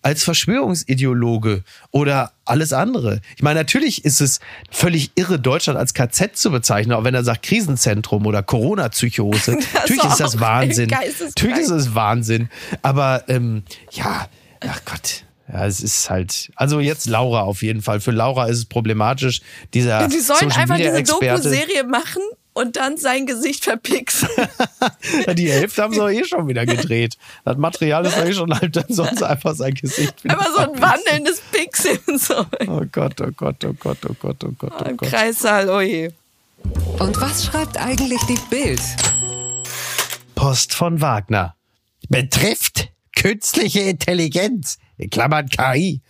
als 0.02 0.24
Verschwörungsideologe 0.24 1.64
oder 1.90 2.34
alles 2.46 2.74
andere. 2.74 3.22
Ich 3.36 3.42
meine, 3.42 3.60
natürlich 3.60 4.06
ist 4.06 4.22
es 4.22 4.40
völlig 4.70 5.12
irre, 5.16 5.40
Deutschland 5.40 5.80
als 5.80 5.96
KZ 5.96 6.38
zu 6.38 6.52
bezeichnen, 6.52 6.94
auch 6.94 7.04
wenn 7.04 7.16
er 7.16 7.24
sagt 7.24 7.42
Krisenzentrum 7.44 8.28
oder 8.28 8.44
Corona-Psychose. 8.44 9.58
Natürlich 9.74 10.04
ist 10.04 10.20
das 10.20 10.40
Wahnsinn. 10.40 10.90
Natürlich 10.90 11.58
ist 11.58 11.72
es 11.72 11.96
Wahnsinn. 11.96 12.50
Aber 12.84 13.24
ähm, 13.30 13.64
ja, 13.92 14.28
ach 14.62 14.82
Gott. 14.86 15.24
Ja, 15.52 15.66
es 15.66 15.82
ist 15.82 16.10
halt, 16.10 16.52
also 16.56 16.80
jetzt 16.80 17.08
Laura 17.08 17.42
auf 17.42 17.64
jeden 17.64 17.82
Fall. 17.82 18.00
Für 18.00 18.12
Laura 18.12 18.46
ist 18.46 18.58
es 18.58 18.66
problematisch, 18.66 19.42
dieser 19.74 20.08
die 20.08 20.20
sollen 20.20 20.50
Social 20.52 20.62
einfach 20.62 20.78
diese. 20.78 21.04
Doku-Serie 21.04 21.84
machen 21.84 22.22
und 22.56 22.78
dann 22.78 22.98
sein 22.98 23.26
Gesicht 23.26 23.66
verpixeln. 23.66 24.32
Die 25.36 25.52
Hälfte 25.52 25.84
haben 25.84 25.94
sie 25.94 26.00
doch 26.00 26.10
eh 26.10 26.24
schon 26.24 26.48
wieder 26.48 26.66
gedreht. 26.66 27.18
Das 27.44 27.58
Material 27.58 28.06
ist 28.06 28.18
doch 28.18 28.26
eh 28.26 28.34
schon 28.34 28.54
halb, 28.54 28.72
dann 28.72 28.86
sollen 28.88 29.16
sie 29.16 29.28
einfach 29.28 29.54
sein 29.56 29.74
Gesicht 29.74 30.24
wieder. 30.24 30.40
Einfach 30.40 30.54
so 30.54 30.72
ein 30.72 30.82
wandelndes 30.82 31.42
Pixel 31.52 32.00
und 32.08 32.20
so. 32.20 32.46
Oh 32.68 32.82
Gott, 32.92 33.20
oh 33.22 33.32
Gott, 33.36 33.64
oh 33.66 33.74
Gott, 33.74 33.98
oh 34.10 34.16
Gott, 34.18 34.44
oh 34.44 34.52
Gott, 34.58 34.74
oh 34.80 34.90
Im 34.90 34.98
Gott. 34.98 35.10
Kreissaal, 35.10 35.70
oje. 35.70 36.14
Und 36.98 37.20
was 37.20 37.46
schreibt 37.46 37.78
eigentlich 37.78 38.22
die 38.24 38.40
Bild? 38.50 38.82
Post 40.34 40.74
von 40.74 41.02
Wagner. 41.02 41.56
Betrifft 42.08 42.90
künstliche 43.16 43.82
Intelligenz, 43.82 44.78
in 44.98 45.10
Klammern 45.10 45.50
KI. 45.50 46.02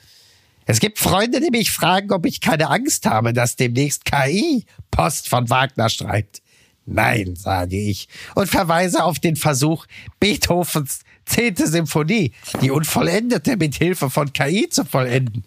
Es 0.65 0.79
gibt 0.79 0.99
Freunde, 0.99 1.39
die 1.39 1.51
mich 1.51 1.71
fragen, 1.71 2.11
ob 2.11 2.25
ich 2.25 2.41
keine 2.41 2.69
Angst 2.69 3.05
habe, 3.05 3.33
dass 3.33 3.55
demnächst 3.55 4.05
KI 4.05 4.65
Post 4.91 5.29
von 5.29 5.49
Wagner 5.49 5.89
schreibt. 5.89 6.41
Nein, 6.85 7.35
sage 7.35 7.77
ich 7.77 8.07
und 8.35 8.47
verweise 8.47 9.03
auf 9.03 9.19
den 9.19 9.35
Versuch, 9.35 9.85
Beethovens 10.19 11.01
zehnte 11.25 11.67
Symphonie, 11.67 12.31
die 12.61 12.69
unvollendete 12.71 13.57
mit 13.57 13.75
Hilfe 13.75 14.09
von 14.09 14.31
KI 14.33 14.69
zu 14.69 14.85
vollenden. 14.85 15.43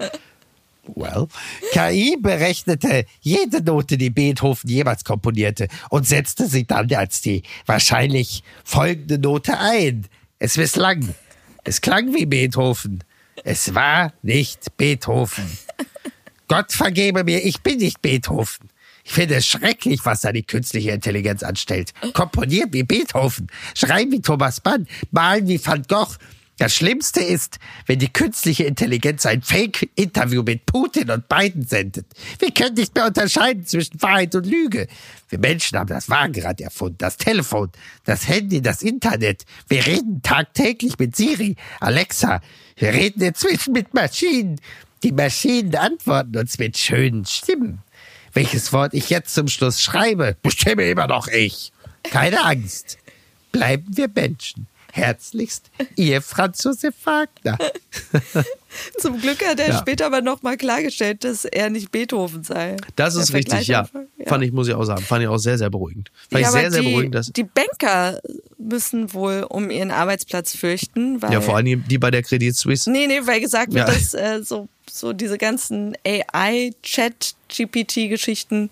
Well, 0.95 1.29
KI 1.73 2.17
berechnete 2.19 3.05
jede 3.21 3.63
Note, 3.63 3.99
die 3.99 4.11
Beethoven 4.11 4.71
jemals 4.71 5.05
komponierte 5.05 5.69
und 5.91 6.07
setzte 6.07 6.49
sie 6.49 6.67
dann 6.67 6.93
als 6.95 7.21
die 7.21 7.43
wahrscheinlich 7.67 8.43
folgende 8.65 9.19
Note 9.19 9.59
ein. 9.59 10.07
Es 10.39 10.57
misslang. 10.57 11.15
Es 11.65 11.81
klang 11.81 12.15
wie 12.15 12.27
Beethoven. 12.27 13.05
Es 13.45 13.75
war 13.75 14.13
nicht 14.23 14.77
Beethoven. 14.77 15.45
Gott 16.49 16.73
vergebe 16.73 17.25
mir, 17.25 17.45
ich 17.45 17.61
bin 17.63 17.79
nicht 17.79 18.01
Beethoven. 18.03 18.69
Ich 19.05 19.13
finde 19.13 19.37
es 19.37 19.47
schrecklich, 19.47 20.01
was 20.05 20.21
da 20.21 20.33
die 20.33 20.43
künstliche 20.43 20.91
Intelligenz 20.91 21.43
anstellt. 21.43 21.93
Komponieren 22.13 22.73
wie 22.73 22.83
Beethoven, 22.83 23.47
schreiben 23.75 24.13
wie 24.13 24.21
Thomas 24.21 24.63
Mann, 24.65 24.87
malen 25.11 25.49
wie 25.49 25.65
Van 25.65 25.83
Gogh. 25.89 26.17
Das 26.59 26.75
Schlimmste 26.75 27.21
ist, 27.21 27.61
wenn 27.87 28.01
die 28.01 28.13
künstliche 28.13 28.65
Intelligenz 28.65 29.25
ein 29.27 29.43
Fake-Interview 29.43 30.43
mit 30.43 30.67
Putin 30.67 31.09
und 31.09 31.29
Biden 31.29 31.65
sendet. 31.65 32.07
Wir 32.41 32.51
können 32.51 32.75
nicht 32.75 32.97
mehr 32.97 33.07
unterscheiden 33.07 33.65
zwischen 33.65 34.03
Wahrheit 34.03 34.35
und 34.35 34.45
Lüge. 34.45 34.89
Wir 35.29 35.39
Menschen 35.39 35.79
haben 35.79 35.87
das 35.87 36.11
Wagenrad 36.11 36.61
erfunden, 36.61 36.99
das 36.99 37.17
Telefon, 37.17 37.71
das 38.05 38.27
Handy, 38.27 38.61
das 38.61 38.83
Internet. 38.83 39.45
Wir 39.69 39.87
reden 39.87 40.21
tagtäglich 40.23 40.99
mit 40.99 41.15
Siri, 41.15 41.55
Alexa. 41.79 42.41
Wir 42.77 42.93
reden 42.93 43.23
inzwischen 43.23 43.73
mit 43.73 43.95
Maschinen. 43.95 44.61
Die 45.05 45.13
Maschinen 45.13 45.77
antworten 45.77 46.37
uns 46.37 46.59
mit 46.59 46.77
schönen 46.77 47.25
Stimmen. 47.25 47.83
Welches 48.33 48.73
Wort 48.73 48.95
ich 48.95 49.11
jetzt 49.11 49.33
zum 49.33 49.47
Schluss 49.47 49.81
schreibe, 49.81 50.37
bestimme 50.43 50.91
immer 50.91 51.07
noch 51.07 51.29
ich. 51.29 51.73
Keine 52.03 52.45
Angst. 52.45 52.99
Bleiben 53.53 53.97
wir 53.97 54.09
Menschen. 54.13 54.67
Herzlichst, 54.93 55.71
Ihr 55.97 56.23
Franz 56.23 56.65
Josef 56.65 56.95
Wagner. 57.05 57.59
Zum 58.99 59.21
Glück 59.21 59.47
hat 59.47 59.61
er 59.61 59.69
ja. 59.69 59.79
später 59.79 60.07
aber 60.07 60.23
nochmal 60.23 60.57
klargestellt, 60.57 61.23
dass 61.25 61.45
er 61.45 61.69
nicht 61.71 61.93
Beethoven 61.93 62.45
sei. 62.45 62.77
Das 62.97 63.15
ist 63.15 63.33
richtig, 63.33 63.67
ja. 63.67 63.89
ja. 63.93 64.01
Fand 64.27 64.45
ich, 64.45 64.53
muss 64.53 64.69
ich 64.69 64.75
auch 64.75 64.85
sagen, 64.85 65.01
fand 65.03 65.23
ich 65.23 65.29
auch 65.29 65.39
sehr, 65.39 65.57
sehr 65.59 65.71
beruhigend. 65.71 66.13
Fand 66.31 66.43
ja, 66.43 66.49
ich 66.49 66.53
sehr, 66.53 66.71
sehr 66.71 66.83
die, 66.83 66.89
beruhigend. 66.89 67.15
Dass 67.15 67.33
die 67.33 67.45
Banker 67.45 68.21
müssen 68.59 69.15
wohl 69.15 69.47
um 69.49 69.71
ihren 69.71 69.91
Arbeitsplatz 69.91 70.55
fürchten. 70.57 71.23
Weil, 71.23 71.33
ja, 71.33 71.41
vor 71.41 71.57
allem 71.57 71.83
die 71.87 71.97
bei 71.99 72.11
der 72.11 72.23
Credit 72.23 72.55
Suisse. 72.55 72.91
Nee, 72.91 73.07
nee, 73.07 73.21
weil 73.25 73.41
gesagt 73.41 73.73
wird, 73.75 73.89
dass 73.89 74.13
äh, 74.15 74.43
so, 74.43 74.69
so 74.91 75.13
diese 75.13 75.39
ganzen 75.39 75.95
AI-Chat-GPT-Geschichten 76.07 78.71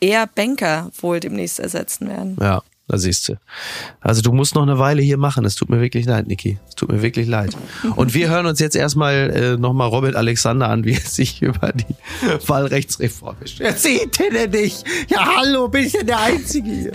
eher 0.00 0.26
Banker 0.26 0.90
wohl 1.00 1.20
demnächst 1.20 1.60
ersetzen 1.60 2.08
werden. 2.08 2.36
Ja. 2.40 2.62
Da 2.86 2.98
siehst 2.98 3.30
du. 3.30 3.38
Also 4.00 4.20
du 4.20 4.32
musst 4.32 4.54
noch 4.54 4.62
eine 4.62 4.78
Weile 4.78 5.00
hier 5.00 5.16
machen. 5.16 5.46
Es 5.46 5.54
tut 5.54 5.70
mir 5.70 5.80
wirklich 5.80 6.04
leid, 6.04 6.26
Niki. 6.26 6.58
Es 6.68 6.74
tut 6.74 6.92
mir 6.92 7.00
wirklich 7.00 7.26
leid. 7.26 7.56
Und 7.96 8.12
wir 8.12 8.28
hören 8.28 8.44
uns 8.44 8.60
jetzt 8.60 8.76
erstmal 8.76 9.30
äh, 9.30 9.56
nochmal 9.56 9.88
Robert 9.88 10.16
Alexander 10.16 10.68
an, 10.68 10.84
wie 10.84 10.92
er 10.92 11.00
sich 11.00 11.40
über 11.40 11.72
die 11.72 11.86
Wahlrechtsreform 12.46 13.36
beschwert. 13.40 13.78
Sieht 13.78 14.18
denn 14.18 14.50
nicht? 14.50 14.84
Ja, 15.08 15.26
hallo, 15.36 15.68
bin 15.68 15.86
ich 15.86 15.92
denn 15.92 16.06
der 16.06 16.20
Einzige 16.20 16.70
hier? 16.70 16.92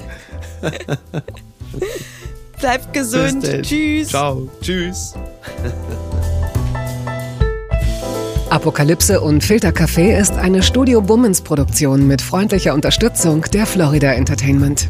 Bleibt 2.60 2.94
gesund. 2.94 3.44
Tschüss. 3.64 4.10
Ciao. 4.10 4.50
Tschüss. 4.62 5.16
Apokalypse 8.50 9.22
und 9.22 9.44
Filtercafé 9.44 10.20
ist 10.20 10.34
eine 10.34 10.62
Studio 10.62 11.02
Bummens 11.02 11.42
Produktion 11.42 12.08
mit 12.08 12.22
freundlicher 12.22 12.74
Unterstützung 12.74 13.44
der 13.54 13.66
Florida 13.66 14.12
Entertainment. 14.12 14.90